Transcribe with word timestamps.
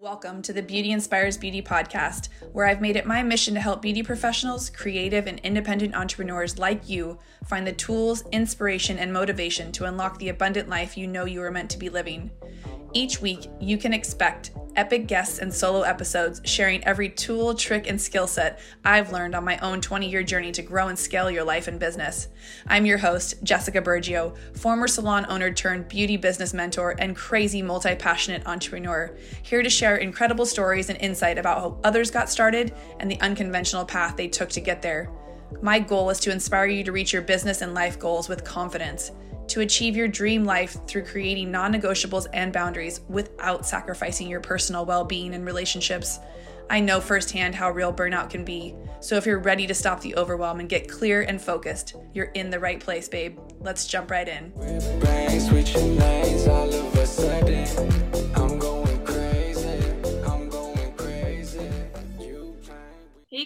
Welcome 0.00 0.42
to 0.42 0.52
the 0.52 0.62
Beauty 0.62 0.92
Inspires 0.92 1.36
Beauty 1.36 1.60
podcast, 1.60 2.28
where 2.52 2.66
I've 2.66 2.80
made 2.80 2.94
it 2.94 3.04
my 3.04 3.20
mission 3.24 3.54
to 3.54 3.60
help 3.60 3.82
beauty 3.82 4.04
professionals, 4.04 4.70
creative, 4.70 5.26
and 5.26 5.40
independent 5.40 5.96
entrepreneurs 5.96 6.56
like 6.56 6.88
you 6.88 7.18
find 7.46 7.66
the 7.66 7.72
tools, 7.72 8.22
inspiration, 8.30 8.96
and 8.96 9.12
motivation 9.12 9.72
to 9.72 9.86
unlock 9.86 10.20
the 10.20 10.28
abundant 10.28 10.68
life 10.68 10.96
you 10.96 11.08
know 11.08 11.24
you 11.24 11.42
are 11.42 11.50
meant 11.50 11.68
to 11.70 11.78
be 11.78 11.88
living. 11.88 12.30
Each 12.94 13.20
week, 13.20 13.50
you 13.60 13.76
can 13.76 13.92
expect 13.92 14.52
epic 14.74 15.08
guests 15.08 15.40
and 15.40 15.52
solo 15.52 15.82
episodes 15.82 16.40
sharing 16.44 16.82
every 16.84 17.10
tool, 17.10 17.52
trick, 17.52 17.88
and 17.88 18.00
skill 18.00 18.26
set 18.26 18.60
I've 18.84 19.12
learned 19.12 19.34
on 19.34 19.44
my 19.44 19.58
own 19.58 19.80
20 19.80 20.08
year 20.08 20.22
journey 20.22 20.52
to 20.52 20.62
grow 20.62 20.88
and 20.88 20.98
scale 20.98 21.30
your 21.30 21.44
life 21.44 21.68
and 21.68 21.78
business. 21.78 22.28
I'm 22.66 22.86
your 22.86 22.96
host, 22.96 23.42
Jessica 23.42 23.82
Burgio, 23.82 24.34
former 24.56 24.88
salon 24.88 25.26
owner 25.28 25.52
turned 25.52 25.88
beauty 25.88 26.16
business 26.16 26.54
mentor 26.54 26.94
and 26.98 27.14
crazy 27.14 27.60
multi 27.60 27.94
passionate 27.94 28.46
entrepreneur, 28.46 29.14
here 29.42 29.62
to 29.62 29.70
share 29.70 29.96
incredible 29.96 30.46
stories 30.46 30.88
and 30.88 30.98
insight 31.00 31.36
about 31.36 31.58
how 31.58 31.78
others 31.84 32.10
got 32.10 32.30
started 32.30 32.72
and 33.00 33.10
the 33.10 33.20
unconventional 33.20 33.84
path 33.84 34.16
they 34.16 34.28
took 34.28 34.48
to 34.50 34.60
get 34.60 34.80
there. 34.80 35.10
My 35.60 35.78
goal 35.78 36.08
is 36.08 36.20
to 36.20 36.32
inspire 36.32 36.66
you 36.66 36.84
to 36.84 36.92
reach 36.92 37.12
your 37.12 37.22
business 37.22 37.60
and 37.60 37.74
life 37.74 37.98
goals 37.98 38.30
with 38.30 38.44
confidence 38.44 39.10
to 39.48 39.60
achieve 39.60 39.96
your 39.96 40.08
dream 40.08 40.44
life 40.44 40.76
through 40.86 41.04
creating 41.04 41.50
non 41.50 41.72
negotiables 41.72 42.26
and 42.32 42.52
boundaries 42.52 43.00
without 43.08 43.66
sacrificing 43.66 44.28
your 44.28 44.40
personal 44.40 44.84
well 44.84 45.04
being 45.04 45.34
and 45.34 45.44
relationships. 45.44 46.18
I 46.70 46.80
know 46.80 47.00
firsthand 47.00 47.54
how 47.54 47.70
real 47.70 47.92
burnout 47.92 48.28
can 48.28 48.44
be. 48.44 48.74
So 49.00 49.16
if 49.16 49.24
you're 49.24 49.38
ready 49.38 49.66
to 49.66 49.74
stop 49.74 50.00
the 50.02 50.14
overwhelm 50.16 50.60
and 50.60 50.68
get 50.68 50.88
clear 50.88 51.22
and 51.22 51.40
focused, 51.40 51.94
you're 52.12 52.26
in 52.26 52.50
the 52.50 52.60
right 52.60 52.78
place, 52.78 53.08
babe. 53.08 53.38
Let's 53.60 53.86
jump 53.86 54.10
right 54.10 54.28
in. 54.28 54.52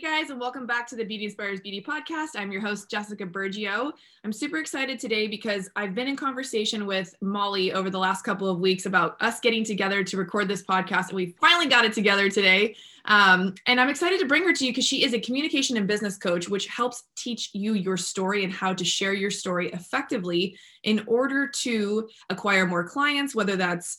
Guys, 0.03 0.31
and 0.31 0.41
welcome 0.41 0.67
back 0.67 0.85
to 0.89 0.97
the 0.97 1.05
Beauty 1.05 1.27
Inspires 1.27 1.61
Beauty 1.61 1.81
podcast. 1.81 2.31
I'm 2.35 2.51
your 2.51 2.61
host, 2.61 2.91
Jessica 2.91 3.25
Burgio. 3.25 3.93
I'm 4.25 4.33
super 4.33 4.59
excited 4.59 4.99
today 4.99 5.29
because 5.29 5.71
I've 5.77 5.95
been 5.95 6.09
in 6.09 6.17
conversation 6.17 6.87
with 6.87 7.15
Molly 7.21 7.73
over 7.73 7.89
the 7.89 8.01
last 8.01 8.23
couple 8.23 8.49
of 8.49 8.59
weeks 8.59 8.85
about 8.85 9.17
us 9.23 9.39
getting 9.39 9.63
together 9.63 10.03
to 10.03 10.17
record 10.17 10.49
this 10.49 10.65
podcast, 10.65 11.11
and 11.11 11.17
we 11.17 11.37
finally 11.41 11.69
got 11.69 11.85
it 11.85 11.93
together 11.93 12.29
today. 12.29 12.75
Um, 13.05 13.55
and 13.67 13.81
I'm 13.81 13.89
excited 13.89 14.19
to 14.19 14.27
bring 14.27 14.43
her 14.43 14.53
to 14.53 14.67
you 14.67 14.73
because 14.73 14.85
she 14.85 15.05
is 15.05 15.15
a 15.15 15.21
communication 15.21 15.77
and 15.77 15.87
business 15.87 16.19
coach, 16.19 16.49
which 16.49 16.67
helps 16.67 17.05
teach 17.15 17.51
you 17.53 17.75
your 17.75 17.97
story 17.97 18.43
and 18.43 18.53
how 18.53 18.75
to 18.75 18.85
share 18.85 19.13
your 19.13 19.31
story 19.31 19.71
effectively 19.71 20.59
in 20.83 21.05
order 21.07 21.47
to 21.61 22.09
acquire 22.29 22.67
more 22.67 22.83
clients, 22.83 23.37
whether 23.37 23.55
that's 23.55 23.99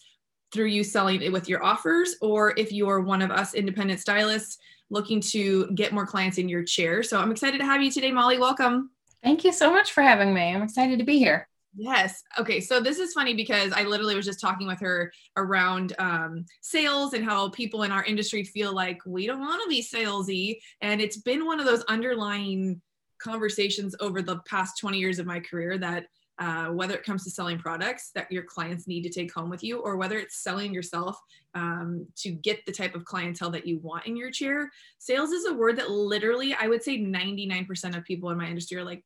through 0.51 0.65
you 0.65 0.83
selling 0.83 1.21
it 1.21 1.31
with 1.31 1.47
your 1.49 1.63
offers 1.63 2.15
or 2.21 2.53
if 2.57 2.71
you're 2.71 2.99
one 2.99 3.21
of 3.23 3.31
us 3.31 3.55
independent 3.55 3.99
stylists 3.99 4.59
looking 4.89 5.21
to 5.21 5.67
get 5.71 5.93
more 5.93 6.05
clients 6.05 6.37
in 6.37 6.49
your 6.49 6.63
chair. 6.63 7.03
So 7.03 7.19
I'm 7.19 7.31
excited 7.31 7.59
to 7.59 7.65
have 7.65 7.81
you 7.81 7.91
today, 7.91 8.11
Molly. 8.11 8.37
Welcome. 8.37 8.91
Thank 9.23 9.43
you 9.43 9.53
so 9.53 9.71
much 9.71 9.91
for 9.91 10.01
having 10.01 10.33
me. 10.33 10.53
I'm 10.53 10.63
excited 10.63 10.99
to 10.99 11.05
be 11.05 11.17
here. 11.17 11.47
Yes. 11.75 12.23
Okay. 12.37 12.59
So 12.59 12.79
this 12.79 12.99
is 12.99 13.13
funny 13.13 13.33
because 13.33 13.71
I 13.73 13.83
literally 13.83 14.15
was 14.15 14.25
just 14.25 14.39
talking 14.39 14.67
with 14.67 14.79
her 14.81 15.11
around 15.37 15.93
um, 15.97 16.45
sales 16.61 17.13
and 17.13 17.25
how 17.25 17.49
people 17.49 17.83
in 17.83 17.91
our 17.91 18.03
industry 18.03 18.43
feel 18.43 18.73
like 18.73 18.99
we 19.05 19.25
don't 19.25 19.39
want 19.39 19.63
to 19.63 19.69
be 19.69 19.81
salesy. 19.81 20.59
And 20.81 21.01
it's 21.01 21.17
been 21.17 21.45
one 21.45 21.59
of 21.59 21.65
those 21.65 21.83
underlying 21.85 22.79
conversations 23.19 23.95
over 23.99 24.21
the 24.21 24.39
past 24.45 24.77
20 24.79 24.99
years 24.99 25.17
of 25.17 25.25
my 25.25 25.39
career 25.39 25.77
that 25.79 26.05
uh, 26.39 26.67
whether 26.67 26.95
it 26.95 27.03
comes 27.03 27.23
to 27.23 27.29
selling 27.29 27.59
products 27.59 28.11
that 28.15 28.31
your 28.31 28.43
clients 28.43 28.87
need 28.87 29.03
to 29.03 29.09
take 29.09 29.33
home 29.33 29.49
with 29.49 29.63
you, 29.63 29.79
or 29.79 29.97
whether 29.97 30.17
it's 30.17 30.41
selling 30.43 30.73
yourself 30.73 31.19
um, 31.53 32.07
to 32.15 32.31
get 32.31 32.65
the 32.65 32.71
type 32.71 32.95
of 32.95 33.05
clientele 33.05 33.51
that 33.51 33.67
you 33.67 33.79
want 33.79 34.07
in 34.07 34.17
your 34.17 34.31
chair. 34.31 34.71
Sales 34.97 35.31
is 35.31 35.45
a 35.45 35.53
word 35.53 35.77
that 35.77 35.91
literally, 35.91 36.55
I 36.59 36.67
would 36.67 36.83
say 36.83 36.99
99% 36.99 37.95
of 37.95 38.03
people 38.03 38.29
in 38.31 38.37
my 38.37 38.47
industry 38.47 38.77
are 38.77 38.83
like, 38.83 39.03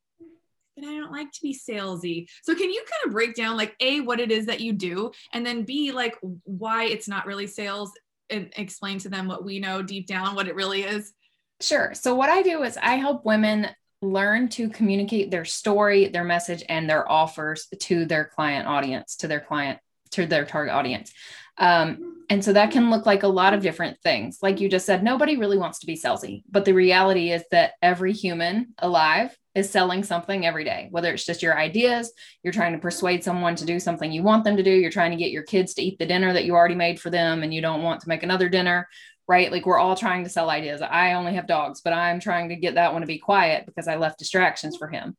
but 0.74 0.88
I 0.88 0.96
don't 0.96 1.12
like 1.12 1.30
to 1.32 1.42
be 1.42 1.54
salesy. 1.54 2.28
So 2.42 2.54
can 2.54 2.70
you 2.70 2.80
kind 2.80 3.06
of 3.06 3.12
break 3.12 3.34
down 3.34 3.56
like 3.56 3.74
A, 3.80 4.00
what 4.00 4.20
it 4.20 4.30
is 4.30 4.46
that 4.46 4.60
you 4.60 4.72
do, 4.72 5.10
and 5.32 5.44
then 5.44 5.64
B, 5.64 5.92
like 5.92 6.16
why 6.44 6.84
it's 6.84 7.08
not 7.08 7.26
really 7.26 7.46
sales 7.46 7.92
and 8.30 8.52
explain 8.56 8.98
to 9.00 9.08
them 9.08 9.26
what 9.26 9.44
we 9.44 9.58
know 9.58 9.82
deep 9.82 10.06
down, 10.06 10.34
what 10.34 10.48
it 10.48 10.54
really 10.54 10.82
is? 10.82 11.12
Sure. 11.60 11.92
So 11.94 12.14
what 12.14 12.30
I 12.30 12.42
do 12.42 12.62
is 12.62 12.76
I 12.76 12.94
help 12.94 13.24
women 13.24 13.68
learn 14.00 14.48
to 14.48 14.68
communicate 14.68 15.30
their 15.30 15.44
story, 15.44 16.08
their 16.08 16.24
message, 16.24 16.64
and 16.68 16.88
their 16.88 17.10
offers 17.10 17.66
to 17.80 18.04
their 18.04 18.24
client 18.24 18.66
audience, 18.66 19.16
to 19.16 19.28
their 19.28 19.40
client, 19.40 19.78
to 20.12 20.26
their 20.26 20.44
target 20.44 20.74
audience. 20.74 21.12
Um, 21.58 22.24
and 22.30 22.44
so 22.44 22.52
that 22.52 22.70
can 22.70 22.90
look 22.90 23.04
like 23.04 23.24
a 23.24 23.28
lot 23.28 23.54
of 23.54 23.62
different 23.62 24.00
things. 24.02 24.38
Like 24.42 24.60
you 24.60 24.68
just 24.68 24.86
said, 24.86 25.02
nobody 25.02 25.36
really 25.36 25.58
wants 25.58 25.80
to 25.80 25.86
be 25.86 25.96
salesy, 25.96 26.44
but 26.48 26.64
the 26.64 26.72
reality 26.72 27.32
is 27.32 27.42
that 27.50 27.72
every 27.82 28.12
human 28.12 28.74
alive 28.78 29.36
is 29.54 29.68
selling 29.68 30.04
something 30.04 30.46
every 30.46 30.62
day, 30.62 30.86
whether 30.92 31.12
it's 31.12 31.24
just 31.24 31.42
your 31.42 31.58
ideas, 31.58 32.12
you're 32.44 32.52
trying 32.52 32.74
to 32.74 32.78
persuade 32.78 33.24
someone 33.24 33.56
to 33.56 33.64
do 33.64 33.80
something 33.80 34.12
you 34.12 34.22
want 34.22 34.44
them 34.44 34.56
to 34.56 34.62
do, 34.62 34.70
you're 34.70 34.90
trying 34.90 35.10
to 35.10 35.16
get 35.16 35.32
your 35.32 35.42
kids 35.42 35.74
to 35.74 35.82
eat 35.82 35.98
the 35.98 36.06
dinner 36.06 36.32
that 36.32 36.44
you 36.44 36.54
already 36.54 36.76
made 36.76 37.00
for 37.00 37.10
them 37.10 37.42
and 37.42 37.52
you 37.52 37.60
don't 37.60 37.82
want 37.82 38.00
to 38.02 38.08
make 38.08 38.22
another 38.22 38.48
dinner, 38.48 38.88
right? 39.28 39.52
Like 39.52 39.66
we're 39.66 39.78
all 39.78 39.94
trying 39.94 40.24
to 40.24 40.30
sell 40.30 40.50
ideas. 40.50 40.80
I 40.80 41.12
only 41.12 41.34
have 41.34 41.46
dogs, 41.46 41.82
but 41.82 41.92
I'm 41.92 42.18
trying 42.18 42.48
to 42.48 42.56
get 42.56 42.74
that 42.74 42.92
one 42.92 43.02
to 43.02 43.06
be 43.06 43.18
quiet 43.18 43.66
because 43.66 43.86
I 43.86 43.96
left 43.96 44.18
distractions 44.18 44.76
for 44.76 44.88
him. 44.88 45.16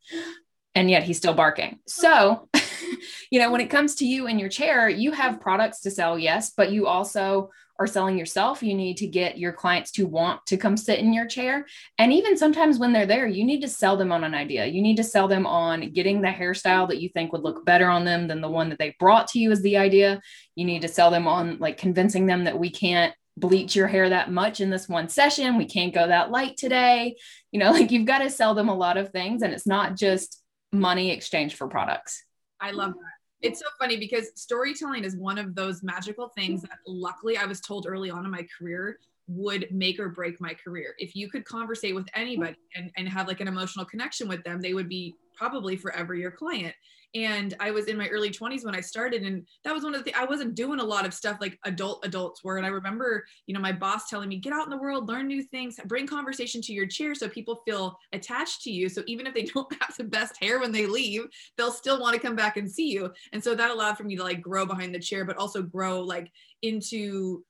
And 0.75 0.89
yet 0.89 1.03
he's 1.03 1.17
still 1.17 1.33
barking. 1.33 1.79
So, 1.87 2.49
you 3.31 3.39
know, 3.39 3.51
when 3.51 3.61
it 3.61 3.69
comes 3.69 3.95
to 3.95 4.05
you 4.05 4.27
in 4.27 4.39
your 4.39 4.49
chair, 4.49 4.89
you 4.89 5.11
have 5.11 5.41
products 5.41 5.81
to 5.81 5.91
sell, 5.91 6.17
yes, 6.17 6.51
but 6.55 6.71
you 6.71 6.87
also 6.87 7.51
are 7.79 7.87
selling 7.87 8.17
yourself. 8.17 8.61
You 8.61 8.73
need 8.73 8.97
to 8.97 9.07
get 9.07 9.37
your 9.37 9.53
clients 9.53 9.91
to 9.91 10.05
want 10.05 10.45
to 10.47 10.57
come 10.57 10.75
sit 10.75 10.99
in 10.99 11.13
your 11.13 11.25
chair. 11.25 11.65
And 11.97 12.11
even 12.11 12.37
sometimes 12.37 12.77
when 12.77 12.91
they're 12.91 13.05
there, 13.05 13.25
you 13.25 13.45
need 13.45 13.61
to 13.61 13.69
sell 13.69 13.95
them 13.95 14.11
on 14.11 14.23
an 14.23 14.35
idea. 14.35 14.65
You 14.65 14.81
need 14.81 14.97
to 14.97 15.03
sell 15.03 15.27
them 15.27 15.47
on 15.47 15.91
getting 15.91 16.21
the 16.21 16.27
hairstyle 16.27 16.87
that 16.89 17.01
you 17.01 17.09
think 17.09 17.31
would 17.31 17.43
look 17.43 17.65
better 17.65 17.87
on 17.87 18.03
them 18.03 18.27
than 18.27 18.41
the 18.41 18.49
one 18.49 18.69
that 18.69 18.79
they 18.79 18.95
brought 18.99 19.27
to 19.29 19.39
you 19.39 19.51
as 19.51 19.61
the 19.61 19.77
idea. 19.77 20.21
You 20.55 20.65
need 20.65 20.81
to 20.81 20.87
sell 20.87 21.09
them 21.09 21.27
on 21.27 21.57
like 21.59 21.77
convincing 21.77 22.25
them 22.25 22.43
that 22.43 22.59
we 22.59 22.69
can't 22.69 23.13
bleach 23.39 23.75
your 23.75 23.87
hair 23.87 24.09
that 24.09 24.31
much 24.31 24.61
in 24.61 24.69
this 24.69 24.89
one 24.89 25.09
session. 25.09 25.57
We 25.57 25.65
can't 25.65 25.93
go 25.93 26.07
that 26.07 26.31
light 26.31 26.57
today. 26.57 27.15
You 27.51 27.59
know, 27.59 27.71
like 27.71 27.91
you've 27.91 28.07
got 28.07 28.19
to 28.19 28.29
sell 28.29 28.53
them 28.53 28.69
a 28.69 28.75
lot 28.75 28.97
of 28.97 29.11
things 29.11 29.41
and 29.41 29.53
it's 29.53 29.67
not 29.67 29.95
just 29.95 30.41
money 30.71 31.11
exchange 31.11 31.55
for 31.55 31.67
products. 31.67 32.23
I 32.59 32.71
love 32.71 32.93
that. 32.93 33.11
It's 33.41 33.59
so 33.59 33.67
funny 33.79 33.95
because 33.95 34.31
storytelling 34.35 35.05
is 35.05 35.15
one 35.15 35.37
of 35.37 35.55
those 35.55 35.81
magical 35.81 36.27
things 36.29 36.61
that 36.63 36.79
luckily 36.85 37.37
I 37.37 37.45
was 37.45 37.61
told 37.61 37.87
early 37.87 38.09
on 38.09 38.25
in 38.25 38.31
my 38.31 38.45
career 38.57 38.99
would 39.29 39.67
make 39.71 39.99
or 39.99 40.09
break 40.09 40.41
my 40.41 40.53
career. 40.53 40.95
If 40.97 41.15
you 41.15 41.29
could 41.29 41.45
conversate 41.45 41.95
with 41.95 42.07
anybody 42.13 42.57
and, 42.75 42.91
and 42.97 43.07
have 43.07 43.27
like 43.27 43.39
an 43.39 43.47
emotional 43.47 43.85
connection 43.85 44.27
with 44.27 44.43
them, 44.43 44.59
they 44.59 44.73
would 44.73 44.89
be 44.89 45.15
probably 45.37 45.77
forever 45.77 46.15
your 46.15 46.31
client 46.31 46.75
and 47.15 47.55
i 47.59 47.71
was 47.71 47.85
in 47.85 47.97
my 47.97 48.07
early 48.07 48.29
20s 48.29 48.63
when 48.63 48.75
i 48.75 48.81
started 48.81 49.23
and 49.23 49.45
that 49.63 49.73
was 49.73 49.83
one 49.83 49.93
of 49.93 49.99
the 49.99 50.03
things 50.03 50.17
i 50.19 50.25
wasn't 50.25 50.55
doing 50.55 50.79
a 50.79 50.83
lot 50.83 51.05
of 51.05 51.13
stuff 51.13 51.37
like 51.41 51.57
adult 51.65 52.05
adults 52.05 52.43
were 52.43 52.57
and 52.57 52.65
i 52.65 52.69
remember 52.69 53.25
you 53.47 53.53
know 53.53 53.59
my 53.59 53.71
boss 53.71 54.09
telling 54.09 54.29
me 54.29 54.37
get 54.37 54.53
out 54.53 54.65
in 54.65 54.69
the 54.69 54.77
world 54.77 55.07
learn 55.07 55.27
new 55.27 55.41
things 55.41 55.79
bring 55.85 56.05
conversation 56.05 56.61
to 56.61 56.73
your 56.73 56.85
chair 56.85 57.15
so 57.15 57.27
people 57.27 57.61
feel 57.65 57.97
attached 58.13 58.61
to 58.61 58.71
you 58.71 58.87
so 58.89 59.01
even 59.07 59.25
if 59.25 59.33
they 59.33 59.43
don't 59.53 59.71
have 59.81 59.95
the 59.97 60.03
best 60.03 60.35
hair 60.41 60.59
when 60.59 60.71
they 60.71 60.85
leave 60.85 61.25
they'll 61.57 61.71
still 61.71 61.99
want 61.99 62.15
to 62.15 62.21
come 62.21 62.35
back 62.35 62.57
and 62.57 62.69
see 62.69 62.89
you. 62.89 63.11
And 63.33 63.43
so 63.43 63.55
that 63.55 63.71
allowed 63.71 63.97
for 63.97 64.03
me 64.03 64.15
to 64.15 64.23
like 64.23 64.41
grow 64.41 64.65
behind 64.65 64.93
the 64.93 64.99
chair 64.99 65.25
but 65.25 65.37
also 65.37 65.61
grow 65.61 66.01
like 66.01 66.31
into 66.61 67.43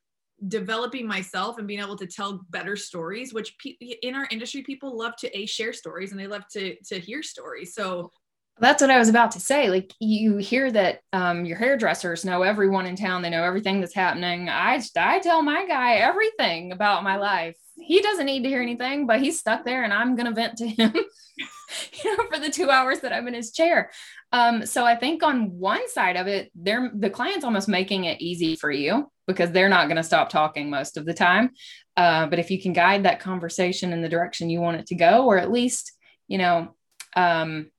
developing 0.48 1.06
myself 1.06 1.58
and 1.58 1.68
being 1.68 1.82
able 1.82 1.98
to 1.98 2.08
tell 2.08 2.46
better 2.50 2.78
stories 2.78 3.34
which 3.34 3.58
pe- 3.58 3.76
in 4.02 4.16
our 4.16 4.26
industry 4.32 4.62
people 4.62 4.98
love 4.98 5.14
to 5.18 5.38
a 5.38 5.46
share 5.46 5.74
stories 5.74 6.12
and 6.12 6.20
they 6.20 6.28
love 6.28 6.44
to 6.52 6.76
to 6.86 7.00
hear 7.00 7.22
stories. 7.22 7.74
So 7.74 8.12
that's 8.60 8.82
what 8.82 8.92
I 8.92 9.00
was 9.00 9.10
about 9.10 9.32
to 9.32 9.40
say. 9.40 9.70
Like 9.70 9.94
you 10.00 10.38
hear 10.38 10.72
that 10.72 11.00
um, 11.14 11.46
your 11.46 11.58
hairdressers 11.58 12.26
know 12.26 12.42
everyone 12.42 12.86
in 12.86 12.96
town. 12.96 13.22
They 13.22 13.30
know 13.30 13.44
everything 13.44 13.80
that's 13.80 13.96
happening. 13.96 14.50
I 14.50 14.82
I 14.98 15.20
tell 15.20 15.42
my 15.42 15.66
guy 15.66 15.96
everything 15.96 16.72
about 16.72 17.04
my 17.04 17.18
life. 17.18 17.56
He 17.78 18.02
doesn't 18.02 18.26
need 18.26 18.44
to 18.44 18.50
hear 18.50 18.62
anything, 18.62 19.08
but 19.08 19.22
he's 19.22 19.40
stuck 19.40 19.64
there, 19.64 19.84
and 19.84 19.94
I'm 19.94 20.16
gonna 20.16 20.34
vent 20.34 20.58
to 20.58 20.68
him, 20.68 20.94
you 22.04 22.18
know, 22.18 22.26
for 22.30 22.40
the 22.40 22.50
two 22.50 22.70
hours 22.70 23.00
that 23.00 23.14
I'm 23.14 23.28
in 23.28 23.34
his 23.34 23.52
chair. 23.52 23.92
Um, 24.32 24.66
so 24.66 24.86
I 24.86 24.96
think 24.96 25.24
on 25.24 25.52
one 25.58 25.88
side 25.90 26.18
of 26.18 26.28
it, 26.28 26.52
they're 26.54 26.92
the 26.94 27.10
client's 27.10 27.46
almost 27.46 27.70
making 27.70 28.06
it 28.06 28.22
easy 28.22 28.56
for 28.56 28.72
you 28.72 29.10
because 29.28 29.52
they're 29.52 29.70
not 29.70 29.88
gonna 29.88 30.04
stop 30.04 30.30
talking 30.30 30.70
most 30.70 30.98
of 30.98 31.06
the 31.06 31.14
time. 31.14 31.52
Uh, 31.96 32.28
but 32.28 32.40
if 32.40 32.52
you 32.52 32.62
can 32.62 32.74
guide 32.74 33.04
that 33.04 33.20
conversation 33.20 33.94
in 33.94 34.02
the 34.02 34.10
direction 34.10 34.50
you 34.50 34.60
want 34.60 34.78
it 34.78 34.88
to 34.88 34.96
go, 34.96 35.26
or 35.26 35.38
at 35.38 35.52
least 35.52 35.94
you 36.28 36.38
know. 36.38 36.76
Um, 37.16 37.72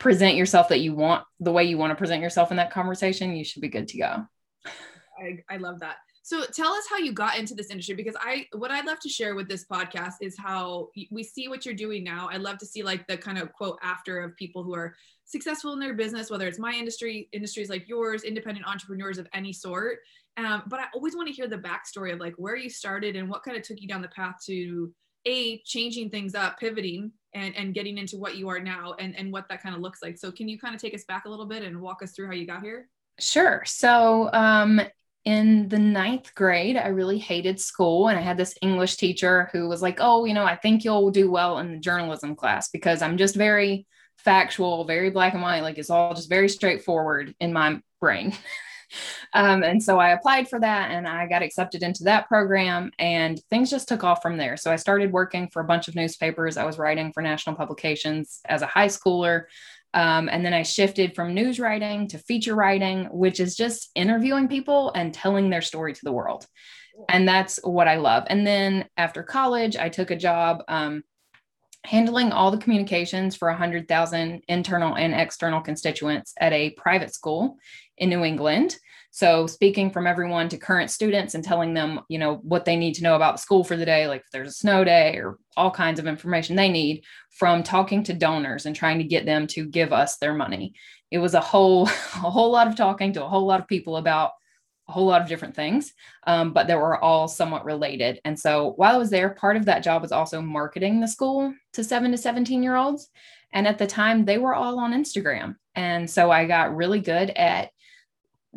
present 0.00 0.34
yourself 0.34 0.70
that 0.70 0.80
you 0.80 0.94
want 0.94 1.24
the 1.38 1.52
way 1.52 1.62
you 1.64 1.78
want 1.78 1.92
to 1.92 1.94
present 1.94 2.22
yourself 2.22 2.50
in 2.50 2.56
that 2.56 2.72
conversation, 2.72 3.36
you 3.36 3.44
should 3.44 3.62
be 3.62 3.68
good 3.68 3.86
to 3.86 3.98
go. 3.98 4.26
I, 5.20 5.38
I 5.48 5.58
love 5.58 5.78
that. 5.80 5.96
So 6.22 6.44
tell 6.44 6.72
us 6.72 6.84
how 6.88 6.98
you 6.98 7.12
got 7.12 7.38
into 7.38 7.54
this 7.54 7.70
industry 7.70 7.94
because 7.94 8.16
I 8.20 8.46
what 8.52 8.70
I'd 8.70 8.86
love 8.86 9.00
to 9.00 9.08
share 9.08 9.34
with 9.34 9.48
this 9.48 9.64
podcast 9.64 10.14
is 10.20 10.36
how 10.38 10.88
we 11.10 11.22
see 11.22 11.48
what 11.48 11.64
you're 11.64 11.74
doing 11.74 12.04
now. 12.04 12.28
I'd 12.30 12.40
love 12.40 12.58
to 12.58 12.66
see 12.66 12.82
like 12.82 13.06
the 13.06 13.16
kind 13.16 13.38
of 13.38 13.52
quote 13.52 13.78
after 13.82 14.20
of 14.20 14.36
people 14.36 14.62
who 14.62 14.74
are 14.74 14.94
successful 15.24 15.72
in 15.72 15.80
their 15.80 15.94
business, 15.94 16.30
whether 16.30 16.46
it's 16.46 16.58
my 16.58 16.72
industry, 16.72 17.28
industries 17.32 17.68
like 17.68 17.88
yours, 17.88 18.22
independent 18.22 18.66
entrepreneurs 18.66 19.18
of 19.18 19.28
any 19.32 19.52
sort, 19.52 19.98
Um, 20.36 20.62
but 20.68 20.80
I 20.80 20.84
always 20.94 21.16
want 21.16 21.28
to 21.28 21.34
hear 21.34 21.48
the 21.48 21.58
backstory 21.58 22.12
of 22.12 22.20
like 22.20 22.34
where 22.36 22.56
you 22.56 22.70
started 22.70 23.16
and 23.16 23.28
what 23.28 23.42
kind 23.42 23.56
of 23.56 23.62
took 23.62 23.80
you 23.80 23.88
down 23.88 24.02
the 24.02 24.08
path 24.08 24.36
to 24.46 24.92
a 25.26 25.60
changing 25.64 26.10
things 26.10 26.34
up, 26.34 26.58
pivoting 26.58 27.12
and, 27.34 27.56
and 27.56 27.74
getting 27.74 27.98
into 27.98 28.16
what 28.16 28.36
you 28.36 28.48
are 28.48 28.60
now 28.60 28.94
and, 28.98 29.16
and 29.16 29.32
what 29.32 29.48
that 29.48 29.62
kind 29.62 29.74
of 29.74 29.80
looks 29.80 30.02
like. 30.02 30.18
So 30.18 30.30
can 30.32 30.48
you 30.48 30.58
kind 30.58 30.74
of 30.74 30.80
take 30.80 30.94
us 30.94 31.04
back 31.04 31.24
a 31.24 31.28
little 31.28 31.46
bit 31.46 31.62
and 31.62 31.80
walk 31.80 32.02
us 32.02 32.12
through 32.12 32.26
how 32.26 32.32
you 32.32 32.46
got 32.46 32.62
here? 32.62 32.88
Sure. 33.18 33.62
So 33.66 34.30
um, 34.32 34.80
in 35.24 35.68
the 35.68 35.78
ninth 35.78 36.34
grade, 36.34 36.76
I 36.76 36.88
really 36.88 37.18
hated 37.18 37.60
school. 37.60 38.08
And 38.08 38.18
I 38.18 38.22
had 38.22 38.36
this 38.36 38.54
English 38.62 38.96
teacher 38.96 39.50
who 39.52 39.68
was 39.68 39.82
like, 39.82 39.98
Oh, 40.00 40.24
you 40.24 40.34
know, 40.34 40.44
I 40.44 40.56
think 40.56 40.84
you'll 40.84 41.10
do 41.10 41.30
well 41.30 41.58
in 41.58 41.72
the 41.72 41.78
journalism 41.78 42.34
class 42.34 42.70
because 42.70 43.02
I'm 43.02 43.16
just 43.16 43.36
very 43.36 43.86
factual, 44.18 44.84
very 44.84 45.10
black 45.10 45.34
and 45.34 45.42
white. 45.42 45.62
Like 45.62 45.78
it's 45.78 45.90
all 45.90 46.14
just 46.14 46.28
very 46.28 46.48
straightforward 46.48 47.34
in 47.40 47.52
my 47.52 47.80
brain. 48.00 48.34
um, 49.34 49.62
and 49.62 49.82
so 49.82 49.98
I 49.98 50.10
applied 50.10 50.48
for 50.48 50.60
that 50.60 50.90
and 50.90 51.06
I 51.06 51.26
got 51.26 51.42
accepted 51.42 51.82
into 51.82 52.04
that 52.04 52.28
program 52.28 52.90
and 52.98 53.40
things 53.50 53.70
just 53.70 53.88
took 53.88 54.04
off 54.04 54.22
from 54.22 54.36
there. 54.36 54.56
So 54.56 54.72
I 54.72 54.76
started 54.76 55.12
working 55.12 55.48
for 55.48 55.60
a 55.60 55.66
bunch 55.66 55.88
of 55.88 55.94
newspapers. 55.94 56.56
I 56.56 56.64
was 56.64 56.78
writing 56.78 57.12
for 57.12 57.22
national 57.22 57.56
publications 57.56 58.40
as 58.46 58.62
a 58.62 58.66
high 58.66 58.88
schooler. 58.88 59.44
Um, 59.92 60.28
and 60.28 60.44
then 60.44 60.54
I 60.54 60.62
shifted 60.62 61.14
from 61.14 61.34
news 61.34 61.58
writing 61.58 62.06
to 62.08 62.18
feature 62.18 62.54
writing, 62.54 63.06
which 63.06 63.40
is 63.40 63.56
just 63.56 63.90
interviewing 63.94 64.48
people 64.48 64.92
and 64.94 65.12
telling 65.12 65.50
their 65.50 65.62
story 65.62 65.92
to 65.92 66.04
the 66.04 66.12
world. 66.12 66.46
And 67.08 67.26
that's 67.26 67.58
what 67.64 67.88
I 67.88 67.96
love. 67.96 68.24
And 68.28 68.46
then 68.46 68.86
after 68.96 69.22
college, 69.22 69.76
I 69.76 69.88
took 69.88 70.10
a 70.10 70.16
job 70.16 70.62
um, 70.68 71.02
handling 71.84 72.30
all 72.30 72.50
the 72.50 72.58
communications 72.58 73.36
for 73.36 73.48
100,000 73.48 74.42
internal 74.48 74.96
and 74.96 75.14
external 75.14 75.60
constituents 75.60 76.34
at 76.38 76.52
a 76.52 76.70
private 76.70 77.14
school 77.14 77.56
in 78.00 78.08
New 78.08 78.24
England. 78.24 78.76
So 79.12 79.46
speaking 79.46 79.90
from 79.90 80.06
everyone 80.06 80.48
to 80.48 80.56
current 80.56 80.90
students 80.90 81.34
and 81.34 81.42
telling 81.42 81.74
them, 81.74 82.00
you 82.08 82.18
know, 82.18 82.36
what 82.36 82.64
they 82.64 82.76
need 82.76 82.94
to 82.94 83.02
know 83.02 83.16
about 83.16 83.40
school 83.40 83.64
for 83.64 83.76
the 83.76 83.84
day, 83.84 84.06
like 84.06 84.20
if 84.20 84.30
there's 84.32 84.48
a 84.48 84.52
snow 84.52 84.84
day 84.84 85.16
or 85.16 85.38
all 85.56 85.70
kinds 85.70 85.98
of 85.98 86.06
information 86.06 86.54
they 86.54 86.68
need 86.68 87.02
from 87.30 87.62
talking 87.62 88.04
to 88.04 88.12
donors 88.12 88.66
and 88.66 88.74
trying 88.74 88.98
to 88.98 89.04
get 89.04 89.26
them 89.26 89.46
to 89.48 89.66
give 89.66 89.92
us 89.92 90.16
their 90.16 90.32
money. 90.32 90.74
It 91.10 91.18
was 91.18 91.34
a 91.34 91.40
whole 91.40 91.86
a 91.88 92.30
whole 92.30 92.50
lot 92.50 92.68
of 92.68 92.76
talking 92.76 93.12
to 93.14 93.24
a 93.24 93.28
whole 93.28 93.46
lot 93.46 93.60
of 93.60 93.68
people 93.68 93.96
about 93.96 94.30
a 94.88 94.92
whole 94.92 95.06
lot 95.06 95.22
of 95.22 95.28
different 95.28 95.54
things, 95.54 95.92
um, 96.26 96.52
but 96.52 96.66
they 96.66 96.74
were 96.74 97.02
all 97.02 97.28
somewhat 97.28 97.64
related. 97.64 98.20
And 98.24 98.38
so 98.38 98.72
while 98.76 98.94
I 98.94 98.98
was 98.98 99.10
there, 99.10 99.30
part 99.30 99.56
of 99.56 99.64
that 99.66 99.84
job 99.84 100.02
was 100.02 100.12
also 100.12 100.40
marketing 100.40 101.00
the 101.00 101.06
school 101.08 101.52
to 101.74 101.84
seven 101.84 102.10
to 102.12 102.18
17 102.18 102.62
year 102.62 102.76
olds. 102.76 103.08
And 103.52 103.66
at 103.66 103.78
the 103.78 103.86
time, 103.86 104.24
they 104.24 104.38
were 104.38 104.54
all 104.54 104.78
on 104.78 104.92
Instagram. 104.92 105.56
And 105.74 106.08
so 106.08 106.30
I 106.30 106.46
got 106.46 106.76
really 106.76 107.00
good 107.00 107.30
at 107.30 107.70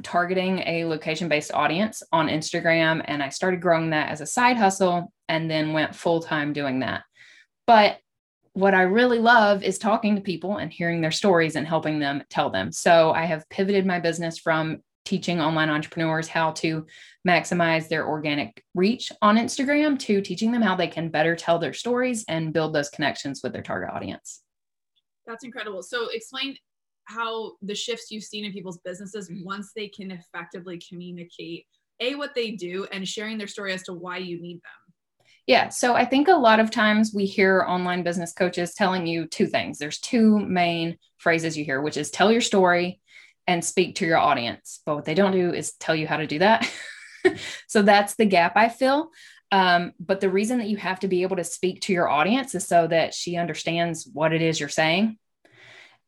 targeting 0.01 0.59
a 0.59 0.85
location 0.85 1.29
based 1.29 1.53
audience 1.53 2.01
on 2.11 2.27
Instagram. 2.27 3.01
And 3.05 3.21
I 3.21 3.29
started 3.29 3.61
growing 3.61 3.91
that 3.91 4.09
as 4.09 4.21
a 4.21 4.25
side 4.25 4.57
hustle 4.57 5.13
and 5.29 5.49
then 5.49 5.73
went 5.73 5.95
full 5.95 6.21
time 6.21 6.53
doing 6.53 6.79
that. 6.79 7.03
But 7.67 7.99
what 8.53 8.73
I 8.73 8.83
really 8.83 9.19
love 9.19 9.63
is 9.63 9.77
talking 9.77 10.15
to 10.15 10.21
people 10.21 10.57
and 10.57 10.71
hearing 10.71 11.01
their 11.01 11.11
stories 11.11 11.55
and 11.55 11.67
helping 11.67 11.99
them 11.99 12.23
tell 12.29 12.49
them. 12.49 12.71
So 12.71 13.11
I 13.11 13.25
have 13.25 13.49
pivoted 13.49 13.85
my 13.85 13.99
business 13.99 14.37
from 14.37 14.81
teaching 15.05 15.41
online 15.41 15.69
entrepreneurs 15.69 16.27
how 16.27 16.51
to 16.51 16.85
maximize 17.27 17.89
their 17.89 18.07
organic 18.07 18.63
reach 18.73 19.11
on 19.21 19.37
Instagram 19.37 19.99
to 19.99 20.21
teaching 20.21 20.51
them 20.51 20.61
how 20.61 20.75
they 20.75 20.87
can 20.87 21.09
better 21.09 21.35
tell 21.35 21.59
their 21.59 21.73
stories 21.73 22.23
and 22.27 22.53
build 22.53 22.73
those 22.73 22.89
connections 22.89 23.41
with 23.43 23.53
their 23.53 23.61
target 23.61 23.89
audience. 23.91 24.41
That's 25.25 25.43
incredible. 25.43 25.83
So 25.83 26.09
explain 26.09 26.57
how 27.05 27.53
the 27.61 27.75
shifts 27.75 28.11
you've 28.11 28.23
seen 28.23 28.45
in 28.45 28.53
people's 28.53 28.79
businesses 28.79 29.31
once 29.43 29.71
they 29.75 29.87
can 29.87 30.11
effectively 30.11 30.79
communicate 30.87 31.65
a 31.99 32.15
what 32.15 32.33
they 32.35 32.51
do 32.51 32.87
and 32.91 33.07
sharing 33.07 33.37
their 33.37 33.47
story 33.47 33.73
as 33.73 33.83
to 33.83 33.93
why 33.93 34.17
you 34.17 34.41
need 34.41 34.55
them. 34.57 34.93
Yeah 35.47 35.69
so 35.69 35.93
i 35.93 36.05
think 36.05 36.27
a 36.27 36.33
lot 36.33 36.59
of 36.59 36.71
times 36.71 37.11
we 37.13 37.25
hear 37.25 37.65
online 37.67 38.03
business 38.03 38.33
coaches 38.33 38.73
telling 38.73 39.05
you 39.07 39.27
two 39.27 39.47
things. 39.47 39.77
There's 39.77 39.99
two 39.99 40.39
main 40.39 40.97
phrases 41.17 41.57
you 41.57 41.65
hear 41.65 41.81
which 41.81 41.97
is 41.97 42.11
tell 42.11 42.31
your 42.31 42.41
story 42.41 43.01
and 43.45 43.63
speak 43.63 43.95
to 43.95 44.05
your 44.05 44.17
audience. 44.17 44.81
But 44.85 44.95
what 44.95 45.05
they 45.05 45.15
don't 45.15 45.33
do 45.33 45.53
is 45.53 45.73
tell 45.73 45.95
you 45.95 46.07
how 46.07 46.17
to 46.17 46.27
do 46.27 46.39
that. 46.39 46.69
So 47.67 47.81
that's 47.81 48.15
the 48.15 48.25
gap 48.25 48.57
i 48.57 48.67
feel 48.67 49.09
um, 49.53 49.93
but 49.99 50.19
the 50.19 50.29
reason 50.29 50.57
that 50.57 50.67
you 50.67 50.77
have 50.77 50.99
to 51.01 51.07
be 51.07 51.21
able 51.21 51.35
to 51.35 51.43
speak 51.43 51.81
to 51.81 51.93
your 51.93 52.09
audience 52.09 52.55
is 52.55 52.67
so 52.67 52.87
that 52.87 53.13
she 53.13 53.37
understands 53.37 54.09
what 54.11 54.33
it 54.33 54.41
is 54.41 54.59
you're 54.59 54.67
saying 54.67 55.17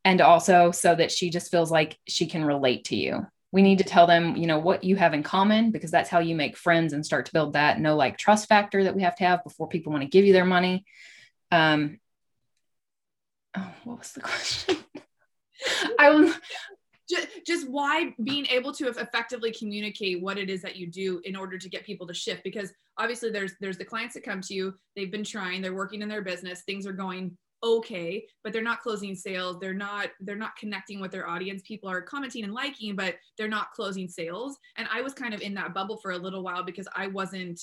and 0.06 0.22
also 0.22 0.72
so 0.72 0.96
that 0.96 1.12
she 1.12 1.30
just 1.32 1.52
feels 1.52 1.72
like 1.72 1.98
she 2.08 2.28
can 2.28 2.46
relate 2.46 2.86
to 2.86 2.96
you. 2.96 3.26
We 3.52 3.64
need 3.64 3.80
to 3.80 3.84
tell 3.84 4.06
them 4.06 4.38
you 4.38 4.48
know 4.48 4.60
what 4.60 4.84
you 4.84 4.96
have 4.96 5.14
in 5.14 5.24
common 5.24 5.72
because 5.72 5.92
that's 5.92 6.10
how 6.10 6.20
you 6.20 6.36
make 6.36 6.56
friends 6.56 6.94
and 6.94 7.06
start 7.06 7.26
to 7.26 7.34
build 7.34 7.54
that 7.54 7.80
no 7.80 7.96
like 7.96 8.18
trust 8.18 8.48
factor 8.48 8.84
that 8.84 8.96
we 8.96 9.02
have 9.02 9.16
to 9.16 9.24
have 9.26 9.44
before 9.44 9.68
people 9.68 9.92
want 9.92 10.04
to 10.04 10.10
give 10.10 10.26
you 10.26 10.34
their 10.34 10.46
money. 10.46 10.86
Um 11.52 12.00
oh, 13.58 13.74
what 13.84 14.00
was 14.00 14.12
the 14.14 14.22
question? 14.22 14.78
I 16.00 16.12
was 16.12 16.38
just, 17.10 17.28
just 17.46 17.70
why 17.70 18.14
being 18.24 18.46
able 18.48 18.74
to 18.74 18.88
effectively 18.88 19.52
communicate 19.52 20.22
what 20.22 20.38
it 20.38 20.50
is 20.50 20.62
that 20.62 20.76
you 20.76 20.88
do 20.88 21.22
in 21.24 21.36
order 21.36 21.58
to 21.58 21.70
get 21.70 21.86
people 21.86 22.06
to 22.08 22.14
shift 22.14 22.44
because 22.44 22.72
obviously 22.98 23.32
there's 23.32 23.54
there's 23.62 23.78
the 23.78 23.86
clients 23.86 24.16
that 24.16 24.24
come 24.24 24.42
to 24.42 24.54
you 24.54 24.74
they've 24.96 25.12
been 25.12 25.24
trying 25.24 25.62
they're 25.62 25.74
working 25.74 26.02
in 26.02 26.10
their 26.10 26.22
business 26.22 26.64
things 26.64 26.86
are 26.86 26.94
going 26.94 27.38
okay 27.66 28.26
but 28.44 28.54
they're 28.54 28.62
not 28.62 28.82
closing 28.82 29.16
sales. 29.16 29.58
They're 29.60 29.74
not 29.74 30.10
they're 30.22 30.36
not 30.36 30.56
connecting 30.56 31.02
with 31.02 31.12
their 31.12 31.28
audience. 31.28 31.62
People 31.64 31.90
are 31.90 32.02
commenting 32.02 32.44
and 32.44 32.54
liking 32.54 32.96
but 32.96 33.16
they're 33.38 33.48
not 33.48 33.72
closing 33.72 34.08
sales. 34.08 34.58
And 34.78 34.88
i 34.92 35.02
was 35.02 35.14
kind 35.14 35.34
of 35.34 35.42
in 35.42 35.54
that 35.56 35.74
bubble 35.74 35.98
for 35.98 36.12
a 36.12 36.18
little 36.18 36.44
while 36.44 36.64
because 36.64 36.88
i 36.96 37.08
wasn't 37.08 37.60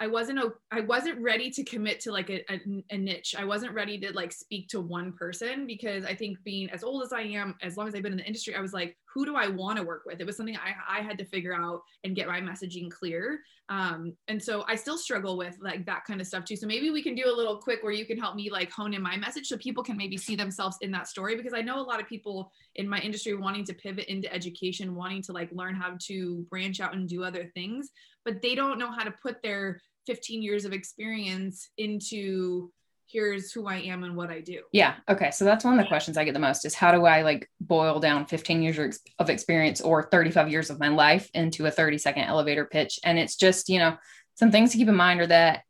I 0.00 0.06
wasn't 0.06 0.38
I 0.70 0.80
wasn't 0.80 1.20
ready 1.20 1.50
to 1.50 1.64
commit 1.64 1.98
to 2.00 2.12
like 2.12 2.30
a, 2.30 2.44
a, 2.52 2.60
a, 2.90 2.96
niche. 2.96 3.34
I 3.36 3.44
wasn't 3.44 3.74
ready 3.74 3.98
to 3.98 4.12
like 4.12 4.32
speak 4.32 4.68
to 4.68 4.80
one 4.80 5.12
person 5.12 5.66
because 5.66 6.04
I 6.04 6.14
think 6.14 6.38
being 6.44 6.70
as 6.70 6.84
old 6.84 7.02
as 7.02 7.12
I 7.12 7.22
am, 7.22 7.56
as 7.62 7.76
long 7.76 7.88
as 7.88 7.94
I've 7.94 8.02
been 8.02 8.12
in 8.12 8.18
the 8.18 8.24
industry, 8.24 8.54
I 8.54 8.60
was 8.60 8.72
like, 8.72 8.96
who 9.18 9.26
do 9.26 9.34
I 9.34 9.48
want 9.48 9.78
to 9.78 9.82
work 9.82 10.04
with? 10.06 10.20
It 10.20 10.26
was 10.26 10.36
something 10.36 10.56
I, 10.56 11.00
I 11.00 11.02
had 11.02 11.18
to 11.18 11.24
figure 11.24 11.52
out 11.52 11.82
and 12.04 12.14
get 12.14 12.28
my 12.28 12.40
messaging 12.40 12.88
clear. 12.88 13.40
Um, 13.68 14.16
and 14.28 14.40
so 14.40 14.64
I 14.68 14.76
still 14.76 14.96
struggle 14.96 15.36
with 15.36 15.56
like 15.60 15.84
that 15.86 16.04
kind 16.04 16.20
of 16.20 16.28
stuff 16.28 16.44
too. 16.44 16.54
So 16.54 16.68
maybe 16.68 16.90
we 16.90 17.02
can 17.02 17.16
do 17.16 17.24
a 17.26 17.34
little 17.34 17.56
quick 17.56 17.82
where 17.82 17.90
you 17.90 18.06
can 18.06 18.16
help 18.16 18.36
me 18.36 18.48
like 18.48 18.70
hone 18.70 18.94
in 18.94 19.02
my 19.02 19.16
message 19.16 19.48
so 19.48 19.56
people 19.56 19.82
can 19.82 19.96
maybe 19.96 20.16
see 20.16 20.36
themselves 20.36 20.76
in 20.82 20.92
that 20.92 21.08
story 21.08 21.34
because 21.34 21.52
I 21.52 21.62
know 21.62 21.80
a 21.80 21.82
lot 21.82 22.00
of 22.00 22.08
people 22.08 22.52
in 22.76 22.88
my 22.88 23.00
industry 23.00 23.34
wanting 23.34 23.64
to 23.64 23.74
pivot 23.74 24.04
into 24.04 24.32
education, 24.32 24.94
wanting 24.94 25.22
to 25.22 25.32
like 25.32 25.50
learn 25.50 25.74
how 25.74 25.96
to 26.02 26.46
branch 26.48 26.78
out 26.78 26.94
and 26.94 27.08
do 27.08 27.24
other 27.24 27.50
things, 27.54 27.90
but 28.24 28.40
they 28.40 28.54
don't 28.54 28.78
know 28.78 28.92
how 28.92 29.02
to 29.02 29.10
put 29.20 29.42
their 29.42 29.80
15 30.06 30.44
years 30.44 30.64
of 30.64 30.72
experience 30.72 31.70
into 31.76 32.70
here's 33.10 33.52
who 33.52 33.66
I 33.66 33.76
am 33.76 34.04
and 34.04 34.16
what 34.16 34.30
I 34.30 34.40
do. 34.40 34.62
Yeah. 34.72 34.96
Okay. 35.08 35.30
So 35.30 35.44
that's 35.44 35.64
one 35.64 35.78
of 35.78 35.82
the 35.82 35.88
questions 35.88 36.16
I 36.16 36.24
get 36.24 36.34
the 36.34 36.40
most 36.40 36.64
is 36.64 36.74
how 36.74 36.92
do 36.92 37.06
I 37.06 37.22
like 37.22 37.48
boil 37.60 38.00
down 38.00 38.26
15 38.26 38.62
years 38.62 39.00
of 39.18 39.30
experience 39.30 39.80
or 39.80 40.08
35 40.10 40.50
years 40.50 40.70
of 40.70 40.78
my 40.78 40.88
life 40.88 41.30
into 41.32 41.66
a 41.66 41.70
30 41.70 41.98
second 41.98 42.24
elevator 42.24 42.66
pitch? 42.66 43.00
And 43.04 43.18
it's 43.18 43.36
just, 43.36 43.68
you 43.68 43.78
know, 43.78 43.96
some 44.34 44.50
things 44.50 44.72
to 44.72 44.78
keep 44.78 44.88
in 44.88 44.94
mind 44.94 45.20
are 45.20 45.26
that 45.26 45.62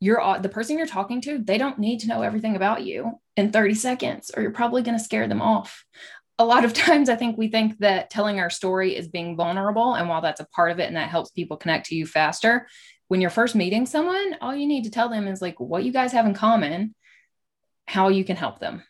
you're 0.00 0.38
the 0.40 0.48
person 0.48 0.78
you're 0.78 0.86
talking 0.86 1.20
to, 1.22 1.38
they 1.38 1.58
don't 1.58 1.78
need 1.78 2.00
to 2.00 2.08
know 2.08 2.22
everything 2.22 2.54
about 2.54 2.84
you 2.84 3.12
in 3.36 3.50
30 3.50 3.74
seconds, 3.74 4.30
or 4.34 4.42
you're 4.42 4.52
probably 4.52 4.82
going 4.82 4.96
to 4.96 5.02
scare 5.02 5.26
them 5.26 5.42
off. 5.42 5.84
A 6.38 6.44
lot 6.44 6.64
of 6.64 6.72
times, 6.74 7.08
I 7.08 7.16
think 7.16 7.36
we 7.36 7.48
think 7.48 7.78
that 7.78 8.10
telling 8.10 8.38
our 8.38 8.50
story 8.50 8.94
is 8.94 9.08
being 9.08 9.36
vulnerable. 9.36 9.94
And 9.94 10.08
while 10.08 10.20
that's 10.20 10.40
a 10.40 10.46
part 10.54 10.70
of 10.70 10.78
it 10.78 10.86
and 10.86 10.96
that 10.96 11.08
helps 11.08 11.30
people 11.30 11.56
connect 11.56 11.86
to 11.86 11.94
you 11.94 12.06
faster, 12.06 12.68
when 13.08 13.20
you're 13.20 13.30
first 13.30 13.54
meeting 13.54 13.86
someone, 13.86 14.36
all 14.40 14.54
you 14.54 14.66
need 14.66 14.84
to 14.84 14.90
tell 14.90 15.08
them 15.08 15.28
is 15.28 15.40
like 15.40 15.60
what 15.60 15.84
you 15.84 15.92
guys 15.92 16.12
have 16.12 16.26
in 16.26 16.34
common, 16.34 16.94
how 17.86 18.08
you 18.08 18.24
can 18.24 18.36
help 18.36 18.58
them. 18.58 18.82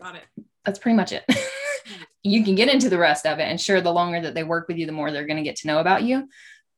Got 0.00 0.16
it. 0.16 0.44
That's 0.64 0.78
pretty 0.78 0.96
much 0.96 1.12
it. 1.12 1.24
you 2.22 2.44
can 2.44 2.54
get 2.54 2.68
into 2.68 2.88
the 2.88 2.98
rest 2.98 3.26
of 3.26 3.38
it. 3.38 3.42
And 3.42 3.60
sure, 3.60 3.80
the 3.80 3.92
longer 3.92 4.20
that 4.20 4.34
they 4.34 4.44
work 4.44 4.68
with 4.68 4.76
you, 4.76 4.86
the 4.86 4.92
more 4.92 5.10
they're 5.10 5.26
going 5.26 5.38
to 5.38 5.42
get 5.42 5.56
to 5.56 5.66
know 5.66 5.78
about 5.78 6.04
you. 6.04 6.28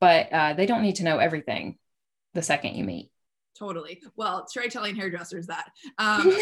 But 0.01 0.33
uh, 0.33 0.55
they 0.55 0.67
don't 0.67 0.83
need 0.83 0.97
to 0.97 1.05
know 1.05 1.19
everything 1.19 1.79
the 2.33 2.43
second 2.43 2.75
you 2.75 2.85
meet. 2.85 3.11
Totally. 3.59 4.01
Well, 4.17 4.47
try 4.51 4.69
telling 4.69 4.97
hairdressers 4.97 5.49
that. 5.49 5.71
Um, 5.99 6.33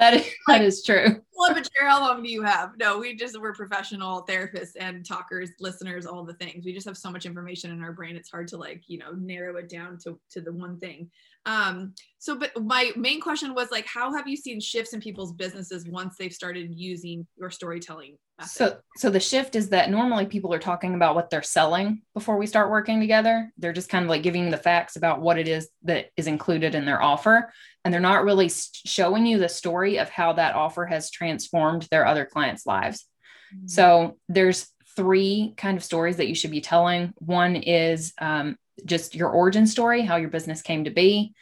that 0.00 0.14
is 0.14 0.26
that 0.48 0.62
is 0.62 0.82
true. 0.82 1.22
Well, 1.36 1.54
but 1.54 1.68
how 1.78 2.00
long 2.00 2.22
do 2.22 2.30
you 2.30 2.42
have? 2.42 2.72
No, 2.78 2.98
we 2.98 3.14
just 3.14 3.40
we're 3.40 3.52
professional 3.52 4.26
therapists 4.26 4.72
and 4.78 5.06
talkers, 5.06 5.50
listeners, 5.60 6.06
all 6.06 6.24
the 6.24 6.34
things. 6.34 6.64
We 6.64 6.72
just 6.72 6.86
have 6.86 6.96
so 6.96 7.10
much 7.10 7.26
information 7.26 7.70
in 7.70 7.82
our 7.82 7.92
brain. 7.92 8.16
It's 8.16 8.30
hard 8.30 8.48
to 8.48 8.56
like, 8.56 8.82
you 8.88 8.98
know, 8.98 9.12
narrow 9.12 9.56
it 9.56 9.68
down 9.68 9.98
to 10.04 10.18
to 10.30 10.40
the 10.40 10.52
one 10.52 10.78
thing. 10.78 11.10
Um, 11.46 11.94
so 12.18 12.36
but 12.36 12.50
my 12.62 12.90
main 12.96 13.20
question 13.20 13.54
was 13.54 13.70
like, 13.70 13.86
how 13.86 14.12
have 14.14 14.26
you 14.26 14.36
seen 14.36 14.60
shifts 14.60 14.92
in 14.92 15.00
people's 15.00 15.32
businesses 15.32 15.86
once 15.86 16.16
they've 16.18 16.32
started 16.32 16.74
using 16.74 17.26
your 17.36 17.50
storytelling? 17.50 18.16
So 18.46 18.78
so 18.96 19.10
the 19.10 19.20
shift 19.20 19.56
is 19.56 19.70
that 19.70 19.90
normally 19.90 20.26
people 20.26 20.52
are 20.54 20.58
talking 20.58 20.94
about 20.94 21.14
what 21.14 21.30
they're 21.30 21.42
selling 21.42 22.02
before 22.14 22.38
we 22.38 22.46
start 22.46 22.70
working 22.70 23.00
together. 23.00 23.52
They're 23.58 23.72
just 23.72 23.88
kind 23.88 24.04
of 24.04 24.08
like 24.08 24.22
giving 24.22 24.44
you 24.44 24.50
the 24.50 24.56
facts 24.56 24.96
about 24.96 25.20
what 25.20 25.38
it 25.38 25.48
is 25.48 25.68
that 25.82 26.10
is 26.16 26.26
included 26.26 26.74
in 26.74 26.84
their 26.84 27.02
offer 27.02 27.52
and 27.84 27.92
they're 27.92 28.00
not 28.00 28.24
really 28.24 28.50
showing 28.84 29.26
you 29.26 29.38
the 29.38 29.48
story 29.48 29.98
of 29.98 30.10
how 30.10 30.34
that 30.34 30.54
offer 30.54 30.84
has 30.86 31.10
transformed 31.10 31.86
their 31.90 32.06
other 32.06 32.24
clients' 32.24 32.66
lives. 32.66 33.06
Mm-hmm. 33.54 33.68
So 33.68 34.18
there's 34.28 34.68
three 34.96 35.54
kind 35.56 35.76
of 35.76 35.84
stories 35.84 36.16
that 36.16 36.28
you 36.28 36.34
should 36.34 36.50
be 36.50 36.60
telling. 36.60 37.12
One 37.18 37.56
is 37.56 38.12
um, 38.20 38.56
just 38.84 39.14
your 39.14 39.30
origin 39.30 39.66
story, 39.66 40.02
how 40.02 40.16
your 40.16 40.30
business 40.30 40.62
came 40.62 40.84
to 40.84 40.90
be. 40.90 41.34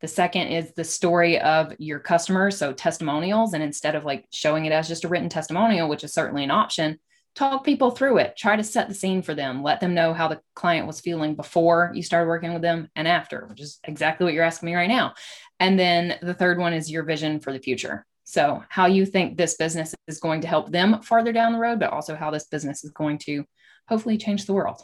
The 0.00 0.08
second 0.08 0.48
is 0.48 0.72
the 0.74 0.84
story 0.84 1.40
of 1.40 1.72
your 1.78 1.98
customers, 1.98 2.58
so 2.58 2.72
testimonials. 2.72 3.54
And 3.54 3.62
instead 3.62 3.94
of 3.94 4.04
like 4.04 4.26
showing 4.32 4.66
it 4.66 4.72
as 4.72 4.88
just 4.88 5.04
a 5.04 5.08
written 5.08 5.28
testimonial, 5.28 5.88
which 5.88 6.04
is 6.04 6.12
certainly 6.12 6.44
an 6.44 6.50
option, 6.50 6.98
talk 7.34 7.64
people 7.64 7.90
through 7.90 8.18
it. 8.18 8.36
Try 8.36 8.56
to 8.56 8.64
set 8.64 8.88
the 8.88 8.94
scene 8.94 9.22
for 9.22 9.34
them. 9.34 9.62
Let 9.62 9.80
them 9.80 9.94
know 9.94 10.14
how 10.14 10.28
the 10.28 10.40
client 10.54 10.86
was 10.86 11.00
feeling 11.00 11.34
before 11.34 11.92
you 11.94 12.02
started 12.02 12.28
working 12.28 12.52
with 12.52 12.62
them 12.62 12.88
and 12.96 13.06
after, 13.06 13.46
which 13.46 13.60
is 13.60 13.78
exactly 13.84 14.24
what 14.24 14.34
you're 14.34 14.44
asking 14.44 14.66
me 14.66 14.74
right 14.74 14.88
now. 14.88 15.14
And 15.60 15.78
then 15.78 16.18
the 16.20 16.34
third 16.34 16.58
one 16.58 16.72
is 16.72 16.90
your 16.90 17.04
vision 17.04 17.40
for 17.40 17.52
the 17.52 17.58
future. 17.58 18.06
So, 18.24 18.64
how 18.68 18.86
you 18.86 19.06
think 19.06 19.36
this 19.36 19.56
business 19.56 19.94
is 20.08 20.18
going 20.18 20.40
to 20.40 20.48
help 20.48 20.72
them 20.72 21.00
farther 21.02 21.32
down 21.32 21.52
the 21.52 21.60
road, 21.60 21.78
but 21.78 21.92
also 21.92 22.16
how 22.16 22.32
this 22.32 22.48
business 22.48 22.82
is 22.82 22.90
going 22.90 23.18
to 23.18 23.44
hopefully 23.88 24.18
change 24.18 24.46
the 24.46 24.52
world. 24.52 24.82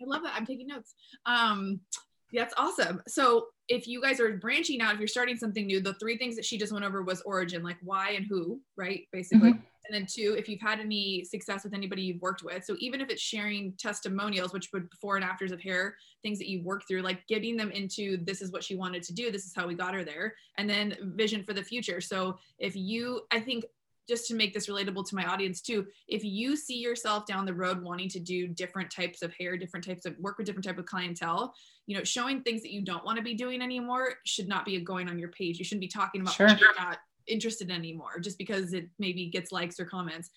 I 0.00 0.04
love 0.04 0.22
that. 0.24 0.34
I'm 0.36 0.44
taking 0.44 0.66
notes. 0.66 0.94
Um, 1.24 1.80
that's 2.34 2.54
awesome. 2.56 3.00
So 3.08 3.46
if 3.72 3.88
you 3.88 4.02
guys 4.02 4.20
are 4.20 4.36
branching 4.36 4.82
out, 4.82 4.92
if 4.94 5.00
you're 5.00 5.08
starting 5.08 5.36
something 5.36 5.66
new, 5.66 5.80
the 5.80 5.94
three 5.94 6.18
things 6.18 6.36
that 6.36 6.44
she 6.44 6.58
just 6.58 6.72
went 6.72 6.84
over 6.84 7.02
was 7.02 7.22
origin, 7.22 7.62
like 7.62 7.78
why 7.82 8.10
and 8.10 8.26
who, 8.26 8.60
right? 8.76 9.04
Basically. 9.12 9.52
Mm-hmm. 9.52 9.64
And 9.88 9.94
then 9.94 10.06
two, 10.06 10.36
if 10.38 10.48
you've 10.48 10.60
had 10.60 10.78
any 10.78 11.24
success 11.24 11.64
with 11.64 11.74
anybody 11.74 12.02
you've 12.02 12.20
worked 12.20 12.42
with. 12.44 12.64
So 12.64 12.76
even 12.78 13.00
if 13.00 13.08
it's 13.08 13.22
sharing 13.22 13.72
testimonials, 13.78 14.52
which 14.52 14.68
would 14.72 14.88
before 14.90 15.16
and 15.16 15.24
afters 15.24 15.52
of 15.52 15.60
hair, 15.60 15.96
things 16.22 16.38
that 16.38 16.48
you've 16.48 16.64
worked 16.64 16.86
through, 16.86 17.00
like 17.00 17.26
getting 17.26 17.56
them 17.56 17.72
into 17.72 18.18
this 18.24 18.42
is 18.42 18.52
what 18.52 18.62
she 18.62 18.76
wanted 18.76 19.02
to 19.04 19.14
do, 19.14 19.32
this 19.32 19.44
is 19.44 19.54
how 19.56 19.66
we 19.66 19.74
got 19.74 19.94
her 19.94 20.04
there, 20.04 20.34
and 20.58 20.68
then 20.68 20.94
vision 21.16 21.42
for 21.42 21.54
the 21.54 21.64
future. 21.64 22.00
So 22.00 22.38
if 22.58 22.76
you, 22.76 23.22
I 23.32 23.40
think 23.40 23.64
just 24.08 24.26
to 24.26 24.34
make 24.34 24.52
this 24.52 24.68
relatable 24.68 25.08
to 25.08 25.14
my 25.14 25.24
audience 25.24 25.60
too 25.60 25.86
if 26.08 26.24
you 26.24 26.56
see 26.56 26.78
yourself 26.78 27.26
down 27.26 27.44
the 27.44 27.54
road 27.54 27.82
wanting 27.82 28.08
to 28.08 28.20
do 28.20 28.48
different 28.48 28.90
types 28.90 29.22
of 29.22 29.32
hair 29.34 29.56
different 29.56 29.84
types 29.84 30.04
of 30.04 30.16
work 30.18 30.38
with 30.38 30.46
different 30.46 30.64
type 30.64 30.78
of 30.78 30.86
clientele 30.86 31.54
you 31.86 31.96
know 31.96 32.04
showing 32.04 32.42
things 32.42 32.62
that 32.62 32.72
you 32.72 32.82
don't 32.82 33.04
want 33.04 33.16
to 33.16 33.22
be 33.22 33.34
doing 33.34 33.62
anymore 33.62 34.14
should 34.26 34.48
not 34.48 34.64
be 34.64 34.78
going 34.80 35.08
on 35.08 35.18
your 35.18 35.30
page 35.30 35.58
you 35.58 35.64
shouldn't 35.64 35.80
be 35.80 35.88
talking 35.88 36.20
about 36.20 36.34
sure. 36.34 36.48
you're 36.48 36.74
not 36.78 36.98
interested 37.26 37.70
in 37.70 37.76
anymore 37.76 38.18
just 38.20 38.38
because 38.38 38.72
it 38.72 38.88
maybe 38.98 39.26
gets 39.26 39.52
likes 39.52 39.78
or 39.78 39.84
comments 39.84 40.30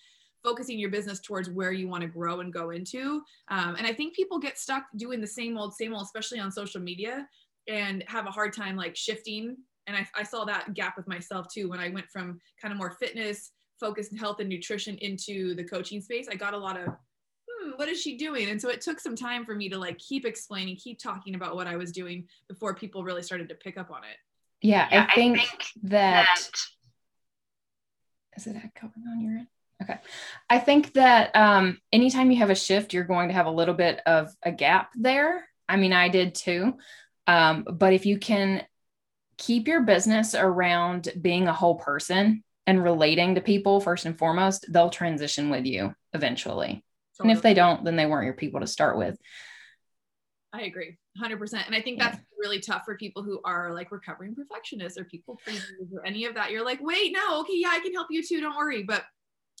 focusing 0.44 0.78
your 0.78 0.90
business 0.90 1.18
towards 1.20 1.50
where 1.50 1.72
you 1.72 1.88
want 1.88 2.02
to 2.02 2.08
grow 2.08 2.40
and 2.40 2.52
go 2.52 2.70
into 2.70 3.22
um, 3.48 3.74
and 3.76 3.86
i 3.86 3.92
think 3.92 4.14
people 4.14 4.38
get 4.38 4.58
stuck 4.58 4.84
doing 4.96 5.20
the 5.20 5.26
same 5.26 5.58
old 5.58 5.74
same 5.74 5.92
old 5.92 6.04
especially 6.04 6.38
on 6.38 6.52
social 6.52 6.80
media 6.80 7.26
and 7.68 8.04
have 8.06 8.26
a 8.26 8.30
hard 8.30 8.52
time 8.52 8.76
like 8.76 8.94
shifting 8.94 9.56
and 9.86 9.96
I, 9.96 10.06
I, 10.14 10.22
saw 10.22 10.44
that 10.44 10.74
gap 10.74 10.96
with 10.96 11.06
myself 11.06 11.46
too 11.52 11.68
when 11.68 11.80
I 11.80 11.88
went 11.90 12.10
from 12.10 12.40
kind 12.60 12.72
of 12.72 12.78
more 12.78 12.90
fitness 12.90 13.52
focused 13.78 14.16
health 14.16 14.40
and 14.40 14.48
nutrition 14.48 14.96
into 14.98 15.54
the 15.54 15.64
coaching 15.64 16.00
space, 16.00 16.28
I 16.30 16.34
got 16.34 16.54
a 16.54 16.58
lot 16.58 16.78
of, 16.78 16.86
hmm, 16.86 17.70
what 17.76 17.88
is 17.88 18.00
she 18.00 18.16
doing? 18.16 18.48
And 18.48 18.60
so 18.60 18.70
it 18.70 18.80
took 18.80 19.00
some 19.00 19.16
time 19.16 19.44
for 19.44 19.54
me 19.54 19.68
to 19.68 19.78
like 19.78 19.98
keep 19.98 20.24
explaining, 20.24 20.76
keep 20.76 20.98
talking 20.98 21.34
about 21.34 21.56
what 21.56 21.66
I 21.66 21.76
was 21.76 21.92
doing 21.92 22.26
before 22.48 22.74
people 22.74 23.04
really 23.04 23.22
started 23.22 23.48
to 23.50 23.54
pick 23.54 23.76
up 23.76 23.90
on 23.90 23.98
it. 23.98 24.16
Yeah, 24.62 24.88
yeah 24.90 25.06
I, 25.10 25.14
think 25.14 25.38
I, 25.38 25.40
think 25.42 25.64
that, 25.84 26.26
that 26.36 26.50
is 28.36 28.46
it 28.46 28.56
echoing 28.56 28.92
on 29.10 29.20
your 29.20 29.32
end? 29.38 29.46
Okay. 29.82 29.98
I 30.48 30.58
think 30.58 30.94
that 30.94 31.36
um, 31.36 31.78
anytime 31.92 32.30
you 32.30 32.38
have 32.38 32.48
a 32.48 32.54
shift, 32.54 32.94
you're 32.94 33.04
going 33.04 33.28
to 33.28 33.34
have 33.34 33.44
a 33.44 33.50
little 33.50 33.74
bit 33.74 34.00
of 34.06 34.34
a 34.42 34.50
gap 34.50 34.90
there. 34.94 35.46
I 35.68 35.76
mean, 35.76 35.92
I 35.92 36.08
did 36.08 36.34
too. 36.34 36.78
Um, 37.26 37.66
but 37.70 37.92
if 37.92 38.06
you 38.06 38.18
can 38.18 38.62
keep 39.38 39.68
your 39.68 39.82
business 39.82 40.34
around 40.34 41.08
being 41.20 41.48
a 41.48 41.52
whole 41.52 41.76
person 41.76 42.42
and 42.66 42.82
relating 42.82 43.34
to 43.34 43.40
people 43.40 43.80
first 43.80 44.06
and 44.06 44.18
foremost, 44.18 44.66
they'll 44.70 44.90
transition 44.90 45.50
with 45.50 45.66
you 45.66 45.94
eventually. 46.12 46.84
Totally. 47.16 47.30
And 47.30 47.36
if 47.36 47.42
they 47.42 47.54
don't, 47.54 47.84
then 47.84 47.96
they 47.96 48.06
weren't 48.06 48.24
your 48.24 48.34
people 48.34 48.60
to 48.60 48.66
start 48.66 48.98
with. 48.98 49.18
I 50.52 50.62
agree 50.62 50.96
100%. 51.22 51.66
And 51.66 51.74
I 51.74 51.80
think 51.80 51.98
that's 51.98 52.16
yeah. 52.16 52.22
really 52.38 52.60
tough 52.60 52.82
for 52.84 52.96
people 52.96 53.22
who 53.22 53.40
are 53.44 53.72
like 53.74 53.92
recovering 53.92 54.34
perfectionists 54.34 54.98
or 54.98 55.04
people 55.04 55.38
pleasers 55.44 55.92
or 55.94 56.04
any 56.04 56.24
of 56.24 56.34
that. 56.34 56.50
You're 56.50 56.64
like, 56.64 56.80
wait, 56.80 57.12
no, 57.12 57.40
okay, 57.40 57.56
yeah, 57.56 57.70
I 57.72 57.80
can 57.80 57.92
help 57.92 58.08
you 58.10 58.22
too. 58.22 58.40
Don't 58.40 58.56
worry. 58.56 58.82
But 58.82 59.04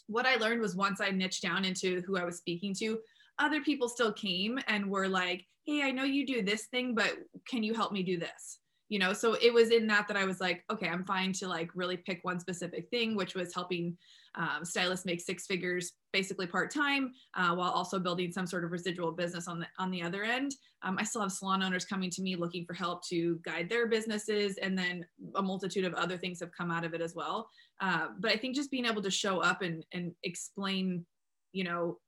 what 0.06 0.26
I 0.26 0.36
learned 0.36 0.60
was 0.60 0.76
once 0.76 1.00
I 1.00 1.10
niched 1.10 1.42
down 1.42 1.64
into 1.64 2.02
who 2.06 2.16
I 2.16 2.24
was 2.24 2.38
speaking 2.38 2.74
to, 2.80 2.98
other 3.38 3.60
people 3.60 3.88
still 3.88 4.12
came 4.12 4.58
and 4.66 4.90
were 4.90 5.08
like, 5.08 5.44
hey, 5.66 5.82
I 5.82 5.90
know 5.90 6.04
you 6.04 6.26
do 6.26 6.42
this 6.42 6.66
thing, 6.66 6.94
but 6.94 7.12
can 7.48 7.62
you 7.62 7.74
help 7.74 7.92
me 7.92 8.02
do 8.02 8.18
this? 8.18 8.58
You 8.88 8.98
know 8.98 9.12
so 9.12 9.34
it 9.42 9.52
was 9.52 9.70
in 9.70 9.86
that 9.86 10.06
that 10.08 10.16
i 10.16 10.24
was 10.24 10.40
like 10.40 10.64
okay 10.70 10.88
i'm 10.88 11.04
fine 11.04 11.32
to 11.32 11.48
like 11.48 11.70
really 11.74 11.96
pick 11.96 12.20
one 12.22 12.38
specific 12.38 12.88
thing 12.90 13.16
which 13.16 13.34
was 13.34 13.54
helping 13.54 13.96
um, 14.36 14.64
stylists 14.64 15.06
make 15.06 15.20
six 15.20 15.46
figures 15.46 15.92
basically 16.12 16.46
part-time 16.46 17.12
uh, 17.34 17.54
while 17.54 17.70
also 17.70 17.98
building 17.98 18.30
some 18.30 18.46
sort 18.46 18.64
of 18.64 18.70
residual 18.70 19.10
business 19.10 19.48
on 19.48 19.58
the 19.60 19.66
on 19.78 19.90
the 19.90 20.02
other 20.02 20.22
end. 20.24 20.54
Um, 20.82 20.98
i 20.98 21.04
still 21.04 21.22
have 21.22 21.32
salon 21.32 21.62
owners 21.62 21.84
coming 21.84 22.10
to 22.10 22.22
me 22.22 22.36
looking 22.36 22.64
for 22.66 22.74
help 22.74 23.06
to 23.08 23.40
guide 23.42 23.68
their 23.68 23.86
businesses 23.86 24.58
and 24.58 24.78
then 24.78 25.06
a 25.36 25.42
multitude 25.42 25.84
of 25.84 25.94
other 25.94 26.18
things 26.18 26.40
have 26.40 26.50
come 26.52 26.70
out 26.70 26.84
of 26.84 26.94
it 26.94 27.00
as 27.00 27.14
well. 27.14 27.48
Uh, 27.80 28.08
but 28.18 28.30
i 28.30 28.36
think 28.36 28.54
just 28.54 28.70
being 28.70 28.86
able 28.86 29.02
to 29.02 29.10
show 29.10 29.40
up 29.40 29.62
and 29.62 29.84
and 29.92 30.12
explain 30.22 31.04
you 31.52 31.64
know 31.64 31.98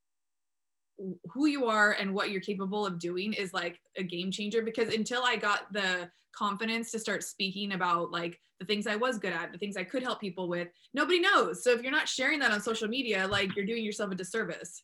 who 1.32 1.46
you 1.46 1.66
are 1.66 1.92
and 1.92 2.12
what 2.12 2.30
you're 2.30 2.40
capable 2.40 2.86
of 2.86 2.98
doing 2.98 3.32
is 3.32 3.52
like 3.52 3.78
a 3.96 4.02
game 4.02 4.30
changer 4.30 4.62
because 4.62 4.92
until 4.92 5.22
I 5.22 5.36
got 5.36 5.72
the 5.72 6.10
confidence 6.32 6.90
to 6.92 6.98
start 6.98 7.22
speaking 7.22 7.72
about 7.72 8.10
like 8.10 8.38
the 8.58 8.66
things 8.66 8.86
I 8.86 8.96
was 8.96 9.18
good 9.18 9.32
at, 9.32 9.52
the 9.52 9.58
things 9.58 9.76
I 9.76 9.84
could 9.84 10.02
help 10.02 10.20
people 10.20 10.48
with, 10.48 10.68
nobody 10.94 11.20
knows. 11.20 11.62
So 11.62 11.72
if 11.72 11.82
you're 11.82 11.92
not 11.92 12.08
sharing 12.08 12.40
that 12.40 12.50
on 12.50 12.60
social 12.60 12.88
media, 12.88 13.26
like 13.28 13.54
you're 13.54 13.66
doing 13.66 13.84
yourself 13.84 14.10
a 14.10 14.14
disservice. 14.14 14.82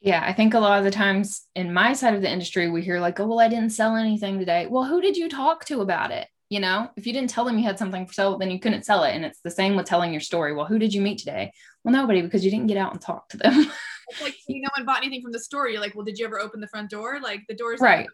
Yeah, 0.00 0.22
I 0.24 0.32
think 0.32 0.54
a 0.54 0.60
lot 0.60 0.78
of 0.78 0.84
the 0.84 0.92
times 0.92 1.46
in 1.56 1.72
my 1.72 1.92
side 1.92 2.14
of 2.14 2.22
the 2.22 2.30
industry, 2.30 2.70
we 2.70 2.82
hear 2.82 3.00
like, 3.00 3.18
oh, 3.18 3.26
well, 3.26 3.40
I 3.40 3.48
didn't 3.48 3.70
sell 3.70 3.96
anything 3.96 4.38
today. 4.38 4.66
Well, 4.70 4.84
who 4.84 5.00
did 5.00 5.16
you 5.16 5.28
talk 5.28 5.64
to 5.66 5.80
about 5.80 6.12
it? 6.12 6.28
You 6.50 6.60
know, 6.60 6.88
if 6.96 7.06
you 7.06 7.12
didn't 7.12 7.30
tell 7.30 7.44
them 7.44 7.58
you 7.58 7.64
had 7.64 7.78
something 7.78 8.06
for 8.06 8.12
sale, 8.12 8.38
then 8.38 8.50
you 8.50 8.60
couldn't 8.60 8.84
sell 8.84 9.02
it. 9.02 9.14
And 9.14 9.24
it's 9.24 9.40
the 9.40 9.50
same 9.50 9.74
with 9.74 9.86
telling 9.86 10.12
your 10.12 10.20
story. 10.20 10.54
Well, 10.54 10.66
who 10.66 10.78
did 10.78 10.94
you 10.94 11.00
meet 11.00 11.18
today? 11.18 11.52
Well, 11.82 11.92
nobody, 11.92 12.22
because 12.22 12.44
you 12.44 12.50
didn't 12.50 12.68
get 12.68 12.76
out 12.76 12.92
and 12.92 13.00
talk 13.00 13.28
to 13.30 13.36
them. 13.38 13.66
It's 14.08 14.22
like 14.22 14.36
you 14.48 14.62
no 14.62 14.68
one 14.76 14.86
bought 14.86 14.98
anything 14.98 15.22
from 15.22 15.32
the 15.32 15.38
store. 15.38 15.68
You're 15.68 15.80
like, 15.80 15.94
well, 15.94 16.04
did 16.04 16.18
you 16.18 16.26
ever 16.26 16.40
open 16.40 16.60
the 16.60 16.68
front 16.68 16.90
door? 16.90 17.20
Like 17.20 17.42
the 17.48 17.54
door's 17.54 17.80
right. 17.80 18.08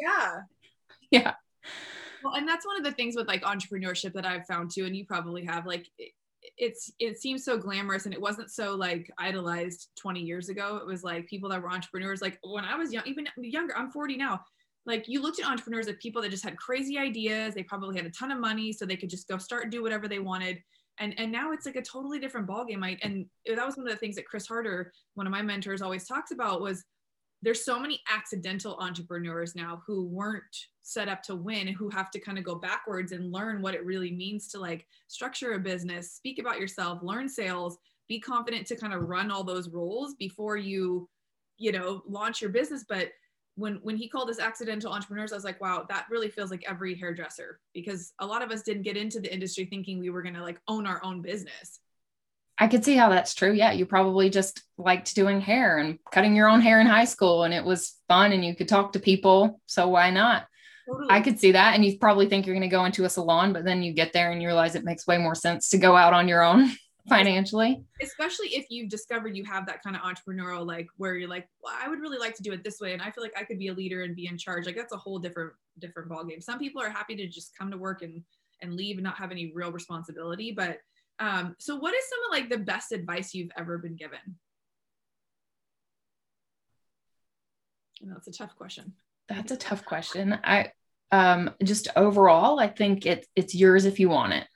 Yeah. 0.00 0.40
Yeah. 1.12 1.34
Well, 2.24 2.34
and 2.34 2.48
that's 2.48 2.66
one 2.66 2.76
of 2.76 2.82
the 2.82 2.90
things 2.90 3.14
with 3.14 3.28
like 3.28 3.42
entrepreneurship 3.42 4.12
that 4.14 4.26
I've 4.26 4.44
found 4.44 4.72
too, 4.74 4.86
and 4.86 4.96
you 4.96 5.06
probably 5.06 5.44
have 5.44 5.66
like 5.66 5.86
it's 6.58 6.90
it 6.98 7.18
seems 7.18 7.44
so 7.44 7.56
glamorous 7.56 8.06
and 8.06 8.14
it 8.14 8.20
wasn't 8.20 8.50
so 8.50 8.74
like 8.74 9.10
idolized 9.18 9.88
20 9.96 10.20
years 10.20 10.48
ago. 10.48 10.78
It 10.78 10.86
was 10.86 11.04
like 11.04 11.28
people 11.28 11.48
that 11.50 11.62
were 11.62 11.70
entrepreneurs. 11.70 12.20
Like 12.20 12.38
when 12.42 12.64
I 12.64 12.76
was 12.76 12.92
young, 12.92 13.04
even 13.06 13.28
younger, 13.36 13.76
I'm 13.76 13.90
40 13.90 14.16
now. 14.16 14.40
Like 14.84 15.04
you 15.06 15.20
looked 15.20 15.40
at 15.40 15.46
entrepreneurs 15.46 15.88
as 15.88 15.96
people 16.00 16.22
that 16.22 16.30
just 16.30 16.44
had 16.44 16.56
crazy 16.56 16.98
ideas. 16.98 17.54
They 17.54 17.62
probably 17.62 17.96
had 17.96 18.06
a 18.06 18.10
ton 18.10 18.32
of 18.32 18.40
money, 18.40 18.72
so 18.72 18.84
they 18.84 18.96
could 18.96 19.10
just 19.10 19.28
go 19.28 19.38
start 19.38 19.64
and 19.64 19.72
do 19.72 19.82
whatever 19.82 20.08
they 20.08 20.18
wanted 20.18 20.62
and 20.98 21.14
and 21.18 21.30
now 21.30 21.52
it's 21.52 21.66
like 21.66 21.76
a 21.76 21.82
totally 21.82 22.18
different 22.18 22.46
ballgame. 22.46 22.84
I 22.84 22.98
and 23.02 23.26
that 23.46 23.66
was 23.66 23.76
one 23.76 23.86
of 23.86 23.92
the 23.92 23.98
things 23.98 24.16
that 24.16 24.26
Chris 24.26 24.46
Harder, 24.46 24.92
one 25.14 25.26
of 25.26 25.30
my 25.30 25.42
mentors, 25.42 25.82
always 25.82 26.06
talks 26.06 26.30
about 26.30 26.60
was 26.60 26.84
there's 27.42 27.64
so 27.64 27.78
many 27.78 28.00
accidental 28.12 28.76
entrepreneurs 28.80 29.54
now 29.54 29.82
who 29.86 30.04
weren't 30.06 30.44
set 30.82 31.08
up 31.08 31.22
to 31.22 31.34
win 31.34 31.66
who 31.66 31.88
have 31.90 32.10
to 32.10 32.20
kind 32.20 32.38
of 32.38 32.44
go 32.44 32.54
backwards 32.54 33.12
and 33.12 33.32
learn 33.32 33.60
what 33.60 33.74
it 33.74 33.84
really 33.84 34.10
means 34.10 34.48
to 34.48 34.58
like 34.58 34.86
structure 35.08 35.52
a 35.54 35.58
business 35.58 36.12
speak 36.12 36.38
about 36.38 36.58
yourself 36.60 37.00
learn 37.02 37.28
sales 37.28 37.76
be 38.08 38.20
confident 38.20 38.66
to 38.66 38.76
kind 38.76 38.94
of 38.94 39.02
run 39.02 39.30
all 39.30 39.44
those 39.44 39.68
roles 39.68 40.14
before 40.14 40.56
you 40.56 41.08
you 41.58 41.72
know 41.72 42.02
launch 42.08 42.40
your 42.40 42.50
business 42.50 42.84
but 42.88 43.08
when 43.56 43.76
when 43.82 43.96
he 43.96 44.08
called 44.08 44.30
us 44.30 44.38
accidental 44.38 44.92
entrepreneurs, 44.92 45.32
I 45.32 45.36
was 45.36 45.44
like, 45.44 45.60
wow, 45.60 45.84
that 45.88 46.06
really 46.10 46.28
feels 46.28 46.50
like 46.50 46.64
every 46.68 46.94
hairdresser 46.94 47.58
because 47.74 48.12
a 48.20 48.26
lot 48.26 48.42
of 48.42 48.50
us 48.50 48.62
didn't 48.62 48.82
get 48.82 48.96
into 48.96 49.18
the 49.18 49.32
industry 49.32 49.64
thinking 49.64 49.98
we 49.98 50.10
were 50.10 50.22
gonna 50.22 50.42
like 50.42 50.60
own 50.68 50.86
our 50.86 51.02
own 51.02 51.22
business. 51.22 51.80
I 52.58 52.68
could 52.68 52.84
see 52.84 52.96
how 52.96 53.10
that's 53.10 53.34
true. 53.34 53.52
Yeah, 53.52 53.72
you 53.72 53.84
probably 53.84 54.30
just 54.30 54.62
liked 54.78 55.14
doing 55.14 55.40
hair 55.40 55.78
and 55.78 55.98
cutting 56.10 56.34
your 56.34 56.48
own 56.48 56.60
hair 56.60 56.80
in 56.80 56.86
high 56.86 57.04
school, 57.04 57.44
and 57.44 57.52
it 57.52 57.64
was 57.64 57.96
fun, 58.08 58.32
and 58.32 58.44
you 58.44 58.54
could 58.54 58.68
talk 58.68 58.92
to 58.92 59.00
people. 59.00 59.60
So 59.66 59.88
why 59.88 60.10
not? 60.10 60.46
Totally. 60.88 61.08
I 61.10 61.20
could 61.20 61.38
see 61.38 61.52
that, 61.52 61.74
and 61.74 61.84
you 61.84 61.98
probably 61.98 62.28
think 62.28 62.46
you're 62.46 62.54
going 62.54 62.68
to 62.68 62.74
go 62.74 62.84
into 62.84 63.04
a 63.04 63.10
salon, 63.10 63.52
but 63.52 63.64
then 63.64 63.82
you 63.82 63.92
get 63.92 64.12
there 64.12 64.30
and 64.30 64.40
you 64.40 64.48
realize 64.48 64.74
it 64.74 64.84
makes 64.84 65.06
way 65.06 65.18
more 65.18 65.34
sense 65.34 65.68
to 65.70 65.78
go 65.78 65.96
out 65.96 66.12
on 66.14 66.28
your 66.28 66.42
own. 66.42 66.70
Financially. 67.08 67.82
Especially 68.02 68.48
if 68.48 68.66
you've 68.70 68.88
discovered 68.88 69.36
you 69.36 69.44
have 69.44 69.66
that 69.66 69.82
kind 69.82 69.96
of 69.96 70.02
entrepreneurial 70.02 70.66
like 70.66 70.86
where 70.96 71.14
you're 71.14 71.28
like 71.28 71.48
well, 71.62 71.74
i 71.80 71.88
would 71.88 72.00
really 72.00 72.18
like 72.18 72.34
to 72.34 72.42
do 72.42 72.52
it 72.52 72.64
this 72.64 72.80
way 72.80 72.92
and 72.92 73.02
i 73.02 73.10
feel 73.10 73.22
like 73.22 73.32
i 73.36 73.44
could 73.44 73.58
be 73.58 73.68
a 73.68 73.72
leader 73.72 74.02
and 74.02 74.16
be 74.16 74.26
in 74.26 74.36
charge. 74.36 74.66
Like 74.66 74.76
that's 74.76 74.92
a 74.92 74.98
whole 74.98 75.18
different 75.18 75.52
different 75.78 76.08
ball 76.08 76.24
game 76.24 76.40
some 76.40 76.58
people 76.58 76.82
are 76.82 76.90
happy 76.90 77.16
to 77.16 77.26
just 77.26 77.56
come 77.56 77.70
to 77.70 77.76
work 77.76 78.02
and 78.02 78.22
and 78.62 78.74
leave 78.74 78.96
and 78.96 79.04
not 79.04 79.16
have 79.16 79.30
any 79.30 79.52
real 79.54 79.70
responsibility 79.70 80.52
but 80.52 80.78
um 81.18 81.54
so 81.58 81.76
what 81.76 81.94
is 81.94 82.04
some 82.08 82.18
of 82.26 82.38
like 82.38 82.50
the 82.50 82.64
best 82.64 82.92
advice 82.92 83.34
you've 83.34 83.50
ever 83.56 83.78
been 83.78 83.96
given? 83.96 84.18
Know 88.02 88.14
it's 88.16 88.28
a 88.28 88.32
tough 88.32 88.54
question. 88.56 88.92
That's 89.28 89.50
a 89.50 89.56
tough 89.56 89.84
question. 89.84 90.38
I 90.44 90.70
um 91.10 91.50
just 91.62 91.88
overall, 91.96 92.60
I 92.60 92.68
think 92.68 93.06
it 93.06 93.26
it's 93.34 93.54
yours 93.54 93.84
if 93.84 93.98
you 93.98 94.08
want 94.08 94.34
it 94.34 94.46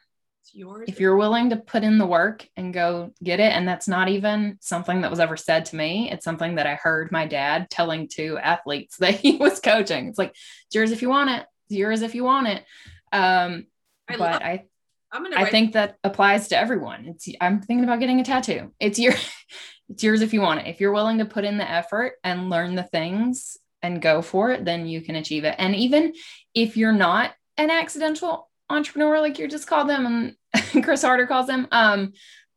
yours. 0.55 0.89
If 0.89 1.01
you're 1.01 1.17
willing 1.17 1.51
to 1.51 1.57
put 1.57 1.83
in 1.83 1.99
the 1.99 2.07
work 2.07 2.47
and 2.57 2.73
go 2.73 3.13
get 3.23 3.41
it, 3.41 3.53
and 3.53 3.67
that's 3.67 3.89
not 3.89 4.09
even 4.09 4.59
something 4.61 5.01
that 5.01 5.11
was 5.11 5.21
ever 5.21 5.37
said 5.37 5.67
to 5.67 5.77
me, 5.77 6.11
it's 6.11 6.25
something 6.25 6.57
that 6.57 6.67
I 6.67 6.75
heard 6.75 7.13
my 7.13 7.27
dad 7.27 7.71
telling 7.71 8.09
to 8.15 8.39
athletes 8.39 8.97
that 9.01 9.15
he 9.15 9.37
was 9.37 9.61
coaching. 9.61 10.09
It's 10.09 10.19
like, 10.19 10.31
it's 10.31 10.75
yours 10.75 10.93
if 10.93 11.03
you 11.03 11.09
want 11.09 11.31
it, 11.31 11.47
it's 11.69 11.79
yours 11.79 12.03
if 12.03 12.15
you 12.15 12.25
want 12.25 12.49
it. 12.49 12.65
Um, 13.13 13.67
I 14.09 14.17
but 14.17 14.21
love- 14.21 14.43
I 14.43 14.65
I'm 15.13 15.25
gonna 15.25 15.37
I 15.37 15.51
think 15.51 15.73
that 15.73 15.97
applies 16.05 16.49
to 16.49 16.59
everyone. 16.59 17.07
It's 17.07 17.29
I'm 17.41 17.61
thinking 17.61 17.85
about 17.85 18.01
getting 18.01 18.21
a 18.21 18.25
tattoo. 18.25 18.73
It's 18.79 18.99
your 18.99 19.15
it's 19.89 20.03
yours 20.03 20.23
if 20.23 20.33
you 20.33 20.41
want 20.41 20.61
it. 20.61 20.67
If 20.69 20.81
you're 20.81 20.93
willing 20.93 21.19
to 21.19 21.25
put 21.25 21.45
in 21.45 21.59
the 21.59 21.69
effort 21.69 22.15
and 22.23 22.51
learn 22.51 22.77
the 22.77 22.85
things 22.85 23.57
and 23.83 24.03
go 24.03 24.23
for 24.23 24.51
it, 24.53 24.65
then 24.65 24.87
you 24.87 25.01
can 25.01 25.17
achieve 25.17 25.45
it. 25.45 25.55
And 25.59 25.75
even 25.75 26.13
if 26.55 26.77
you're 26.77 26.93
not 26.93 27.33
an 27.57 27.71
accidental 27.71 28.50
entrepreneur, 28.71 29.21
like 29.21 29.39
you 29.39 29.49
just 29.49 29.67
called 29.67 29.89
them 29.89 30.35
and 30.55 30.85
Chris 30.85 31.03
Harder 31.03 31.27
calls 31.27 31.47
them, 31.47 31.69
um, 31.71 32.13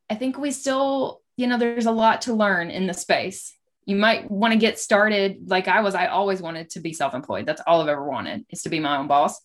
I 0.09 0.15
think 0.15 0.37
we 0.37 0.51
still, 0.51 1.21
you 1.37 1.47
know, 1.47 1.57
there's 1.57 1.85
a 1.85 1.91
lot 1.91 2.21
to 2.23 2.33
learn 2.33 2.69
in 2.69 2.87
the 2.87 2.93
space. 2.93 3.55
You 3.85 3.95
might 3.95 4.29
want 4.31 4.53
to 4.53 4.59
get 4.59 4.79
started 4.79 5.49
like 5.49 5.67
I 5.67 5.81
was. 5.81 5.95
I 5.95 6.07
always 6.07 6.41
wanted 6.41 6.69
to 6.71 6.79
be 6.79 6.93
self 6.93 7.13
employed. 7.13 7.45
That's 7.45 7.61
all 7.67 7.81
I've 7.81 7.89
ever 7.89 8.07
wanted 8.07 8.45
is 8.49 8.61
to 8.61 8.69
be 8.69 8.79
my 8.79 8.97
own 8.97 9.07
boss. 9.07 9.41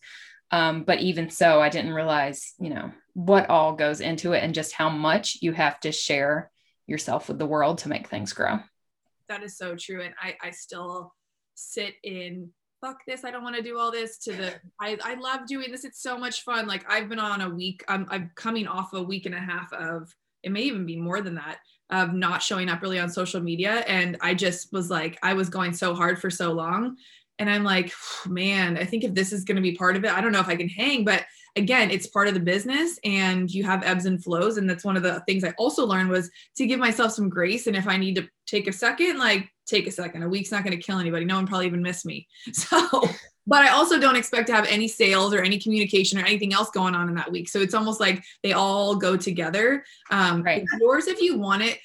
Um, 0.50 0.84
but 0.84 1.00
even 1.00 1.28
so, 1.28 1.60
I 1.60 1.68
didn't 1.68 1.92
realize, 1.92 2.54
you 2.60 2.70
know, 2.70 2.92
what 3.14 3.50
all 3.50 3.74
goes 3.74 4.00
into 4.00 4.32
it 4.32 4.44
and 4.44 4.54
just 4.54 4.72
how 4.72 4.88
much 4.88 5.38
you 5.42 5.52
have 5.52 5.80
to 5.80 5.92
share 5.92 6.50
yourself 6.86 7.28
with 7.28 7.38
the 7.38 7.46
world 7.46 7.78
to 7.78 7.88
make 7.88 8.08
things 8.08 8.32
grow. 8.32 8.60
That 9.28 9.42
is 9.42 9.58
so 9.58 9.74
true. 9.74 10.02
And 10.02 10.14
I, 10.20 10.36
I 10.40 10.50
still 10.52 11.12
sit 11.54 11.94
in 12.02 12.50
fuck 12.80 12.98
this 13.06 13.24
i 13.24 13.30
don't 13.30 13.42
want 13.42 13.56
to 13.56 13.62
do 13.62 13.78
all 13.78 13.90
this 13.90 14.18
to 14.18 14.32
the 14.32 14.54
I, 14.80 14.96
I 15.02 15.14
love 15.14 15.46
doing 15.46 15.70
this 15.70 15.84
it's 15.84 16.02
so 16.02 16.16
much 16.16 16.42
fun 16.42 16.66
like 16.66 16.84
i've 16.90 17.08
been 17.08 17.18
on 17.18 17.40
a 17.40 17.50
week 17.50 17.84
I'm, 17.88 18.06
I'm 18.10 18.30
coming 18.34 18.66
off 18.66 18.92
a 18.92 19.02
week 19.02 19.26
and 19.26 19.34
a 19.34 19.40
half 19.40 19.72
of 19.72 20.14
it 20.42 20.52
may 20.52 20.62
even 20.62 20.86
be 20.86 20.96
more 20.96 21.20
than 21.20 21.34
that 21.36 21.58
of 21.90 22.12
not 22.12 22.42
showing 22.42 22.68
up 22.68 22.82
really 22.82 22.98
on 22.98 23.10
social 23.10 23.40
media 23.40 23.84
and 23.88 24.16
i 24.20 24.34
just 24.34 24.72
was 24.72 24.90
like 24.90 25.18
i 25.22 25.32
was 25.32 25.48
going 25.48 25.72
so 25.72 25.94
hard 25.94 26.20
for 26.20 26.30
so 26.30 26.52
long 26.52 26.96
and 27.38 27.50
i'm 27.50 27.64
like 27.64 27.92
man 28.26 28.76
i 28.76 28.84
think 28.84 29.04
if 29.04 29.14
this 29.14 29.32
is 29.32 29.44
going 29.44 29.56
to 29.56 29.62
be 29.62 29.74
part 29.74 29.96
of 29.96 30.04
it 30.04 30.12
i 30.12 30.20
don't 30.20 30.32
know 30.32 30.40
if 30.40 30.48
i 30.48 30.56
can 30.56 30.68
hang 30.68 31.04
but 31.04 31.24
again 31.56 31.90
it's 31.90 32.06
part 32.06 32.28
of 32.28 32.34
the 32.34 32.40
business 32.40 32.98
and 33.04 33.50
you 33.50 33.64
have 33.64 33.82
ebbs 33.82 34.06
and 34.06 34.22
flows 34.22 34.58
and 34.58 34.70
that's 34.70 34.84
one 34.84 34.96
of 34.96 35.02
the 35.02 35.20
things 35.26 35.42
i 35.42 35.52
also 35.58 35.84
learned 35.84 36.10
was 36.10 36.30
to 36.54 36.66
give 36.66 36.78
myself 36.78 37.12
some 37.12 37.28
grace 37.28 37.66
and 37.66 37.76
if 37.76 37.88
i 37.88 37.96
need 37.96 38.14
to 38.14 38.28
take 38.46 38.68
a 38.68 38.72
second 38.72 39.18
like 39.18 39.48
take 39.68 39.86
a 39.86 39.90
second. 39.90 40.22
A 40.22 40.28
week's 40.28 40.50
not 40.50 40.64
going 40.64 40.76
to 40.76 40.82
kill 40.82 40.98
anybody. 40.98 41.24
No 41.24 41.36
one 41.36 41.46
probably 41.46 41.66
even 41.66 41.82
missed 41.82 42.06
me. 42.06 42.26
So, 42.52 43.08
but 43.46 43.62
I 43.62 43.70
also 43.70 43.98
don't 43.98 44.16
expect 44.16 44.48
to 44.48 44.54
have 44.54 44.66
any 44.66 44.88
sales 44.88 45.32
or 45.32 45.40
any 45.40 45.58
communication 45.58 46.18
or 46.18 46.24
anything 46.24 46.52
else 46.52 46.70
going 46.70 46.94
on 46.94 47.08
in 47.08 47.14
that 47.14 47.32
week. 47.32 47.48
So 47.48 47.60
it's 47.60 47.72
almost 47.72 47.98
like 47.98 48.22
they 48.42 48.52
all 48.52 48.96
go 48.96 49.16
together. 49.16 49.84
Um, 50.10 50.42
right. 50.42 50.64
Yours, 50.80 51.06
if 51.06 51.22
you 51.22 51.38
want 51.38 51.62
it, 51.62 51.78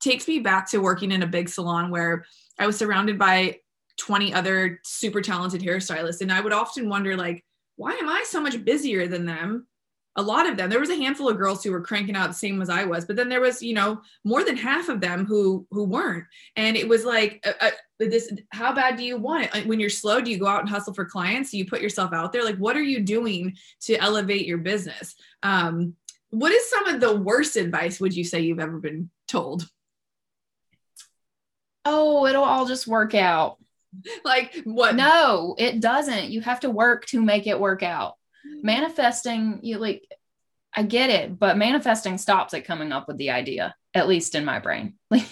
takes 0.00 0.28
me 0.28 0.40
back 0.40 0.70
to 0.70 0.78
working 0.78 1.12
in 1.12 1.22
a 1.22 1.26
big 1.26 1.48
salon 1.48 1.90
where 1.90 2.26
I 2.58 2.66
was 2.66 2.76
surrounded 2.76 3.18
by 3.18 3.60
20 3.98 4.34
other 4.34 4.78
super 4.84 5.22
talented 5.22 5.62
hairstylists. 5.62 6.20
And 6.20 6.30
I 6.30 6.40
would 6.40 6.52
often 6.52 6.88
wonder, 6.88 7.16
like, 7.16 7.42
why 7.76 7.94
am 7.94 8.08
I 8.08 8.24
so 8.26 8.40
much 8.40 8.62
busier 8.62 9.06
than 9.08 9.24
them? 9.24 9.66
A 10.16 10.22
lot 10.22 10.48
of 10.48 10.56
them 10.56 10.70
there 10.70 10.80
was 10.80 10.90
a 10.90 10.96
handful 10.96 11.28
of 11.28 11.36
girls 11.36 11.62
who 11.62 11.70
were 11.70 11.80
cranking 11.80 12.16
out 12.16 12.28
the 12.28 12.34
same 12.34 12.60
as 12.62 12.70
i 12.70 12.84
was 12.84 13.04
but 13.04 13.16
then 13.16 13.28
there 13.28 13.40
was 13.40 13.62
you 13.62 13.74
know 13.74 14.00
more 14.24 14.44
than 14.44 14.56
half 14.56 14.88
of 14.88 15.00
them 15.00 15.24
who 15.24 15.66
who 15.70 15.84
weren't. 15.84 16.24
And 16.56 16.76
it 16.76 16.88
was 16.88 17.04
like 17.04 17.44
uh, 17.46 17.52
uh, 17.66 17.70
this 17.98 18.32
how 18.50 18.74
bad 18.74 18.96
do 18.96 19.04
you 19.04 19.16
want 19.16 19.54
it? 19.54 19.66
When 19.66 19.80
you're 19.80 19.90
slow 19.90 20.20
do 20.20 20.30
you 20.30 20.38
go 20.38 20.46
out 20.46 20.60
and 20.60 20.68
hustle 20.68 20.94
for 20.94 21.04
clients? 21.04 21.50
Do 21.50 21.58
you 21.58 21.66
put 21.66 21.80
yourself 21.80 22.12
out 22.12 22.32
there? 22.32 22.44
Like 22.44 22.56
what 22.56 22.76
are 22.76 22.82
you 22.82 23.00
doing 23.00 23.56
to 23.82 23.96
elevate 23.96 24.46
your 24.46 24.58
business? 24.58 25.14
Um, 25.42 25.94
what 26.30 26.52
is 26.52 26.68
some 26.68 26.88
of 26.88 27.00
the 27.00 27.16
worst 27.16 27.56
advice 27.56 28.00
would 28.00 28.14
you 28.14 28.24
say 28.24 28.40
you've 28.40 28.60
ever 28.60 28.78
been 28.78 29.10
told? 29.28 29.68
Oh 31.84 32.26
it'll 32.26 32.44
all 32.44 32.66
just 32.66 32.86
work 32.86 33.14
out. 33.14 33.58
Like 34.24 34.60
what? 34.64 34.94
No 34.94 35.54
it 35.56 35.80
doesn't. 35.80 36.30
You 36.30 36.42
have 36.42 36.60
to 36.60 36.70
work 36.70 37.06
to 37.06 37.22
make 37.22 37.46
it 37.46 37.58
work 37.58 37.82
out 37.82 38.16
manifesting 38.62 39.60
you 39.62 39.78
like 39.78 40.02
i 40.74 40.82
get 40.82 41.10
it 41.10 41.38
but 41.38 41.56
manifesting 41.56 42.18
stops 42.18 42.54
at 42.54 42.64
coming 42.64 42.92
up 42.92 43.08
with 43.08 43.16
the 43.16 43.30
idea 43.30 43.74
at 43.96 44.08
least 44.08 44.34
in 44.34 44.44
my 44.44 44.60
brain. 44.60 44.94
Like 45.10 45.26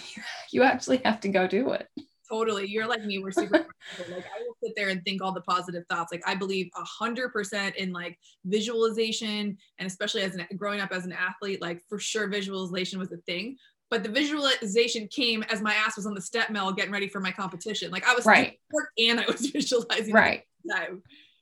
you 0.51 0.63
actually 0.63 1.01
have 1.03 1.19
to 1.21 1.29
go 1.29 1.47
do 1.47 1.73
it. 1.73 1.87
Totally. 2.29 2.65
You're 2.65 2.87
like 2.87 3.03
me 3.03 3.19
we're 3.19 3.31
super 3.31 3.57
like 3.99 4.25
i 4.25 4.39
will 4.39 4.55
sit 4.63 4.73
there 4.75 4.87
and 4.89 5.03
think 5.03 5.21
all 5.21 5.33
the 5.33 5.41
positive 5.41 5.83
thoughts. 5.89 6.11
Like 6.11 6.23
i 6.25 6.33
believe 6.33 6.69
a 6.75 6.83
hundred 6.83 7.29
percent 7.31 7.75
in 7.75 7.91
like 7.91 8.17
visualization 8.45 9.57
and 9.77 9.85
especially 9.85 10.21
as 10.21 10.33
an 10.35 10.47
growing 10.55 10.79
up 10.79 10.91
as 10.91 11.05
an 11.05 11.11
athlete 11.11 11.61
like 11.61 11.81
for 11.89 11.99
sure 11.99 12.27
visualization 12.27 12.97
was 12.99 13.11
a 13.11 13.17
thing 13.17 13.57
but 13.91 14.01
the 14.01 14.09
visualization 14.09 15.07
came 15.09 15.43
as 15.43 15.61
my 15.61 15.75
ass 15.75 15.97
was 15.97 16.07
on 16.07 16.15
the 16.15 16.21
step 16.21 16.49
mill 16.49 16.71
getting 16.71 16.91
ready 16.91 17.07
for 17.07 17.19
my 17.19 17.31
competition. 17.31 17.91
Like 17.91 18.07
i 18.07 18.15
was 18.15 18.25
right. 18.25 18.57
and 18.97 19.19
i 19.19 19.25
was 19.25 19.45
visualizing 19.51 20.13
right 20.13 20.43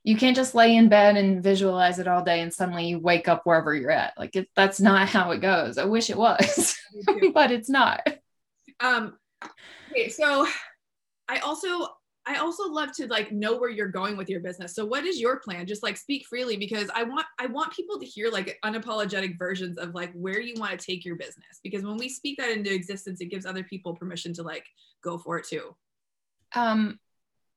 you 0.04 0.18
can't 0.18 0.36
just 0.36 0.54
lay 0.54 0.76
in 0.76 0.89
bed 0.89 1.16
and 1.16 1.42
visualize 1.42 1.98
it 1.98 2.08
all 2.08 2.24
day 2.24 2.42
and 2.42 2.54
suddenly 2.54 2.88
you 2.88 3.00
wake 3.00 3.28
up 3.28 3.46
wherever 3.46 3.74
you're 3.74 3.92
at. 3.92 4.13
Like 4.18 4.36
it, 4.36 4.50
that's 4.56 4.80
not 4.80 5.10
how 5.10 5.32
it 5.32 5.39
goes. 5.39 5.78
I 5.78 5.86
wish 5.86 6.10
it 6.10 6.18
was, 6.18 6.78
but 7.34 7.52
it's 7.52 7.70
not. 7.70 8.02
Um, 8.80 9.18
okay, 9.92 10.10
so 10.10 10.48
I 11.28 11.38
also 11.39 11.88
I 12.26 12.38
also 12.38 12.70
love 12.70 12.94
to 12.94 13.08
like 13.08 13.32
know 13.32 13.58
where 13.58 13.70
you're 13.70 13.89
going 13.89 14.16
with 14.16 14.30
your 14.30 14.39
business. 14.39 14.76
So 14.76 14.86
what 14.86 15.06
is 15.06 15.20
your 15.20 15.39
plan? 15.39 15.68
Just 15.68 15.84
like 15.84 15.98
speak 15.98 16.26
freely 16.26 16.56
because 16.56 16.89
I 16.96 17.04
want 17.04 17.26
I 17.39 17.48
want 17.48 17.74
people 17.74 18.00
to 18.00 18.06
hear 18.06 18.30
like 18.30 18.58
unapologetic 18.63 19.38
versions 19.38 19.78
of 19.78 19.94
like 19.94 20.12
where 20.13 20.39
you 20.39 20.56
want 20.58 20.78
to 20.78 20.86
take 20.86 21.04
your 21.04 21.16
business 21.16 21.60
because 21.63 21.84
when 21.84 21.98
we 21.98 22.08
speak 22.08 22.38
that 22.38 22.52
into 22.52 22.74
existence 22.74 23.20
it 23.20 23.26
gives 23.26 23.46
other 23.46 23.63
people 23.63 23.96
permission 23.96 24.34
to 24.34 24.44
like 24.44 24.66
go 25.02 25.18
for 25.18 25.38
it 25.38 25.48
too. 25.48 25.76
Um 26.56 27.00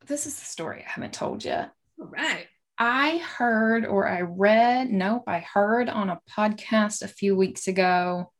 this 0.06 0.26
is 0.26 0.38
the 0.38 0.44
story 0.44 0.84
I 0.86 0.90
haven't 0.90 1.12
told 1.12 1.44
yet. 1.44 1.72
All 1.98 2.06
right. 2.06 2.46
I 2.78 3.18
heard 3.18 3.86
or 3.86 4.06
I 4.06 4.20
read, 4.20 4.90
nope, 4.90 5.24
I 5.26 5.38
heard 5.38 5.88
on 5.88 6.10
a 6.10 6.20
podcast 6.30 7.02
a 7.02 7.08
few 7.08 7.34
weeks 7.34 7.68
ago, 7.68 8.32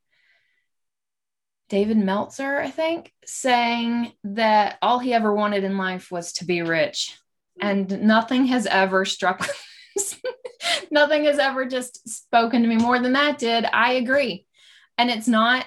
David 1.69 1.97
Meltzer, 1.97 2.59
I 2.59 2.71
think, 2.71 3.13
saying 3.25 4.13
that 4.25 4.79
all 4.83 4.99
he 4.99 5.15
ever 5.15 5.35
wanted 5.35 5.65
in 5.65 5.79
life 5.79 6.11
was 6.11 6.35
to 6.35 6.45
be 6.45 6.63
rich. 6.63 7.19
And 7.61 8.03
nothing 8.03 8.47
has 8.47 8.67
ever 8.67 9.07
struck, 9.07 9.49
nothing 10.91 11.25
has 11.25 11.39
ever 11.39 11.65
just 11.65 12.07
spoken 12.09 12.63
to 12.63 12.69
me 12.69 12.77
more 12.77 12.99
than 12.99 13.15
that 13.15 13.39
did. 13.39 13.65
I 13.65 13.95
agree. 13.95 14.47
And 14.99 15.11
it's 15.11 15.29
not 15.29 15.65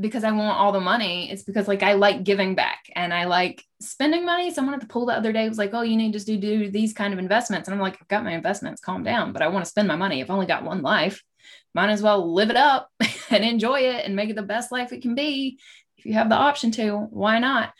because 0.00 0.24
I 0.24 0.30
want 0.32 0.58
all 0.58 0.72
the 0.72 0.80
money. 0.80 1.30
It's 1.30 1.42
because 1.42 1.68
like 1.68 1.82
I 1.82 1.94
like 1.94 2.24
giving 2.24 2.54
back 2.54 2.90
and 2.94 3.12
I 3.12 3.24
like 3.24 3.62
spending 3.80 4.24
money. 4.24 4.50
Someone 4.50 4.74
at 4.74 4.80
the 4.80 4.86
pool 4.86 5.06
the 5.06 5.14
other 5.14 5.32
day 5.32 5.48
was 5.48 5.58
like, 5.58 5.70
"Oh, 5.72 5.82
you 5.82 5.96
need 5.96 6.12
to 6.12 6.24
do 6.24 6.36
do 6.36 6.70
these 6.70 6.92
kind 6.92 7.12
of 7.12 7.18
investments," 7.18 7.68
and 7.68 7.74
I'm 7.74 7.80
like, 7.80 7.98
"I've 8.00 8.08
got 8.08 8.24
my 8.24 8.32
investments. 8.32 8.80
Calm 8.80 9.02
down." 9.02 9.32
But 9.32 9.42
I 9.42 9.48
want 9.48 9.64
to 9.64 9.70
spend 9.70 9.88
my 9.88 9.96
money. 9.96 10.20
I've 10.20 10.30
only 10.30 10.46
got 10.46 10.64
one 10.64 10.82
life. 10.82 11.22
Might 11.74 11.90
as 11.90 12.02
well 12.02 12.32
live 12.32 12.50
it 12.50 12.56
up 12.56 12.90
and 13.30 13.44
enjoy 13.44 13.80
it 13.80 14.04
and 14.04 14.16
make 14.16 14.30
it 14.30 14.36
the 14.36 14.42
best 14.42 14.72
life 14.72 14.92
it 14.92 15.02
can 15.02 15.14
be. 15.14 15.58
If 15.98 16.06
you 16.06 16.14
have 16.14 16.28
the 16.28 16.36
option 16.36 16.70
to, 16.72 16.96
why 16.96 17.38
not? 17.38 17.72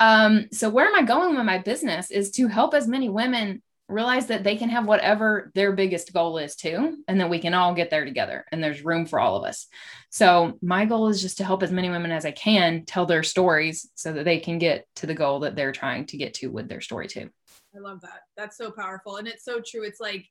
Um, 0.00 0.48
so 0.52 0.70
where 0.70 0.86
am 0.86 0.94
I 0.94 1.02
going 1.02 1.36
with 1.36 1.44
my 1.46 1.58
business 1.58 2.10
is 2.10 2.30
to 2.32 2.48
help 2.48 2.74
as 2.74 2.88
many 2.88 3.08
women 3.08 3.62
realize 3.88 4.26
that 4.26 4.44
they 4.44 4.56
can 4.56 4.70
have 4.70 4.86
whatever 4.86 5.50
their 5.54 5.72
biggest 5.72 6.12
goal 6.12 6.38
is 6.38 6.56
too 6.56 6.96
and 7.06 7.20
that 7.20 7.28
we 7.28 7.38
can 7.38 7.52
all 7.52 7.74
get 7.74 7.90
there 7.90 8.04
together 8.04 8.44
and 8.50 8.62
there's 8.62 8.84
room 8.84 9.04
for 9.04 9.20
all 9.20 9.36
of 9.36 9.44
us. 9.44 9.66
So 10.10 10.58
my 10.62 10.86
goal 10.86 11.08
is 11.08 11.20
just 11.20 11.38
to 11.38 11.44
help 11.44 11.62
as 11.62 11.70
many 11.70 11.90
women 11.90 12.10
as 12.10 12.24
i 12.24 12.30
can 12.30 12.84
tell 12.86 13.04
their 13.04 13.22
stories 13.22 13.90
so 13.94 14.12
that 14.12 14.24
they 14.24 14.38
can 14.38 14.58
get 14.58 14.86
to 14.96 15.06
the 15.06 15.14
goal 15.14 15.40
that 15.40 15.56
they're 15.56 15.72
trying 15.72 16.06
to 16.06 16.16
get 16.16 16.34
to 16.34 16.48
with 16.48 16.68
their 16.68 16.80
story 16.80 17.08
too. 17.08 17.28
I 17.76 17.80
love 17.80 18.00
that. 18.02 18.20
That's 18.36 18.56
so 18.56 18.70
powerful 18.70 19.16
and 19.16 19.28
it's 19.28 19.44
so 19.44 19.60
true. 19.64 19.82
It's 19.82 20.00
like 20.00 20.26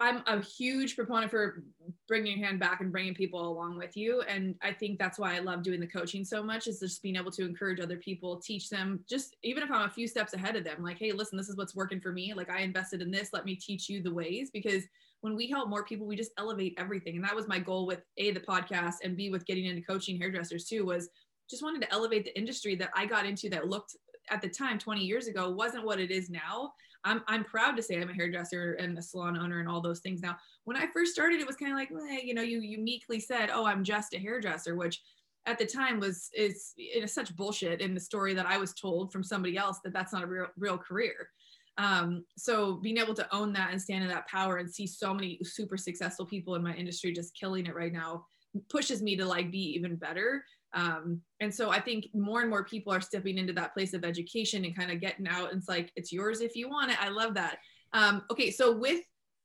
I'm 0.00 0.22
a 0.28 0.40
huge 0.40 0.94
proponent 0.94 1.30
for 1.30 1.64
bringing 2.06 2.38
your 2.38 2.46
hand 2.46 2.60
back 2.60 2.80
and 2.80 2.92
bringing 2.92 3.14
people 3.14 3.48
along 3.48 3.78
with 3.78 3.96
you. 3.96 4.22
And 4.22 4.54
I 4.62 4.72
think 4.72 4.96
that's 4.96 5.18
why 5.18 5.34
I 5.34 5.40
love 5.40 5.64
doing 5.64 5.80
the 5.80 5.88
coaching 5.88 6.24
so 6.24 6.40
much 6.40 6.68
is 6.68 6.78
just 6.78 7.02
being 7.02 7.16
able 7.16 7.32
to 7.32 7.44
encourage 7.44 7.80
other 7.80 7.96
people, 7.96 8.36
teach 8.36 8.68
them 8.68 9.00
just 9.10 9.34
even 9.42 9.64
if 9.64 9.72
I'm 9.72 9.88
a 9.88 9.90
few 9.90 10.06
steps 10.06 10.34
ahead 10.34 10.54
of 10.54 10.62
them, 10.62 10.84
like, 10.84 10.98
hey, 10.98 11.10
listen, 11.10 11.36
this 11.36 11.48
is 11.48 11.56
what's 11.56 11.74
working 11.74 12.00
for 12.00 12.12
me. 12.12 12.32
Like 12.32 12.48
I 12.48 12.60
invested 12.60 13.02
in 13.02 13.10
this. 13.10 13.30
Let 13.32 13.44
me 13.44 13.56
teach 13.56 13.88
you 13.88 14.00
the 14.00 14.14
ways 14.14 14.50
because 14.52 14.84
when 15.20 15.34
we 15.34 15.50
help 15.50 15.68
more 15.68 15.84
people, 15.84 16.06
we 16.06 16.14
just 16.14 16.32
elevate 16.38 16.74
everything. 16.78 17.16
And 17.16 17.24
that 17.24 17.34
was 17.34 17.48
my 17.48 17.58
goal 17.58 17.84
with 17.84 18.02
A, 18.18 18.30
the 18.30 18.38
podcast 18.38 18.96
and 19.02 19.16
B 19.16 19.30
with 19.30 19.46
getting 19.46 19.66
into 19.66 19.82
coaching 19.82 20.16
hairdressers 20.16 20.66
too, 20.66 20.86
was 20.86 21.08
just 21.50 21.64
wanted 21.64 21.82
to 21.82 21.92
elevate 21.92 22.24
the 22.24 22.38
industry 22.38 22.76
that 22.76 22.90
I 22.94 23.04
got 23.04 23.26
into 23.26 23.48
that 23.50 23.68
looked 23.68 23.96
at 24.30 24.42
the 24.42 24.48
time 24.48 24.78
20 24.78 25.00
years 25.00 25.26
ago 25.26 25.50
wasn't 25.50 25.84
what 25.84 25.98
it 25.98 26.10
is 26.10 26.30
now 26.30 26.72
I'm 27.04 27.22
I'm 27.26 27.44
proud 27.44 27.76
to 27.76 27.82
say 27.82 28.00
I'm 28.00 28.10
a 28.10 28.14
hairdresser 28.14 28.74
and 28.74 28.98
a 28.98 29.02
salon 29.02 29.36
owner 29.36 29.60
and 29.60 29.68
all 29.68 29.80
those 29.80 30.00
things 30.00 30.20
now. 30.20 30.36
When 30.64 30.76
I 30.76 30.86
first 30.92 31.12
started, 31.12 31.40
it 31.40 31.46
was 31.46 31.56
kind 31.56 31.72
of 31.72 31.78
like, 31.78 31.90
well, 31.90 32.06
you 32.10 32.34
know, 32.34 32.42
you 32.42 32.60
uniquely 32.60 33.20
said, 33.20 33.50
"Oh, 33.52 33.64
I'm 33.64 33.84
just 33.84 34.14
a 34.14 34.18
hairdresser," 34.18 34.76
which 34.76 35.00
at 35.46 35.58
the 35.58 35.66
time 35.66 36.00
was 36.00 36.28
is 36.34 36.74
it 36.76 37.04
is 37.04 37.14
such 37.14 37.34
bullshit 37.36 37.80
in 37.80 37.94
the 37.94 38.00
story 38.00 38.34
that 38.34 38.46
I 38.46 38.58
was 38.58 38.74
told 38.74 39.12
from 39.12 39.22
somebody 39.22 39.56
else 39.56 39.78
that 39.84 39.92
that's 39.92 40.12
not 40.12 40.24
a 40.24 40.26
real 40.26 40.48
real 40.56 40.78
career. 40.78 41.30
Um, 41.78 42.24
so 42.36 42.74
being 42.74 42.98
able 42.98 43.14
to 43.14 43.34
own 43.34 43.52
that 43.52 43.70
and 43.70 43.80
stand 43.80 44.02
in 44.02 44.10
that 44.10 44.26
power 44.26 44.56
and 44.56 44.68
see 44.68 44.86
so 44.86 45.14
many 45.14 45.38
super 45.44 45.76
successful 45.76 46.26
people 46.26 46.56
in 46.56 46.62
my 46.62 46.74
industry 46.74 47.12
just 47.12 47.38
killing 47.38 47.66
it 47.66 47.74
right 47.74 47.92
now 47.92 48.26
pushes 48.68 49.02
me 49.02 49.16
to 49.16 49.24
like 49.24 49.50
be 49.50 49.74
even 49.74 49.96
better. 49.96 50.44
Um, 50.74 51.22
and 51.40 51.54
so 51.54 51.70
I 51.70 51.80
think 51.80 52.08
more 52.14 52.40
and 52.40 52.50
more 52.50 52.64
people 52.64 52.92
are 52.92 53.00
stepping 53.00 53.38
into 53.38 53.52
that 53.54 53.74
place 53.74 53.94
of 53.94 54.04
education 54.04 54.64
and 54.64 54.76
kind 54.76 54.90
of 54.90 55.00
getting 55.00 55.26
out. 55.26 55.50
And 55.50 55.58
it's 55.58 55.68
like, 55.68 55.90
it's 55.96 56.12
yours 56.12 56.40
if 56.40 56.54
you 56.54 56.68
want 56.68 56.90
it. 56.90 57.02
I 57.02 57.08
love 57.08 57.34
that. 57.34 57.58
Um, 57.92 58.22
okay. 58.30 58.50
So 58.50 58.76
with 58.76 59.00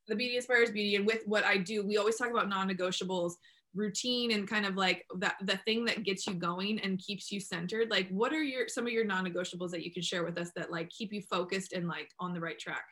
the 0.08 0.16
Beauty 0.16 0.36
Inspires 0.36 0.72
Beauty 0.72 0.98
and 0.98 1.06
with 1.06 1.22
what 1.26 1.46
I 1.46 1.58
do, 1.58 1.86
we 1.86 1.98
always 1.98 2.18
talk 2.18 2.30
about 2.30 2.50
non-negotiables 2.50 3.34
routine 3.76 4.32
and 4.32 4.48
kind 4.48 4.66
of 4.66 4.76
like 4.76 5.06
that 5.18 5.36
the 5.42 5.58
thing 5.66 5.86
that 5.86 6.04
gets 6.04 6.28
you 6.28 6.34
going 6.34 6.80
and 6.82 7.00
keeps 7.00 7.32
you 7.32 7.40
centered 7.40 7.90
like 7.90 8.08
what 8.10 8.32
are 8.32 8.44
your 8.44 8.68
some 8.68 8.86
of 8.86 8.94
your 8.94 9.04
non-negotiables 9.04 9.72
that 9.72 9.84
you 9.84 9.92
can 9.92 10.04
share 10.04 10.24
with 10.24 10.38
us 10.38 10.52
that 10.56 10.72
like 10.72 10.90
keep 10.90 11.12
you 11.12 11.22
focused 11.22 11.74
and 11.74 11.88
like 11.88 12.10
on 12.20 12.34
the 12.34 12.40
right 12.40 12.60
track 12.60 12.86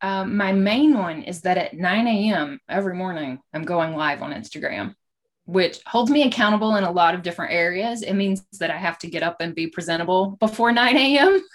um, 0.00 0.36
my 0.36 0.52
main 0.52 0.96
one 0.96 1.22
is 1.22 1.42
that 1.42 1.58
at 1.58 1.74
9 1.74 2.06
a.m 2.06 2.58
every 2.68 2.94
morning 2.94 3.38
i'm 3.52 3.64
going 3.64 3.94
live 3.94 4.22
on 4.22 4.32
instagram 4.32 4.94
which 5.48 5.80
holds 5.86 6.10
me 6.10 6.22
accountable 6.22 6.76
in 6.76 6.84
a 6.84 6.90
lot 6.90 7.14
of 7.14 7.22
different 7.22 7.52
areas 7.52 8.02
it 8.02 8.14
means 8.14 8.44
that 8.58 8.70
i 8.70 8.76
have 8.76 8.98
to 8.98 9.08
get 9.08 9.22
up 9.22 9.36
and 9.40 9.54
be 9.54 9.66
presentable 9.66 10.36
before 10.40 10.70
9 10.72 10.96
a.m 10.96 11.42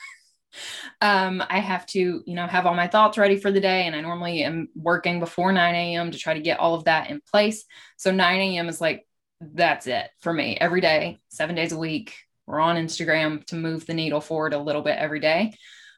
um, 1.02 1.44
I 1.50 1.60
have 1.60 1.86
to, 1.88 2.24
you 2.26 2.36
know, 2.36 2.48
have 2.48 2.66
all 2.66 2.76
my 2.76 2.88
thoughts 2.88 3.18
ready 3.18 3.38
for 3.38 3.52
the 3.52 3.60
day. 3.60 3.88
And 3.88 3.96
I 3.96 4.02
normally 4.02 4.44
am 4.44 4.70
working 4.76 5.20
before 5.20 5.52
9 5.52 5.76
a.m. 5.76 6.12
to 6.12 6.18
try 6.18 6.34
to 6.34 6.40
get 6.40 6.60
all 6.60 6.76
of 6.76 6.86
that 6.86 7.10
in 7.10 7.22
place. 7.22 7.66
So 7.98 8.12
9 8.12 8.40
a.m. 8.40 8.70
is 8.70 8.82
like, 8.82 9.06
that's 9.42 9.88
it 9.88 10.10
for 10.22 10.32
me 10.32 10.58
every 10.60 10.82
day, 10.82 11.20
seven 11.30 11.56
days 11.56 11.72
a 11.72 11.78
week. 11.78 12.16
We're 12.46 12.60
on 12.60 12.76
Instagram 12.76 13.46
to 13.48 13.56
move 13.56 13.86
the 13.86 13.94
needle 13.94 14.22
forward 14.22 14.54
a 14.54 14.60
little 14.60 14.82
bit 14.82 14.98
every 14.98 15.20
day. 15.20 15.54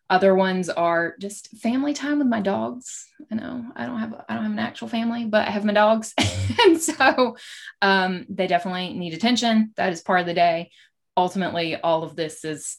Other 0.09 0.35
ones 0.35 0.69
are 0.69 1.15
just 1.19 1.49
family 1.57 1.93
time 1.93 2.19
with 2.19 2.27
my 2.27 2.41
dogs. 2.41 3.07
I 3.31 3.35
know 3.35 3.65
I 3.75 3.85
don't 3.85 3.99
have 3.99 4.13
I 4.29 4.35
don't 4.35 4.43
have 4.43 4.51
an 4.51 4.59
actual 4.59 4.87
family, 4.87 5.25
but 5.25 5.47
I 5.47 5.51
have 5.51 5.65
my 5.65 5.73
dogs, 5.73 6.13
and 6.63 6.79
so 6.79 7.37
um, 7.81 8.25
they 8.29 8.47
definitely 8.47 8.93
need 8.93 9.13
attention. 9.13 9.73
That 9.77 9.93
is 9.93 10.01
part 10.01 10.19
of 10.19 10.27
the 10.27 10.33
day. 10.33 10.69
Ultimately, 11.17 11.75
all 11.75 12.03
of 12.03 12.15
this 12.15 12.45
is 12.45 12.77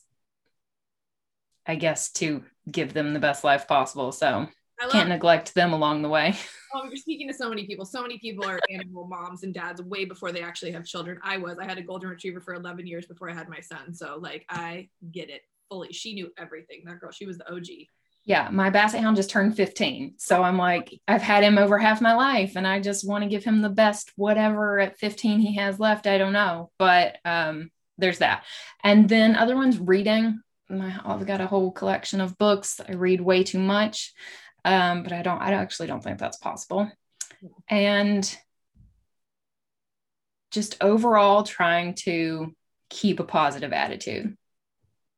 I 1.67 1.75
guess, 1.75 2.13
to 2.13 2.45
give 2.71 2.93
them 2.95 3.13
the 3.13 3.21
best 3.21 3.45
life 3.45 3.67
possible. 3.67 4.13
So 4.13 4.47
I 4.81 4.89
can't 4.89 5.09
neglect 5.09 5.55
them 5.55 5.73
along 5.73 6.03
the 6.03 6.09
way. 6.09 6.35
Oh, 6.75 6.85
you're 6.85 6.97
speaking 6.97 7.27
to 7.29 7.33
so 7.33 7.49
many 7.49 7.65
people. 7.65 7.87
So 7.87 8.03
many 8.03 8.19
people 8.19 8.45
are 8.45 8.61
animal 8.71 9.07
moms 9.07 9.45
and 9.45 9.55
dads 9.55 9.81
way 9.81 10.05
before 10.05 10.31
they 10.31 10.43
actually 10.43 10.73
have 10.73 10.85
children. 10.85 11.19
I 11.23 11.39
was. 11.39 11.57
I 11.59 11.65
had 11.65 11.79
a 11.79 11.83
golden 11.83 12.11
retriever 12.11 12.41
for 12.41 12.53
11 12.53 12.87
years 12.87 13.07
before 13.07 13.31
I 13.31 13.35
had 13.35 13.49
my 13.49 13.61
son. 13.61 13.95
So 13.95 14.19
like 14.21 14.45
I 14.51 14.91
get 15.11 15.31
it 15.31 15.43
fully. 15.69 15.93
She 15.93 16.15
knew 16.15 16.33
everything. 16.39 16.83
That 16.85 17.01
girl, 17.01 17.11
she 17.11 17.27
was 17.27 17.39
the 17.39 17.53
OG. 17.53 17.67
Yeah, 18.25 18.49
my 18.51 18.71
basset 18.71 19.03
hound 19.03 19.17
just 19.17 19.31
turned 19.31 19.57
15. 19.57 20.15
So 20.19 20.43
I'm 20.43 20.59
like, 20.59 20.93
I've 21.07 21.23
had 21.23 21.45
him 21.45 21.59
over 21.59 21.79
half 21.79 22.01
my 22.01 22.15
life 22.15 22.57
and 22.57 22.67
I 22.67 22.81
just 22.81 23.07
want 23.07 23.23
to 23.23 23.31
give 23.31 23.45
him 23.45 23.63
the 23.63 23.69
best 23.69 24.13
whatever 24.17 24.81
at 24.81 24.99
15 24.99 25.39
he 25.39 25.57
has 25.57 25.79
left. 25.79 26.09
I 26.09 26.19
don't 26.19 26.33
know. 26.33 26.71
But 26.77 27.19
um 27.25 27.71
there's 27.99 28.19
that. 28.19 28.45
And 28.83 29.09
then 29.09 29.37
other 29.37 29.55
ones 29.55 29.79
reading 29.79 30.41
my 30.69 30.99
I've 31.05 31.27
got 31.27 31.41
a 31.41 31.47
whole 31.47 31.71
collection 31.71 32.21
of 32.21 32.39
books. 32.39 32.81
I 32.87 32.93
read 32.93 33.21
way 33.21 33.45
too 33.45 33.59
much, 33.59 34.13
um, 34.65 35.03
but 35.03 35.13
I 35.13 35.23
don't. 35.23 35.41
I 35.41 35.53
actually 35.53 35.87
don't 35.87 36.03
think 36.03 36.19
that's 36.19 36.39
possible. 36.39 36.91
And 37.69 38.37
just 40.51 40.77
overall 40.81 41.43
trying 41.43 41.95
to 41.95 42.55
keep 42.89 43.21
a 43.21 43.25
positive 43.25 43.73
attitude. 43.73 44.37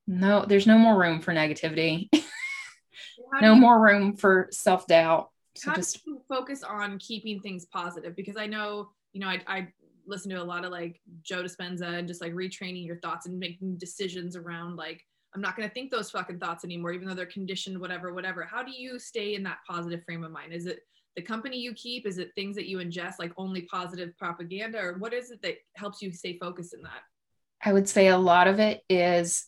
No, 0.08 0.46
there's 0.46 0.66
no 0.66 0.78
more 0.78 0.98
room 0.98 1.20
for 1.20 1.34
negativity. 1.34 2.08
no 3.42 3.54
you, 3.54 3.60
more 3.60 3.78
room 3.78 4.16
for 4.16 4.48
self 4.50 4.86
doubt. 4.86 5.28
So 5.54 5.72
just 5.74 6.00
focus 6.28 6.62
on 6.62 6.98
keeping 6.98 7.40
things 7.40 7.66
positive 7.66 8.16
because 8.16 8.38
I 8.38 8.46
know 8.46 8.88
you 9.12 9.20
know 9.20 9.28
I, 9.28 9.42
I 9.46 9.68
listen 10.06 10.30
to 10.30 10.40
a 10.40 10.42
lot 10.42 10.64
of 10.64 10.72
like 10.72 10.98
Joe 11.22 11.42
Dispenza 11.42 11.98
and 11.98 12.08
just 12.08 12.22
like 12.22 12.32
retraining 12.32 12.86
your 12.86 12.98
thoughts 13.00 13.26
and 13.26 13.38
making 13.38 13.76
decisions 13.76 14.34
around 14.34 14.76
like 14.76 15.04
I'm 15.34 15.42
not 15.42 15.56
going 15.56 15.68
to 15.68 15.74
think 15.74 15.90
those 15.90 16.10
fucking 16.10 16.38
thoughts 16.38 16.64
anymore, 16.64 16.92
even 16.92 17.06
though 17.06 17.14
they're 17.14 17.26
conditioned, 17.26 17.78
whatever, 17.78 18.14
whatever. 18.14 18.44
How 18.44 18.62
do 18.62 18.72
you 18.72 18.98
stay 18.98 19.34
in 19.34 19.42
that 19.42 19.58
positive 19.68 20.02
frame 20.04 20.24
of 20.24 20.32
mind? 20.32 20.54
Is 20.54 20.64
it 20.64 20.80
the 21.16 21.22
company 21.22 21.58
you 21.58 21.74
keep? 21.74 22.06
Is 22.06 22.16
it 22.16 22.30
things 22.34 22.56
that 22.56 22.66
you 22.66 22.78
ingest, 22.78 23.18
like 23.18 23.32
only 23.36 23.62
positive 23.62 24.16
propaganda, 24.16 24.78
or 24.80 24.96
what 24.96 25.12
is 25.12 25.30
it 25.30 25.42
that 25.42 25.56
helps 25.76 26.00
you 26.00 26.12
stay 26.12 26.38
focused 26.38 26.72
in 26.72 26.80
that? 26.80 27.02
I 27.62 27.74
would 27.74 27.90
say 27.90 28.08
a 28.08 28.16
lot 28.16 28.48
of 28.48 28.58
it 28.58 28.82
is 28.88 29.46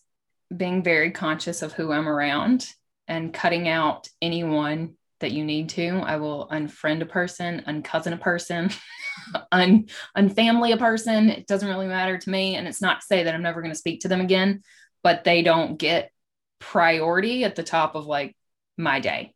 being 0.55 0.83
very 0.83 1.11
conscious 1.11 1.63
of 1.63 1.73
who 1.73 1.93
I'm 1.93 2.09
around 2.09 2.67
and 3.09 3.33
cutting 3.33 3.69
out 3.69 4.09
anyone 4.21 4.95
that 5.21 5.33
you 5.33 5.45
need 5.45 5.69
to. 5.71 5.89
I 6.05 6.17
will 6.17 6.49
unfriend 6.51 7.03
a 7.03 7.07
person, 7.07 7.63
uncousin 7.67 8.13
a 8.13 8.17
person, 8.17 8.71
un 9.53 9.87
unfamily 10.17 10.73
a 10.73 10.79
person. 10.79 11.29
It 11.31 11.47
doesn't 11.47 11.69
really 11.69 11.87
matter 11.87 12.19
to 12.19 12.31
me. 12.31 12.57
And 12.57 12.67
it's 12.67 12.83
not 12.83 13.01
to 13.01 13.07
say 13.07 13.23
that 13.23 13.35
I'm 13.35 13.43
never 13.43 13.61
going 13.61 13.73
to 13.73 13.79
speak 13.79 14.01
to 14.01 14.09
them 14.09 14.21
again, 14.21 14.63
but 15.03 15.25
they 15.25 15.43
don't 15.43 15.79
get 15.79 16.11
priority 16.59 17.45
at 17.45 17.57
the 17.57 17.63
top 17.63 17.95
of 17.95 18.07
like 18.07 18.37
my 18.77 19.01
day. 19.01 19.35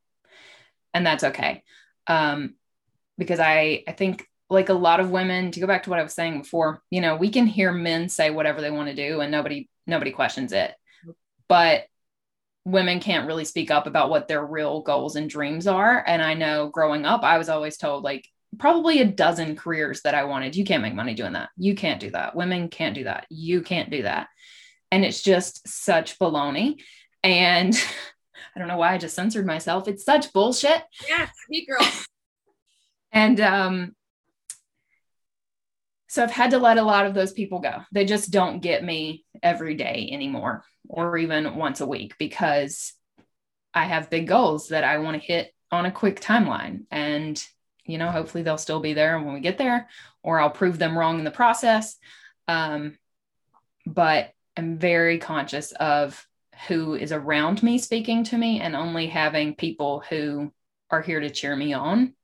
And 0.93 1.07
that's 1.07 1.25
okay. 1.25 1.63
Um, 2.07 2.55
because 3.19 3.41
I, 3.41 3.85
I 3.87 3.93
think 3.93 4.27
like 4.51 4.69
a 4.69 4.75
lot 4.75 5.01
of 5.01 5.11
women 5.11 5.51
to 5.51 5.61
go 5.61 5.67
back 5.67 5.85
to 5.85 5.91
what 5.91 5.99
I 5.99 6.03
was 6.03 6.15
saying 6.15 6.39
before, 6.39 6.83
you 6.91 7.01
know, 7.01 7.17
we 7.17 7.31
can 7.31 7.47
hear 7.47 7.73
men 7.73 8.09
say 8.09 8.31
whatever 8.31 8.61
they 8.61 8.71
want 8.71 8.89
to 8.89 8.95
do 8.95 9.21
and 9.21 9.31
nobody, 9.31 9.69
nobody 9.87 10.11
questions 10.11 10.53
it, 10.53 10.75
but 11.49 11.85
women 12.65 13.01
can't 13.01 13.27
really 13.27 13.45
speak 13.45 13.71
up 13.71 13.87
about 13.87 14.11
what 14.11 14.29
their 14.29 14.45
real 14.45 14.81
goals 14.81 15.17
and 15.17 15.29
dreams 15.29 15.67
are. 15.67 16.03
And 16.07 16.23
I 16.23 16.35
know 16.35 16.69
growing 16.69 17.05
up, 17.05 17.23
I 17.23 17.39
was 17.39 17.49
always 17.49 17.77
told 17.77 18.05
like, 18.05 18.27
probably 18.59 19.01
a 19.01 19.05
dozen 19.05 19.57
careers 19.57 20.03
that 20.03 20.15
I 20.15 20.25
wanted. 20.25 20.57
You 20.57 20.65
can't 20.65 20.83
make 20.83 20.95
money 20.95 21.15
doing 21.15 21.33
that. 21.33 21.51
You 21.57 21.75
can't 21.75 22.01
do 22.01 22.11
that. 22.11 22.37
Women 22.37 22.69
can't 22.69 22.95
do 22.95 23.05
that. 23.05 23.27
You 23.29 23.63
can't 23.63 23.91
do 23.91 24.03
that 24.03 24.29
and 24.95 25.05
it's 25.05 25.23
just 25.23 25.67
such 25.67 26.21
baloney. 26.21 26.81
And 27.25 27.75
I 28.55 28.59
don't 28.61 28.69
know 28.69 28.77
why 28.77 28.95
I 28.95 28.99
just 28.99 29.17
censored 29.17 29.45
myself. 29.45 29.89
It's 29.89 30.05
such 30.05 30.33
bullshit. 30.33 30.83
Yeah, 31.09 31.29
me 31.49 31.67
girl. 31.67 31.85
and 33.13 33.41
um, 33.41 33.97
so 36.15 36.23
I've 36.23 36.31
had 36.31 36.53
to 36.53 36.59
let 36.59 36.79
a 36.79 36.83
lot 36.85 37.07
of 37.07 37.15
those 37.15 37.33
people 37.33 37.59
go. 37.59 37.79
They 37.91 38.05
just 38.05 38.31
don't 38.31 38.63
get 38.63 38.85
me 38.85 39.25
every 39.43 39.75
day 39.75 40.09
anymore, 40.13 40.63
or 40.89 41.19
even 41.19 41.57
once 41.57 41.81
a 41.81 41.87
week, 41.87 42.15
because 42.21 42.93
I 43.75 43.87
have 43.87 44.11
big 44.11 44.29
goals 44.29 44.69
that 44.69 44.85
I 44.85 44.99
want 44.99 45.21
to 45.21 45.27
hit 45.27 45.53
on 45.73 45.87
a 45.87 45.91
quick 45.91 46.21
timeline. 46.21 46.85
And, 46.93 47.45
you 47.85 47.99
know, 47.99 48.13
hopefully 48.13 48.45
they'll 48.45 48.59
still 48.59 48.79
be 48.79 48.93
there 48.93 49.19
when 49.19 49.35
we 49.35 49.41
get 49.41 49.59
there, 49.59 49.89
or 50.23 50.39
I'll 50.39 50.51
prove 50.51 50.79
them 50.79 50.97
wrong 50.97 51.19
in 51.19 51.25
the 51.25 51.33
process. 51.33 51.97
Um, 52.47 52.97
but 53.85 54.31
am 54.57 54.79
very 54.79 55.19
conscious 55.19 55.73
of 55.73 56.25
who 56.69 56.95
is 56.95 57.11
around 57.11 57.61
me 57.61 57.77
speaking 57.77 58.23
to 58.23 58.39
me 58.39 58.61
and 58.61 58.77
only 58.77 59.09
having 59.09 59.57
people 59.57 60.05
who 60.09 60.53
are 60.91 61.03
here 61.03 61.19
to 61.19 61.31
cheer 61.31 61.57
me 61.57 61.73
on 61.73 62.15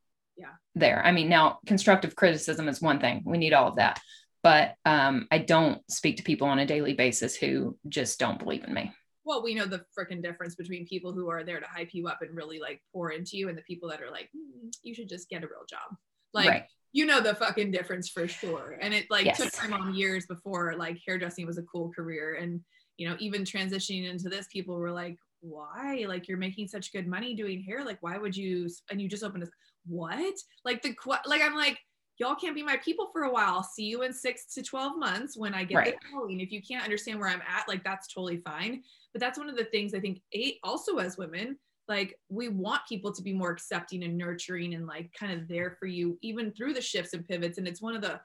there 0.75 1.05
i 1.05 1.13
mean 1.13 1.29
now 1.29 1.59
constructive 1.67 2.15
criticism 2.15 2.69
is 2.69 2.81
one 2.81 3.01
thing 3.01 3.23
we 3.25 3.39
need 3.39 3.53
all 3.53 3.69
of 3.69 3.77
that 3.77 4.01
but 4.43 4.75
um, 4.85 5.27
i 5.31 5.39
don't 5.39 5.83
speak 5.91 6.17
to 6.17 6.23
people 6.23 6.49
on 6.49 6.59
a 6.59 6.67
daily 6.67 6.95
basis 6.95 7.35
who 7.35 7.77
just 7.89 8.19
don't 8.19 8.39
believe 8.39 8.65
in 8.65 8.73
me 8.73 8.93
well 9.25 9.43
we 9.43 9.55
know 9.55 9.67
the 9.67 9.85
freaking 9.99 10.23
difference 10.23 10.55
between 10.55 10.87
people 10.87 11.13
who 11.13 11.29
are 11.29 11.45
there 11.45 11.61
to 11.61 11.67
hype 11.67 11.91
you 11.93 12.07
up 12.07 12.19
and 12.23 12.37
really 12.37 12.59
like 12.59 12.81
pour 12.93 13.11
into 13.11 13.37
you 13.37 13.49
and 13.49 13.59
the 13.59 13.63
people 13.63 13.89
that 13.89 14.01
are 14.01 14.11
like 14.11 14.29
mm, 14.37 14.71
you 14.83 14.95
should 14.95 15.09
just 15.09 15.29
get 15.29 15.43
a 15.43 15.47
real 15.47 15.67
job 15.69 15.97
like 16.33 16.49
right 16.49 16.65
you 16.93 17.07
know 17.07 17.21
the 17.21 17.35
fucking 17.35 17.71
difference 17.71 18.09
for 18.09 18.27
sure. 18.27 18.79
And 18.81 18.93
it 18.93 19.07
like 19.11 19.25
yes. 19.25 19.39
took 19.39 19.57
my 19.63 19.79
mom 19.79 19.95
years 19.95 20.27
before 20.27 20.75
like 20.77 20.99
hairdressing 21.07 21.47
was 21.47 21.59
a 21.59 21.63
cool 21.63 21.91
career. 21.93 22.35
And 22.35 22.61
you 22.97 23.09
know, 23.09 23.17
even 23.19 23.45
transitioning 23.45 24.11
into 24.11 24.29
this, 24.29 24.47
people 24.53 24.77
were 24.77 24.91
like, 24.91 25.17
why? 25.41 26.05
Like 26.09 26.29
you're 26.29 26.39
making 26.39 26.69
such 26.69 26.93
good 26.93 27.07
money 27.07 27.35
doing 27.35 27.63
hair. 27.63 27.85
Like, 27.85 27.99
why 28.01 28.19
would 28.19 28.37
you 28.37 28.69
and 28.91 29.01
you 29.01 29.09
just 29.09 29.23
opened 29.23 29.43
this 29.43 29.51
what? 29.87 30.35
Like 30.65 30.83
the 30.83 30.95
like 31.27 31.43
I'm 31.43 31.55
like, 31.55 31.79
y'all 32.19 32.35
can't 32.35 32.55
be 32.55 32.63
my 32.63 32.77
people 32.79 33.09
for 33.13 33.23
a 33.23 33.33
while. 33.33 33.55
I'll 33.55 33.63
see 33.63 33.85
you 33.85 34.03
in 34.03 34.13
six 34.13 34.53
to 34.55 34.63
12 34.63 34.99
months 34.99 35.37
when 35.37 35.55
I 35.55 35.65
get 35.65 35.77
right. 35.77 35.95
the 36.01 36.09
calling. 36.13 36.41
If 36.41 36.53
you 36.53 36.63
can't 36.63 36.85
understand 36.85 37.19
where 37.19 37.29
I'm 37.29 37.43
at, 37.43 37.69
like 37.69 37.83
that's 37.85 38.13
totally 38.13 38.39
fine. 38.39 38.83
But 39.13 39.21
that's 39.21 39.39
one 39.39 39.49
of 39.49 39.57
the 39.57 39.65
things 39.65 39.95
I 39.95 40.01
think 40.01 40.21
eight 40.33 40.59
also 40.63 40.99
as 40.99 41.17
women, 41.17 41.59
like 41.89 42.19
we 42.29 42.49
want 42.49 42.83
people 42.89 43.13
to 43.13 43.23
be 43.23 43.33
more 43.33 43.51
accepting 43.51 44.05
and 44.05 44.17
nurturing 44.17 44.75
and 44.75 44.87
like 44.87 45.13
kind 45.19 45.33
of 45.33 45.49
there 45.49 45.77
for 45.79 45.87
you 45.87 46.17
even 46.23 46.53
through 46.53 46.73
the 46.75 46.81
shifts 46.81 47.13
and 47.15 47.27
pivots 47.27 47.59
and 47.59 47.67
it's 47.67 47.83
one 47.83 47.97
of 47.97 48.01
the 48.01 48.21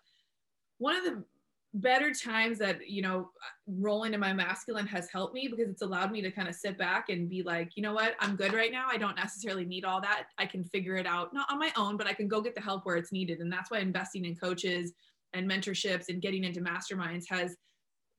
one 0.78 0.96
of 0.96 1.04
the 1.04 1.24
better 1.76 2.14
times 2.14 2.58
that 2.58 2.90
you 2.90 3.02
know 3.02 3.30
rolling 3.68 4.14
in 4.14 4.20
my 4.20 4.32
masculine 4.32 4.88
has 4.88 5.10
helped 5.10 5.34
me 5.34 5.50
because 5.50 5.70
it's 5.70 5.82
allowed 5.82 6.10
me 6.10 6.22
to 6.22 6.32
kind 6.32 6.48
of 6.48 6.56
sit 6.56 6.78
back 6.78 7.10
and 7.10 7.30
be 7.30 7.44
like 7.44 7.70
you 7.76 7.84
know 7.84 7.94
what 7.94 8.16
i'm 8.22 8.38
good 8.38 8.54
right 8.54 8.72
now 8.72 8.88
i 8.90 8.96
don't 8.98 9.18
necessarily 9.18 9.66
need 9.66 9.84
all 9.84 10.00
that 10.00 10.28
i 10.38 10.46
can 10.46 10.64
figure 10.64 10.96
it 10.96 11.06
out 11.06 11.34
not 11.34 11.52
on 11.52 11.60
my 11.60 11.72
own 11.76 11.98
but 11.98 12.08
i 12.08 12.14
can 12.14 12.30
go 12.30 12.40
get 12.40 12.56
the 12.56 12.62
help 12.62 12.86
where 12.86 12.96
it's 12.96 13.12
needed 13.12 13.40
and 13.40 13.52
that's 13.52 13.70
why 13.70 13.80
investing 13.80 14.24
in 14.24 14.36
coaches 14.36 14.94
and 15.34 15.50
mentorships 15.50 16.06
and 16.08 16.22
getting 16.22 16.46
into 16.46 16.62
masterminds 16.62 17.26
has 17.30 17.58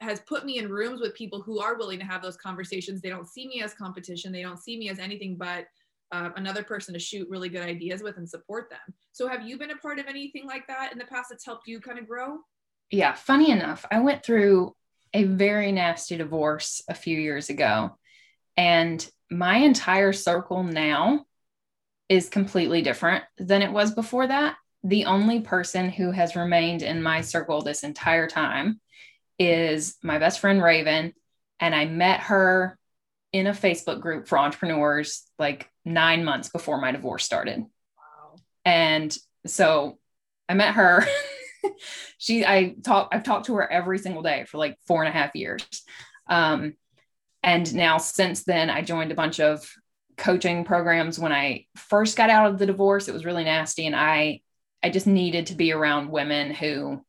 has 0.03 0.21
put 0.29 0.45
me 0.45 0.59
in 0.59 0.69
rooms 0.69 1.01
with 1.01 1.15
people 1.15 1.41
who 1.41 1.59
are 1.59 1.79
willing 1.79 1.99
to 1.99 2.05
have 2.05 2.21
those 2.21 2.37
conversations. 2.37 3.01
They 3.01 3.09
don't 3.09 3.27
see 3.27 3.49
me 3.49 3.63
as 3.63 3.73
competition. 3.73 4.31
They 4.31 4.43
don't 4.43 4.59
see 4.59 4.79
me 4.79 4.91
as 4.91 4.99
anything 4.99 5.37
but 5.39 5.65
uh, 6.13 6.31
another 6.37 6.63
person 6.63 6.95
to 6.95 7.01
shoot 7.01 7.27
really 7.31 7.49
good 7.49 7.63
ideas 7.63 8.03
with 8.03 8.17
and 8.17 8.29
support 8.29 8.71
them. 8.71 8.95
So, 9.13 9.27
have 9.27 9.47
you 9.47 9.59
been 9.59 9.71
a 9.71 9.77
part 9.77 9.99
of 9.99 10.07
anything 10.07 10.47
like 10.47 10.67
that 10.69 10.93
in 10.93 10.99
the 10.99 11.05
past 11.07 11.31
that's 11.31 11.45
helped 11.45 11.67
you 11.67 11.81
kind 11.81 11.99
of 11.99 12.07
grow? 12.07 12.39
Yeah, 12.91 13.15
funny 13.15 13.51
enough, 13.51 13.85
I 13.91 14.01
went 14.01 14.25
through 14.25 14.75
a 15.13 15.25
very 15.25 15.73
nasty 15.73 16.17
divorce 16.17 16.83
a 16.89 16.95
few 16.95 17.19
years 17.19 17.49
ago, 17.49 17.97
and 18.57 19.09
my 19.31 19.57
entire 19.57 20.13
circle 20.13 20.63
now 20.63 21.25
is 22.09 22.29
completely 22.29 22.83
different 22.83 23.25
than 23.39 23.63
it 23.63 23.73
was 23.73 23.93
before 23.93 24.27
that. 24.27 24.57
The 24.85 25.07
only 25.07 25.41
person 25.41 25.91
who 25.91 26.13
has 26.13 26.37
remained 26.37 26.83
in 26.83 27.03
my 27.03 27.21
circle 27.21 27.63
this 27.63 27.83
entire 27.83 28.29
time 28.29 28.81
is 29.39 29.97
my 30.03 30.19
best 30.19 30.41
friend 30.41 30.63
Raven. 30.63 31.13
And 31.59 31.75
I 31.75 31.87
met 31.87 32.21
her 32.21 32.79
in 33.33 33.47
a 33.47 33.53
Facebook 33.53 34.01
group 34.01 34.29
for 34.29 34.39
entrepreneurs 34.39 35.25
like 35.39 35.69
nine 35.85 36.25
months 36.25 36.49
before 36.49 36.81
my 36.81 36.93
divorce 36.93 37.25
started. 37.25 37.59
Wow. 37.59 38.37
And 38.65 39.17
so 39.47 39.99
I 40.49 40.55
met 40.55 40.75
her. 40.75 41.05
she, 42.19 42.45
I 42.45 42.75
talk, 42.85 43.09
I've 43.13 43.23
talked 43.23 43.47
to 43.47 43.55
her 43.57 43.71
every 43.71 43.99
single 43.99 44.23
day 44.23 44.45
for 44.45 44.59
like 44.59 44.79
four 44.87 45.03
and 45.03 45.09
a 45.09 45.19
half 45.19 45.35
years. 45.35 45.67
Um, 46.29 46.75
and 47.43 47.73
now 47.75 47.99
since 47.99 48.45
then, 48.45 48.71
I 48.71 48.83
joined 48.83 49.13
a 49.13 49.17
bunch 49.17 49.41
of 49.41 49.71
coaching 50.17 50.65
programs. 50.65 51.19
When 51.19 51.33
I 51.33 51.67
first 51.77 52.17
got 52.17 52.31
out 52.31 52.51
of 52.51 52.59
the 52.59 52.67
divorce, 52.67 53.09
it 53.09 53.15
was 53.15 53.25
really 53.25 53.45
nasty. 53.45 53.87
And 53.87 53.95
I, 53.95 54.41
I 54.83 54.91
just 54.91 55.07
needed 55.07 55.47
to 55.47 55.55
be 55.55 55.73
around 55.73 56.11
women 56.11 56.53
who 56.53 57.05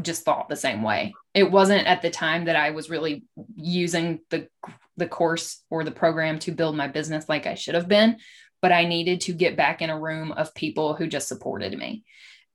just 0.00 0.24
thought 0.24 0.48
the 0.48 0.56
same 0.56 0.82
way. 0.82 1.14
It 1.34 1.50
wasn't 1.50 1.86
at 1.86 2.02
the 2.02 2.10
time 2.10 2.46
that 2.46 2.56
I 2.56 2.70
was 2.70 2.88
really 2.88 3.24
using 3.54 4.20
the 4.30 4.48
the 4.96 5.06
course 5.06 5.62
or 5.70 5.84
the 5.84 5.90
program 5.90 6.38
to 6.40 6.52
build 6.52 6.76
my 6.76 6.86
business 6.86 7.28
like 7.28 7.46
I 7.46 7.54
should 7.54 7.74
have 7.74 7.88
been, 7.88 8.18
but 8.60 8.72
I 8.72 8.84
needed 8.84 9.22
to 9.22 9.32
get 9.32 9.56
back 9.56 9.80
in 9.80 9.90
a 9.90 9.98
room 9.98 10.32
of 10.32 10.54
people 10.54 10.94
who 10.94 11.06
just 11.06 11.28
supported 11.28 11.76
me. 11.76 12.04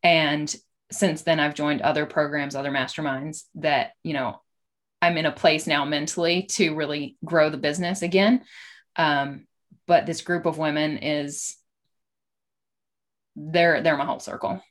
And 0.04 0.54
since 0.92 1.24
then 1.24 1.40
I've 1.40 1.56
joined 1.56 1.82
other 1.82 2.06
programs, 2.06 2.56
other 2.56 2.72
masterminds 2.72 3.44
that, 3.56 3.92
you 4.04 4.14
know, 4.14 4.42
I'm 5.02 5.18
in 5.18 5.26
a 5.26 5.32
place 5.32 5.68
now 5.68 5.86
mentally 5.86 6.44
to 6.52 6.76
really 6.76 7.18
grow 7.24 7.50
the 7.50 7.58
business 7.58 8.02
again. 8.02 8.44
Um, 8.96 9.46
but 9.86 10.06
this 10.06 10.22
group 10.22 10.46
of 10.46 10.58
women 10.58 10.98
is 10.98 11.56
they're 13.36 13.82
they're 13.82 13.98
my 13.98 14.06
whole 14.06 14.20
circle. 14.20 14.62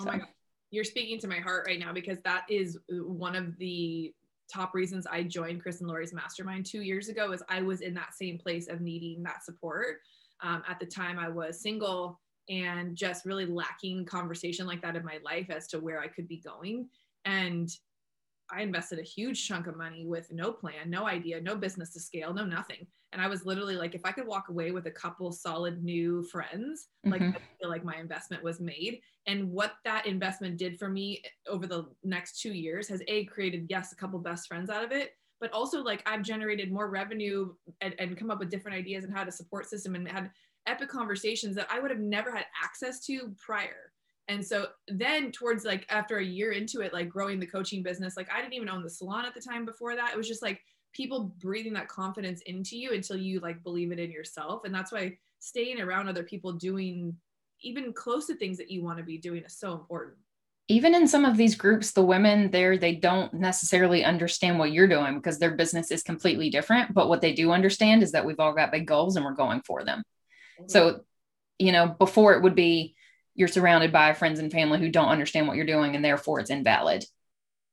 Oh 0.00 0.04
so. 0.04 0.10
my 0.10 0.18
God 0.18 0.28
you're 0.70 0.84
speaking 0.84 1.18
to 1.20 1.28
my 1.28 1.38
heart 1.38 1.64
right 1.66 1.78
now 1.78 1.92
because 1.92 2.18
that 2.20 2.44
is 2.48 2.78
one 2.88 3.36
of 3.36 3.56
the 3.58 4.12
top 4.52 4.74
reasons 4.74 5.06
I 5.06 5.22
joined 5.22 5.62
Chris 5.62 5.80
and 5.80 5.88
Lori's 5.88 6.12
mastermind 6.12 6.66
two 6.66 6.82
years 6.82 7.08
ago 7.08 7.32
is 7.32 7.42
I 7.48 7.62
was 7.62 7.80
in 7.80 7.94
that 7.94 8.14
same 8.14 8.38
place 8.38 8.68
of 8.68 8.80
needing 8.80 9.22
that 9.24 9.44
support. 9.44 9.98
Um, 10.42 10.62
at 10.68 10.78
the 10.78 10.86
time 10.86 11.18
I 11.18 11.28
was 11.28 11.60
single 11.60 12.20
and 12.48 12.96
just 12.96 13.24
really 13.24 13.46
lacking 13.46 14.04
conversation 14.04 14.66
like 14.66 14.82
that 14.82 14.96
in 14.96 15.04
my 15.04 15.18
life 15.24 15.50
as 15.50 15.66
to 15.68 15.80
where 15.80 16.00
I 16.00 16.08
could 16.08 16.28
be 16.28 16.38
going. 16.38 16.88
And 17.24 17.68
I 18.50 18.62
invested 18.62 18.98
a 18.98 19.02
huge 19.02 19.46
chunk 19.46 19.66
of 19.66 19.76
money 19.76 20.06
with 20.06 20.32
no 20.32 20.52
plan, 20.52 20.88
no 20.88 21.06
idea, 21.06 21.40
no 21.40 21.56
business 21.56 21.92
to 21.94 22.00
scale, 22.00 22.32
no 22.32 22.44
nothing. 22.44 22.86
And 23.12 23.20
I 23.22 23.28
was 23.28 23.46
literally 23.46 23.76
like, 23.76 23.94
if 23.94 24.04
I 24.04 24.12
could 24.12 24.26
walk 24.26 24.48
away 24.48 24.72
with 24.72 24.86
a 24.86 24.90
couple 24.90 25.32
solid 25.32 25.82
new 25.82 26.22
friends, 26.24 26.88
mm-hmm. 27.04 27.12
like 27.12 27.22
I 27.22 27.40
feel 27.60 27.70
like 27.70 27.84
my 27.84 27.96
investment 27.96 28.42
was 28.42 28.60
made. 28.60 29.00
And 29.26 29.50
what 29.50 29.74
that 29.84 30.06
investment 30.06 30.58
did 30.58 30.78
for 30.78 30.88
me 30.88 31.22
over 31.48 31.66
the 31.66 31.86
next 32.04 32.40
two 32.40 32.52
years 32.52 32.88
has 32.88 33.02
a 33.08 33.24
created, 33.24 33.66
yes, 33.68 33.92
a 33.92 33.96
couple 33.96 34.18
best 34.18 34.46
friends 34.46 34.70
out 34.70 34.84
of 34.84 34.92
it, 34.92 35.12
but 35.40 35.52
also 35.52 35.82
like 35.82 36.02
I've 36.06 36.22
generated 36.22 36.70
more 36.70 36.88
revenue 36.88 37.52
and, 37.80 37.94
and 37.98 38.16
come 38.16 38.30
up 38.30 38.38
with 38.38 38.50
different 38.50 38.76
ideas 38.76 39.04
and 39.04 39.16
had 39.16 39.28
a 39.28 39.32
support 39.32 39.66
system 39.68 39.94
and 39.94 40.08
had 40.08 40.30
epic 40.66 40.88
conversations 40.88 41.54
that 41.56 41.68
I 41.70 41.80
would 41.80 41.90
have 41.90 42.00
never 42.00 42.30
had 42.30 42.46
access 42.62 43.00
to 43.06 43.34
prior. 43.38 43.92
And 44.28 44.44
so 44.44 44.66
then 44.88 45.30
towards 45.30 45.64
like 45.64 45.86
after 45.88 46.18
a 46.18 46.24
year 46.24 46.52
into 46.52 46.80
it, 46.80 46.92
like 46.92 47.08
growing 47.08 47.38
the 47.38 47.46
coaching 47.46 47.82
business, 47.82 48.16
like 48.16 48.28
I 48.32 48.40
didn't 48.40 48.54
even 48.54 48.68
own 48.68 48.82
the 48.82 48.90
salon 48.90 49.24
at 49.24 49.34
the 49.34 49.40
time 49.40 49.64
before 49.64 49.94
that. 49.94 50.12
It 50.12 50.16
was 50.16 50.28
just 50.28 50.42
like 50.42 50.60
people 50.92 51.34
breathing 51.40 51.74
that 51.74 51.88
confidence 51.88 52.40
into 52.42 52.76
you 52.76 52.92
until 52.92 53.16
you 53.16 53.38
like 53.40 53.62
believe 53.62 53.92
it 53.92 54.00
in 54.00 54.10
yourself. 54.10 54.64
And 54.64 54.74
that's 54.74 54.90
why 54.90 55.16
staying 55.38 55.80
around 55.80 56.08
other 56.08 56.24
people 56.24 56.52
doing 56.52 57.14
even 57.62 57.92
close 57.92 58.26
to 58.26 58.34
things 58.34 58.58
that 58.58 58.70
you 58.70 58.82
want 58.82 58.98
to 58.98 59.04
be 59.04 59.18
doing 59.18 59.44
is 59.44 59.58
so 59.58 59.72
important. 59.72 60.16
Even 60.68 60.94
in 60.94 61.06
some 61.06 61.24
of 61.24 61.36
these 61.36 61.54
groups, 61.54 61.92
the 61.92 62.02
women 62.02 62.50
there, 62.50 62.76
they 62.76 62.96
don't 62.96 63.32
necessarily 63.32 64.04
understand 64.04 64.58
what 64.58 64.72
you're 64.72 64.88
doing 64.88 65.14
because 65.14 65.38
their 65.38 65.52
business 65.52 65.92
is 65.92 66.02
completely 66.02 66.50
different. 66.50 66.92
But 66.92 67.08
what 67.08 67.20
they 67.20 67.32
do 67.32 67.52
understand 67.52 68.02
is 68.02 68.10
that 68.12 68.24
we've 68.26 68.40
all 68.40 68.52
got 68.52 68.72
big 68.72 68.86
goals 68.86 69.14
and 69.14 69.24
we're 69.24 69.32
going 69.32 69.62
for 69.62 69.84
them. 69.84 70.02
Mm-hmm. 70.60 70.68
So, 70.68 71.00
you 71.58 71.72
know, 71.72 71.88
before 71.88 72.34
it 72.34 72.42
would 72.42 72.54
be, 72.54 72.94
you're 73.34 73.48
surrounded 73.48 73.92
by 73.92 74.14
friends 74.14 74.38
and 74.38 74.50
family 74.50 74.78
who 74.78 74.90
don't 74.90 75.08
understand 75.08 75.46
what 75.46 75.56
you're 75.56 75.66
doing 75.66 75.94
and 75.94 76.04
therefore 76.04 76.40
it's 76.40 76.50
invalid. 76.50 77.04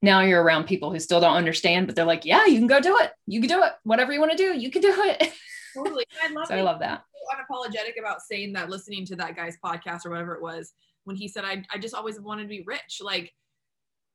Now 0.02 0.20
you're 0.20 0.44
around 0.44 0.66
people 0.66 0.92
who 0.92 1.00
still 1.00 1.22
don't 1.22 1.38
understand, 1.38 1.88
but 1.88 1.96
they're 1.96 2.04
like, 2.04 2.26
yeah, 2.26 2.46
you 2.46 2.58
can 2.58 2.68
go 2.68 2.82
do 2.82 2.98
it. 3.00 3.12
You 3.26 3.40
can 3.40 3.48
do 3.48 3.64
it. 3.64 3.72
Whatever 3.84 4.12
you 4.12 4.20
want 4.20 4.32
to 4.32 4.38
do, 4.38 4.58
you 4.58 4.70
can 4.70 4.82
do 4.82 4.94
it. 4.94 5.34
Totally. 5.74 6.06
I 6.22 6.32
love 6.34 6.48
so 6.48 6.56
I 6.56 6.62
love 6.62 6.80
that. 6.80 7.04
unapologetic 7.34 7.98
about 7.98 8.22
saying 8.22 8.54
that, 8.54 8.70
listening 8.70 9.06
to 9.08 9.16
that 9.16 9.36
guy's 9.36 9.58
podcast 9.64 10.06
or 10.06 10.10
whatever 10.10 10.36
it 10.36 10.42
was, 10.42 10.74
when 11.06 11.16
he 11.16 11.28
said, 11.28 11.46
I, 11.46 11.64
I 11.74 11.78
just 11.78 11.96
always 11.96 12.20
wanted 12.20 12.44
to 12.44 12.50
be 12.50 12.64
rich. 12.68 13.00
Like, 13.02 13.32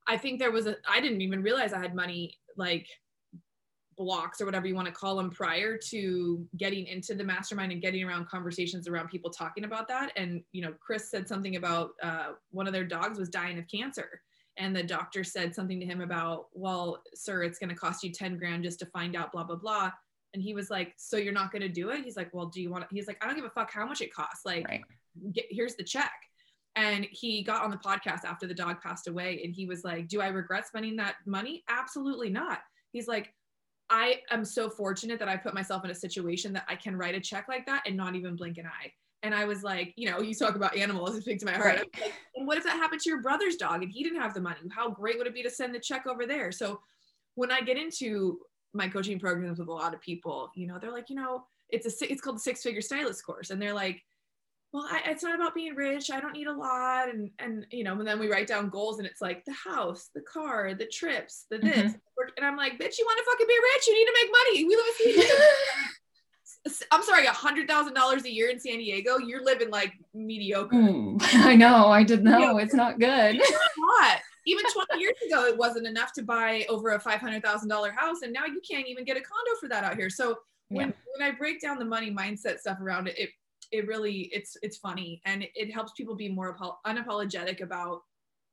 I 0.06 0.18
think 0.18 0.38
there 0.38 0.52
was 0.52 0.66
a, 0.66 0.76
I 0.88 1.00
didn't 1.00 1.22
even 1.22 1.42
realize 1.42 1.72
I 1.72 1.80
had 1.80 1.94
money, 1.94 2.36
like 2.56 2.86
blocks 3.98 4.40
or 4.40 4.46
whatever 4.46 4.66
you 4.66 4.74
want 4.74 4.86
to 4.86 4.92
call 4.92 5.16
them 5.16 5.28
prior 5.28 5.76
to 5.76 6.46
getting 6.56 6.86
into 6.86 7.14
the 7.14 7.24
mastermind 7.24 7.72
and 7.72 7.82
getting 7.82 8.04
around 8.04 8.28
conversations 8.28 8.86
around 8.88 9.08
people 9.08 9.28
talking 9.28 9.64
about 9.64 9.88
that. 9.88 10.12
And 10.16 10.42
you 10.52 10.62
know 10.62 10.72
chris 10.80 11.10
said 11.10 11.28
something 11.28 11.56
about 11.56 11.90
uh, 12.02 12.28
one 12.50 12.66
of 12.66 12.72
their 12.72 12.84
dogs 12.84 13.18
was 13.18 13.28
dying 13.28 13.58
of 13.58 13.66
cancer. 13.66 14.22
And 14.56 14.74
the 14.74 14.82
doctor 14.82 15.22
said 15.22 15.54
something 15.54 15.78
to 15.80 15.86
him 15.86 16.00
about 16.00 16.46
well 16.54 17.02
sir 17.14 17.42
it's 17.42 17.58
going 17.58 17.70
to 17.70 17.74
cost 17.74 18.02
you 18.02 18.12
10 18.12 18.38
grand 18.38 18.64
just 18.64 18.78
to 18.78 18.86
find 18.86 19.16
out 19.16 19.32
blah 19.32 19.44
blah 19.44 19.56
blah. 19.56 19.90
And 20.32 20.42
he 20.42 20.54
was 20.54 20.70
like 20.70 20.94
so 20.96 21.16
you're 21.16 21.32
not 21.32 21.50
going 21.50 21.62
to 21.62 21.68
do 21.68 21.90
it? 21.90 22.04
He's 22.04 22.16
like 22.16 22.32
well 22.32 22.46
do 22.46 22.62
you 22.62 22.70
want 22.70 22.88
to 22.88 22.94
he's 22.94 23.08
like 23.08 23.18
i 23.22 23.26
don't 23.26 23.36
give 23.36 23.44
a 23.44 23.50
fuck 23.50 23.70
how 23.70 23.84
much 23.84 24.00
it 24.00 24.14
costs. 24.14 24.46
Like 24.46 24.66
right. 24.68 24.82
get, 25.32 25.46
here's 25.50 25.74
the 25.74 25.84
check. 25.84 26.12
And 26.76 27.08
he 27.10 27.42
got 27.42 27.64
on 27.64 27.72
the 27.72 27.76
podcast 27.76 28.24
after 28.24 28.46
the 28.46 28.54
dog 28.54 28.80
passed 28.80 29.08
away 29.08 29.40
and 29.42 29.52
he 29.52 29.66
was 29.66 29.82
like 29.82 30.06
do 30.06 30.20
i 30.20 30.28
regret 30.28 30.68
spending 30.68 30.94
that 30.96 31.16
money? 31.26 31.64
Absolutely 31.68 32.30
not. 32.30 32.60
He's 32.92 33.08
like 33.08 33.34
I 33.90 34.20
am 34.30 34.44
so 34.44 34.68
fortunate 34.68 35.18
that 35.18 35.28
I 35.28 35.36
put 35.36 35.54
myself 35.54 35.84
in 35.84 35.90
a 35.90 35.94
situation 35.94 36.52
that 36.52 36.64
I 36.68 36.76
can 36.76 36.96
write 36.96 37.14
a 37.14 37.20
check 37.20 37.46
like 37.48 37.66
that 37.66 37.82
and 37.86 37.96
not 37.96 38.14
even 38.14 38.36
blink 38.36 38.58
an 38.58 38.66
eye. 38.66 38.92
And 39.22 39.34
I 39.34 39.46
was 39.46 39.62
like, 39.62 39.94
you 39.96 40.08
know, 40.08 40.20
you 40.20 40.34
talk 40.34 40.54
about 40.54 40.76
animals, 40.76 41.16
it 41.16 41.22
speaks 41.22 41.42
to 41.42 41.50
my 41.50 41.56
heart. 41.56 41.76
Right. 41.76 42.00
Like, 42.00 42.12
and 42.36 42.46
what 42.46 42.56
if 42.58 42.64
that 42.64 42.76
happened 42.76 43.00
to 43.00 43.10
your 43.10 43.20
brother's 43.20 43.56
dog 43.56 43.82
and 43.82 43.90
he 43.90 44.04
didn't 44.04 44.20
have 44.20 44.34
the 44.34 44.40
money? 44.40 44.60
How 44.70 44.90
great 44.90 45.18
would 45.18 45.26
it 45.26 45.34
be 45.34 45.42
to 45.42 45.50
send 45.50 45.74
the 45.74 45.80
check 45.80 46.06
over 46.06 46.26
there? 46.26 46.52
So 46.52 46.80
when 47.34 47.50
I 47.50 47.60
get 47.60 47.76
into 47.76 48.38
my 48.74 48.88
coaching 48.88 49.18
programs 49.18 49.58
with 49.58 49.68
a 49.68 49.72
lot 49.72 49.94
of 49.94 50.00
people, 50.00 50.50
you 50.54 50.66
know, 50.66 50.78
they're 50.78 50.92
like, 50.92 51.10
you 51.10 51.16
know, 51.16 51.44
it's 51.70 51.86
a 51.86 52.12
it's 52.12 52.20
called 52.20 52.36
the 52.36 52.40
six 52.40 52.62
figure 52.62 52.80
stylist 52.80 53.24
course, 53.24 53.50
and 53.50 53.60
they're 53.60 53.74
like, 53.74 54.02
well, 54.72 54.86
I, 54.90 55.00
it's 55.06 55.22
not 55.22 55.34
about 55.34 55.54
being 55.54 55.74
rich. 55.74 56.10
I 56.10 56.20
don't 56.20 56.34
need 56.34 56.46
a 56.46 56.52
lot. 56.52 57.08
And, 57.08 57.30
and, 57.38 57.66
you 57.70 57.84
know, 57.84 57.98
and 57.98 58.06
then 58.06 58.18
we 58.18 58.30
write 58.30 58.46
down 58.46 58.68
goals 58.68 58.98
and 58.98 59.06
it's 59.06 59.22
like 59.22 59.44
the 59.46 59.54
house, 59.54 60.10
the 60.14 60.20
car, 60.20 60.74
the 60.74 60.86
trips, 60.86 61.46
the 61.50 61.58
this. 61.58 61.76
Mm-hmm. 61.76 62.28
And 62.36 62.46
I'm 62.46 62.56
like, 62.56 62.72
bitch, 62.72 62.98
you 62.98 63.06
want 63.06 63.18
to 63.18 63.24
fucking 63.24 63.46
be 63.46 63.58
rich? 63.74 63.86
You 63.86 63.94
need 63.94 64.04
to 64.04 64.16
make 64.22 64.30
money. 64.30 64.64
We 64.64 64.76
live 64.76 65.20
in 65.22 65.36
I'm 66.92 67.02
sorry, 67.02 67.24
a 67.26 67.30
hundred 67.30 67.68
thousand 67.68 67.94
dollars 67.94 68.24
a 68.24 68.32
year 68.32 68.50
in 68.50 68.60
San 68.60 68.78
Diego. 68.78 69.18
You're 69.18 69.44
living 69.44 69.70
like 69.70 69.94
mediocre. 70.12 70.74
Mm, 70.74 71.18
I 71.22 71.56
know. 71.56 71.86
I 71.86 72.02
did 72.02 72.22
know. 72.22 72.38
Mediocre. 72.38 72.60
It's 72.60 72.74
not 72.74 72.98
good. 72.98 73.36
It's 73.36 73.58
not. 73.78 74.18
Even 74.46 74.64
20 74.64 75.00
years 75.00 75.16
ago, 75.26 75.44
it 75.44 75.56
wasn't 75.56 75.86
enough 75.86 76.12
to 76.14 76.22
buy 76.22 76.64
over 76.70 76.90
a 76.90 77.00
$500,000 77.00 77.94
house. 77.94 78.22
And 78.22 78.32
now 78.32 78.46
you 78.46 78.62
can't 78.68 78.88
even 78.88 79.04
get 79.04 79.18
a 79.18 79.20
condo 79.20 79.50
for 79.60 79.68
that 79.68 79.84
out 79.84 79.96
here. 79.96 80.08
So 80.08 80.38
when, 80.68 80.88
yeah. 80.88 80.94
when 81.14 81.30
I 81.30 81.36
break 81.36 81.60
down 81.60 81.78
the 81.78 81.84
money 81.84 82.10
mindset 82.10 82.58
stuff 82.58 82.80
around 82.80 83.08
it, 83.08 83.18
it 83.18 83.30
it 83.70 83.86
really 83.86 84.30
it's 84.32 84.56
it's 84.62 84.78
funny 84.78 85.20
and 85.24 85.44
it 85.54 85.72
helps 85.72 85.92
people 85.92 86.14
be 86.14 86.28
more 86.28 86.56
unapologetic 86.86 87.62
about 87.62 88.00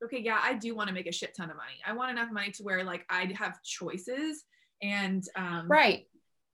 okay 0.04 0.20
yeah 0.20 0.40
i 0.44 0.54
do 0.54 0.76
want 0.76 0.88
to 0.88 0.94
make 0.94 1.08
a 1.08 1.12
shit 1.12 1.36
ton 1.36 1.50
of 1.50 1.56
money. 1.56 1.76
I 1.86 1.94
want 1.94 2.12
enough 2.12 2.32
money 2.32 2.52
to 2.52 2.64
where 2.64 2.84
like 2.84 3.06
i 3.10 3.32
have 3.38 3.62
choices 3.64 4.44
and 4.82 5.24
um 5.36 5.68
right. 5.68 6.06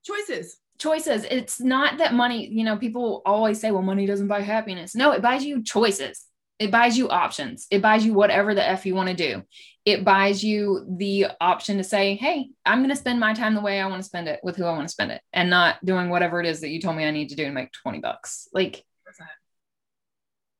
choices. 0.03 0.57
Choices. 0.77 1.25
It's 1.25 1.59
not 1.59 1.99
that 1.99 2.13
money 2.13 2.47
you 2.47 2.63
know 2.63 2.77
people 2.77 3.21
always 3.25 3.59
say 3.59 3.71
well 3.71 3.81
money 3.83 4.05
doesn't 4.05 4.27
buy 4.27 4.41
happiness. 4.41 4.95
No 4.95 5.11
it 5.11 5.21
buys 5.21 5.43
you 5.43 5.63
choices 5.63 6.25
it 6.61 6.69
buys 6.69 6.95
you 6.95 7.09
options. 7.09 7.65
It 7.71 7.81
buys 7.81 8.05
you 8.05 8.13
whatever 8.13 8.53
the 8.53 8.67
F 8.67 8.85
you 8.85 8.93
want 8.93 9.09
to 9.09 9.15
do. 9.15 9.41
It 9.83 10.05
buys 10.05 10.43
you 10.43 10.85
the 10.87 11.29
option 11.41 11.77
to 11.77 11.83
say, 11.83 12.13
hey, 12.13 12.51
I'm 12.63 12.81
going 12.81 12.91
to 12.91 12.95
spend 12.95 13.19
my 13.19 13.33
time 13.33 13.55
the 13.55 13.61
way 13.61 13.81
I 13.81 13.87
want 13.87 13.99
to 13.99 14.07
spend 14.07 14.27
it 14.27 14.39
with 14.43 14.57
who 14.57 14.65
I 14.65 14.71
want 14.73 14.87
to 14.87 14.91
spend 14.91 15.11
it 15.11 15.23
and 15.33 15.49
not 15.49 15.83
doing 15.83 16.09
whatever 16.09 16.39
it 16.39 16.45
is 16.45 16.61
that 16.61 16.69
you 16.69 16.79
told 16.79 16.97
me 16.97 17.03
I 17.03 17.09
need 17.09 17.29
to 17.29 17.35
do 17.35 17.45
to 17.45 17.51
make 17.51 17.71
20 17.71 17.97
bucks. 17.97 18.47
Like, 18.53 18.83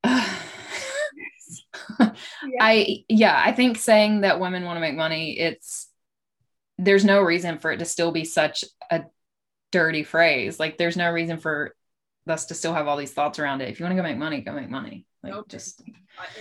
uh, 0.04 0.38
yeah. 2.00 2.14
I, 2.60 3.04
yeah, 3.08 3.40
I 3.46 3.52
think 3.52 3.78
saying 3.78 4.22
that 4.22 4.40
women 4.40 4.66
want 4.66 4.78
to 4.78 4.82
make 4.82 4.96
money, 4.96 5.38
it's, 5.38 5.88
there's 6.80 7.06
no 7.06 7.22
reason 7.22 7.60
for 7.60 7.72
it 7.72 7.78
to 7.78 7.86
still 7.86 8.12
be 8.12 8.26
such 8.26 8.66
a 8.90 9.04
dirty 9.72 10.02
phrase. 10.02 10.60
Like 10.60 10.80
there's 10.80 10.98
no 10.98 11.12
reason 11.12 11.38
for 11.38 11.76
us 12.28 12.48
to 12.48 12.56
still 12.56 12.74
have 12.74 12.88
all 12.88 12.98
these 12.98 13.14
thoughts 13.14 13.38
around 13.38 13.62
it. 13.62 13.70
If 13.70 13.80
you 13.80 13.84
want 13.84 13.96
to 13.96 14.02
go 14.02 14.08
make 14.08 14.18
money, 14.18 14.42
go 14.42 14.54
make 14.54 14.72
money. 14.72 15.06
Like 15.24 15.34
okay. 15.34 15.48
just 15.50 15.82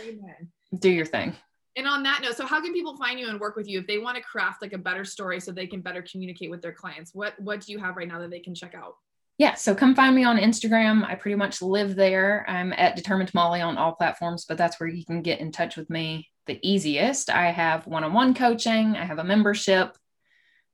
Amen. 0.02 0.48
do 0.78 0.90
your 0.90 1.06
thing. 1.06 1.36
And 1.76 1.86
on 1.86 2.02
that 2.02 2.20
note, 2.22 2.36
so 2.36 2.46
how 2.46 2.60
can 2.60 2.72
people 2.72 2.96
find 2.96 3.18
you 3.18 3.28
and 3.28 3.38
work 3.38 3.56
with 3.56 3.68
you 3.68 3.78
if 3.80 3.86
they 3.86 3.98
want 3.98 4.16
to 4.16 4.22
craft 4.22 4.60
like 4.60 4.72
a 4.72 4.78
better 4.78 5.04
story 5.04 5.38
so 5.40 5.52
they 5.52 5.66
can 5.66 5.80
better 5.80 6.02
communicate 6.02 6.50
with 6.50 6.62
their 6.62 6.72
clients? 6.72 7.14
What 7.14 7.34
what 7.38 7.60
do 7.60 7.72
you 7.72 7.78
have 7.78 7.96
right 7.96 8.08
now 8.08 8.18
that 8.20 8.30
they 8.30 8.40
can 8.40 8.54
check 8.54 8.74
out? 8.74 8.94
Yeah, 9.38 9.54
so 9.54 9.74
come 9.74 9.94
find 9.94 10.14
me 10.14 10.24
on 10.24 10.36
Instagram. 10.36 11.02
I 11.04 11.14
pretty 11.14 11.36
much 11.36 11.62
live 11.62 11.96
there. 11.96 12.44
I'm 12.46 12.74
at 12.74 12.96
Determined 12.96 13.32
Molly 13.32 13.62
on 13.62 13.78
all 13.78 13.92
platforms, 13.92 14.44
but 14.46 14.58
that's 14.58 14.78
where 14.78 14.88
you 14.88 15.04
can 15.04 15.22
get 15.22 15.40
in 15.40 15.50
touch 15.50 15.76
with 15.76 15.88
me 15.88 16.28
the 16.46 16.58
easiest. 16.62 17.30
I 17.30 17.50
have 17.50 17.86
one-on-one 17.86 18.34
coaching, 18.34 18.96
I 18.96 19.04
have 19.04 19.18
a 19.18 19.24
membership, 19.24 19.96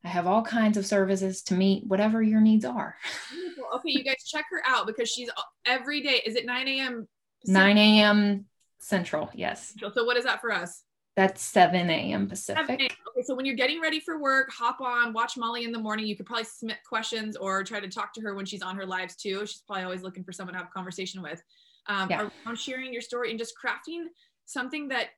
I 0.04 0.08
have 0.08 0.26
all 0.26 0.42
kinds 0.42 0.76
of 0.76 0.86
services 0.86 1.42
to 1.44 1.54
meet 1.54 1.86
whatever 1.86 2.22
your 2.22 2.40
needs 2.40 2.64
are. 2.64 2.96
Okay, 3.74 3.90
you 3.90 4.04
guys 4.04 4.22
check 4.24 4.44
her 4.50 4.62
out 4.64 4.86
because 4.86 5.10
she's 5.10 5.28
uh, 5.28 5.42
every 5.66 6.00
day. 6.00 6.22
Is 6.24 6.36
it 6.36 6.46
9 6.46 6.68
a.m. 6.68 7.08
9 7.48 7.78
a.m. 7.78 8.46
Central, 8.78 9.30
yes. 9.34 9.74
So 9.94 10.04
what 10.04 10.16
is 10.16 10.24
that 10.24 10.40
for 10.40 10.52
us? 10.52 10.82
That's 11.16 11.42
7 11.42 11.88
a.m. 11.88 12.28
Pacific. 12.28 12.66
7 12.66 12.80
a.m. 12.80 12.88
Okay, 13.08 13.22
so 13.24 13.34
when 13.34 13.46
you're 13.46 13.56
getting 13.56 13.80
ready 13.80 14.00
for 14.00 14.20
work, 14.20 14.50
hop 14.52 14.82
on, 14.82 15.14
watch 15.14 15.36
Molly 15.36 15.64
in 15.64 15.72
the 15.72 15.78
morning. 15.78 16.06
You 16.06 16.14
could 16.14 16.26
probably 16.26 16.44
submit 16.44 16.78
questions 16.86 17.36
or 17.36 17.64
try 17.64 17.80
to 17.80 17.88
talk 17.88 18.12
to 18.14 18.20
her 18.20 18.34
when 18.34 18.44
she's 18.44 18.62
on 18.62 18.76
her 18.76 18.84
lives 18.84 19.16
too. 19.16 19.40
She's 19.46 19.62
probably 19.66 19.84
always 19.84 20.02
looking 20.02 20.24
for 20.24 20.32
someone 20.32 20.52
to 20.52 20.58
have 20.58 20.68
a 20.68 20.70
conversation 20.70 21.22
with. 21.22 21.42
Um, 21.88 22.10
yeah. 22.10 22.28
around 22.44 22.56
sharing 22.58 22.92
your 22.92 23.00
story 23.00 23.30
and 23.30 23.38
just 23.38 23.54
crafting 23.56 24.06
something 24.44 24.88
that 24.88 25.10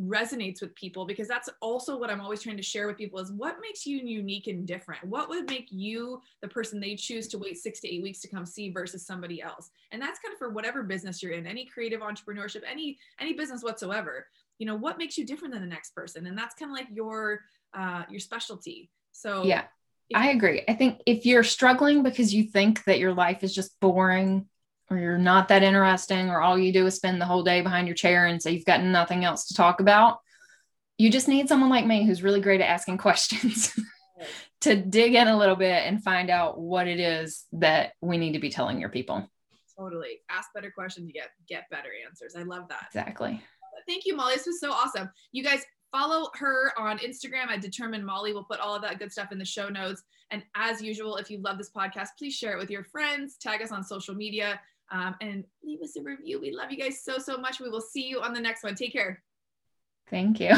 resonates 0.00 0.60
with 0.60 0.74
people 0.74 1.04
because 1.04 1.28
that's 1.28 1.48
also 1.60 1.98
what 1.98 2.10
I'm 2.10 2.20
always 2.20 2.42
trying 2.42 2.56
to 2.56 2.62
share 2.62 2.86
with 2.86 2.96
people 2.96 3.18
is 3.18 3.32
what 3.32 3.56
makes 3.60 3.86
you 3.86 3.98
unique 3.98 4.46
and 4.46 4.66
different. 4.66 5.04
What 5.04 5.28
would 5.28 5.48
make 5.50 5.68
you 5.70 6.20
the 6.40 6.48
person 6.48 6.80
they 6.80 6.94
choose 6.94 7.28
to 7.28 7.38
wait 7.38 7.58
6 7.58 7.80
to 7.80 7.94
8 7.94 8.02
weeks 8.02 8.20
to 8.20 8.28
come 8.28 8.46
see 8.46 8.70
versus 8.70 9.04
somebody 9.06 9.42
else. 9.42 9.70
And 9.90 10.00
that's 10.00 10.20
kind 10.20 10.32
of 10.32 10.38
for 10.38 10.50
whatever 10.50 10.82
business 10.82 11.22
you're 11.22 11.32
in, 11.32 11.46
any 11.46 11.64
creative 11.64 12.00
entrepreneurship, 12.00 12.62
any 12.70 12.98
any 13.20 13.32
business 13.32 13.62
whatsoever. 13.62 14.26
You 14.58 14.66
know, 14.66 14.76
what 14.76 14.98
makes 14.98 15.18
you 15.18 15.26
different 15.26 15.54
than 15.54 15.62
the 15.62 15.68
next 15.68 15.94
person? 15.94 16.26
And 16.26 16.36
that's 16.36 16.54
kind 16.54 16.70
of 16.70 16.76
like 16.76 16.88
your 16.92 17.40
uh 17.74 18.04
your 18.08 18.20
specialty. 18.20 18.90
So 19.12 19.44
Yeah. 19.44 19.64
I 20.14 20.30
agree. 20.30 20.64
I 20.66 20.72
think 20.72 21.02
if 21.04 21.26
you're 21.26 21.44
struggling 21.44 22.02
because 22.02 22.32
you 22.32 22.44
think 22.44 22.84
that 22.84 22.98
your 22.98 23.12
life 23.12 23.44
is 23.44 23.54
just 23.54 23.78
boring 23.78 24.46
or 24.90 24.98
you're 24.98 25.18
not 25.18 25.48
that 25.48 25.62
interesting, 25.62 26.30
or 26.30 26.40
all 26.40 26.58
you 26.58 26.72
do 26.72 26.86
is 26.86 26.94
spend 26.94 27.20
the 27.20 27.26
whole 27.26 27.42
day 27.42 27.60
behind 27.60 27.86
your 27.86 27.94
chair 27.94 28.26
and 28.26 28.42
say 28.42 28.52
you've 28.52 28.64
got 28.64 28.82
nothing 28.82 29.24
else 29.24 29.46
to 29.46 29.54
talk 29.54 29.80
about, 29.80 30.18
you 30.96 31.10
just 31.10 31.28
need 31.28 31.48
someone 31.48 31.70
like 31.70 31.86
me 31.86 32.06
who's 32.06 32.22
really 32.22 32.40
great 32.40 32.60
at 32.60 32.68
asking 32.68 32.98
questions 32.98 33.78
to 34.62 34.76
dig 34.76 35.14
in 35.14 35.28
a 35.28 35.36
little 35.36 35.56
bit 35.56 35.84
and 35.86 36.02
find 36.02 36.30
out 36.30 36.58
what 36.58 36.88
it 36.88 37.00
is 37.00 37.44
that 37.52 37.92
we 38.00 38.18
need 38.18 38.32
to 38.32 38.40
be 38.40 38.50
telling 38.50 38.80
your 38.80 38.88
people. 38.88 39.28
Totally. 39.78 40.20
Ask 40.28 40.52
better 40.54 40.72
questions, 40.72 41.06
you 41.06 41.12
get 41.12 41.30
get 41.48 41.70
better 41.70 41.90
answers. 42.04 42.34
I 42.36 42.42
love 42.42 42.68
that. 42.68 42.86
Exactly. 42.88 43.40
Thank 43.86 44.06
you, 44.06 44.16
Molly. 44.16 44.34
This 44.34 44.46
was 44.46 44.58
so 44.58 44.72
awesome. 44.72 45.08
You 45.30 45.44
guys 45.44 45.64
follow 45.92 46.30
her 46.34 46.72
on 46.76 46.98
Instagram 46.98 47.48
at 47.48 47.60
Determined 47.60 48.04
Molly. 48.04 48.32
We'll 48.32 48.44
put 48.44 48.58
all 48.58 48.74
of 48.74 48.82
that 48.82 48.98
good 48.98 49.12
stuff 49.12 49.30
in 49.30 49.38
the 49.38 49.44
show 49.44 49.68
notes. 49.68 50.02
And 50.30 50.42
as 50.56 50.82
usual, 50.82 51.16
if 51.16 51.30
you 51.30 51.40
love 51.40 51.58
this 51.58 51.70
podcast, 51.70 52.08
please 52.18 52.34
share 52.34 52.52
it 52.52 52.58
with 52.58 52.70
your 52.70 52.84
friends, 52.84 53.36
tag 53.36 53.62
us 53.62 53.70
on 53.70 53.84
social 53.84 54.14
media 54.14 54.60
um, 54.90 55.14
and 55.20 55.44
leave 55.62 55.80
us 55.82 55.96
a 55.96 56.02
review. 56.02 56.40
We 56.40 56.52
love 56.52 56.70
you 56.70 56.78
guys 56.78 57.02
so, 57.02 57.18
so 57.18 57.36
much. 57.36 57.60
We 57.60 57.68
will 57.68 57.80
see 57.80 58.06
you 58.06 58.20
on 58.20 58.32
the 58.32 58.40
next 58.40 58.62
one. 58.62 58.74
Take 58.74 58.92
care. 58.92 59.22
Thank 60.10 60.40
you. 60.40 60.56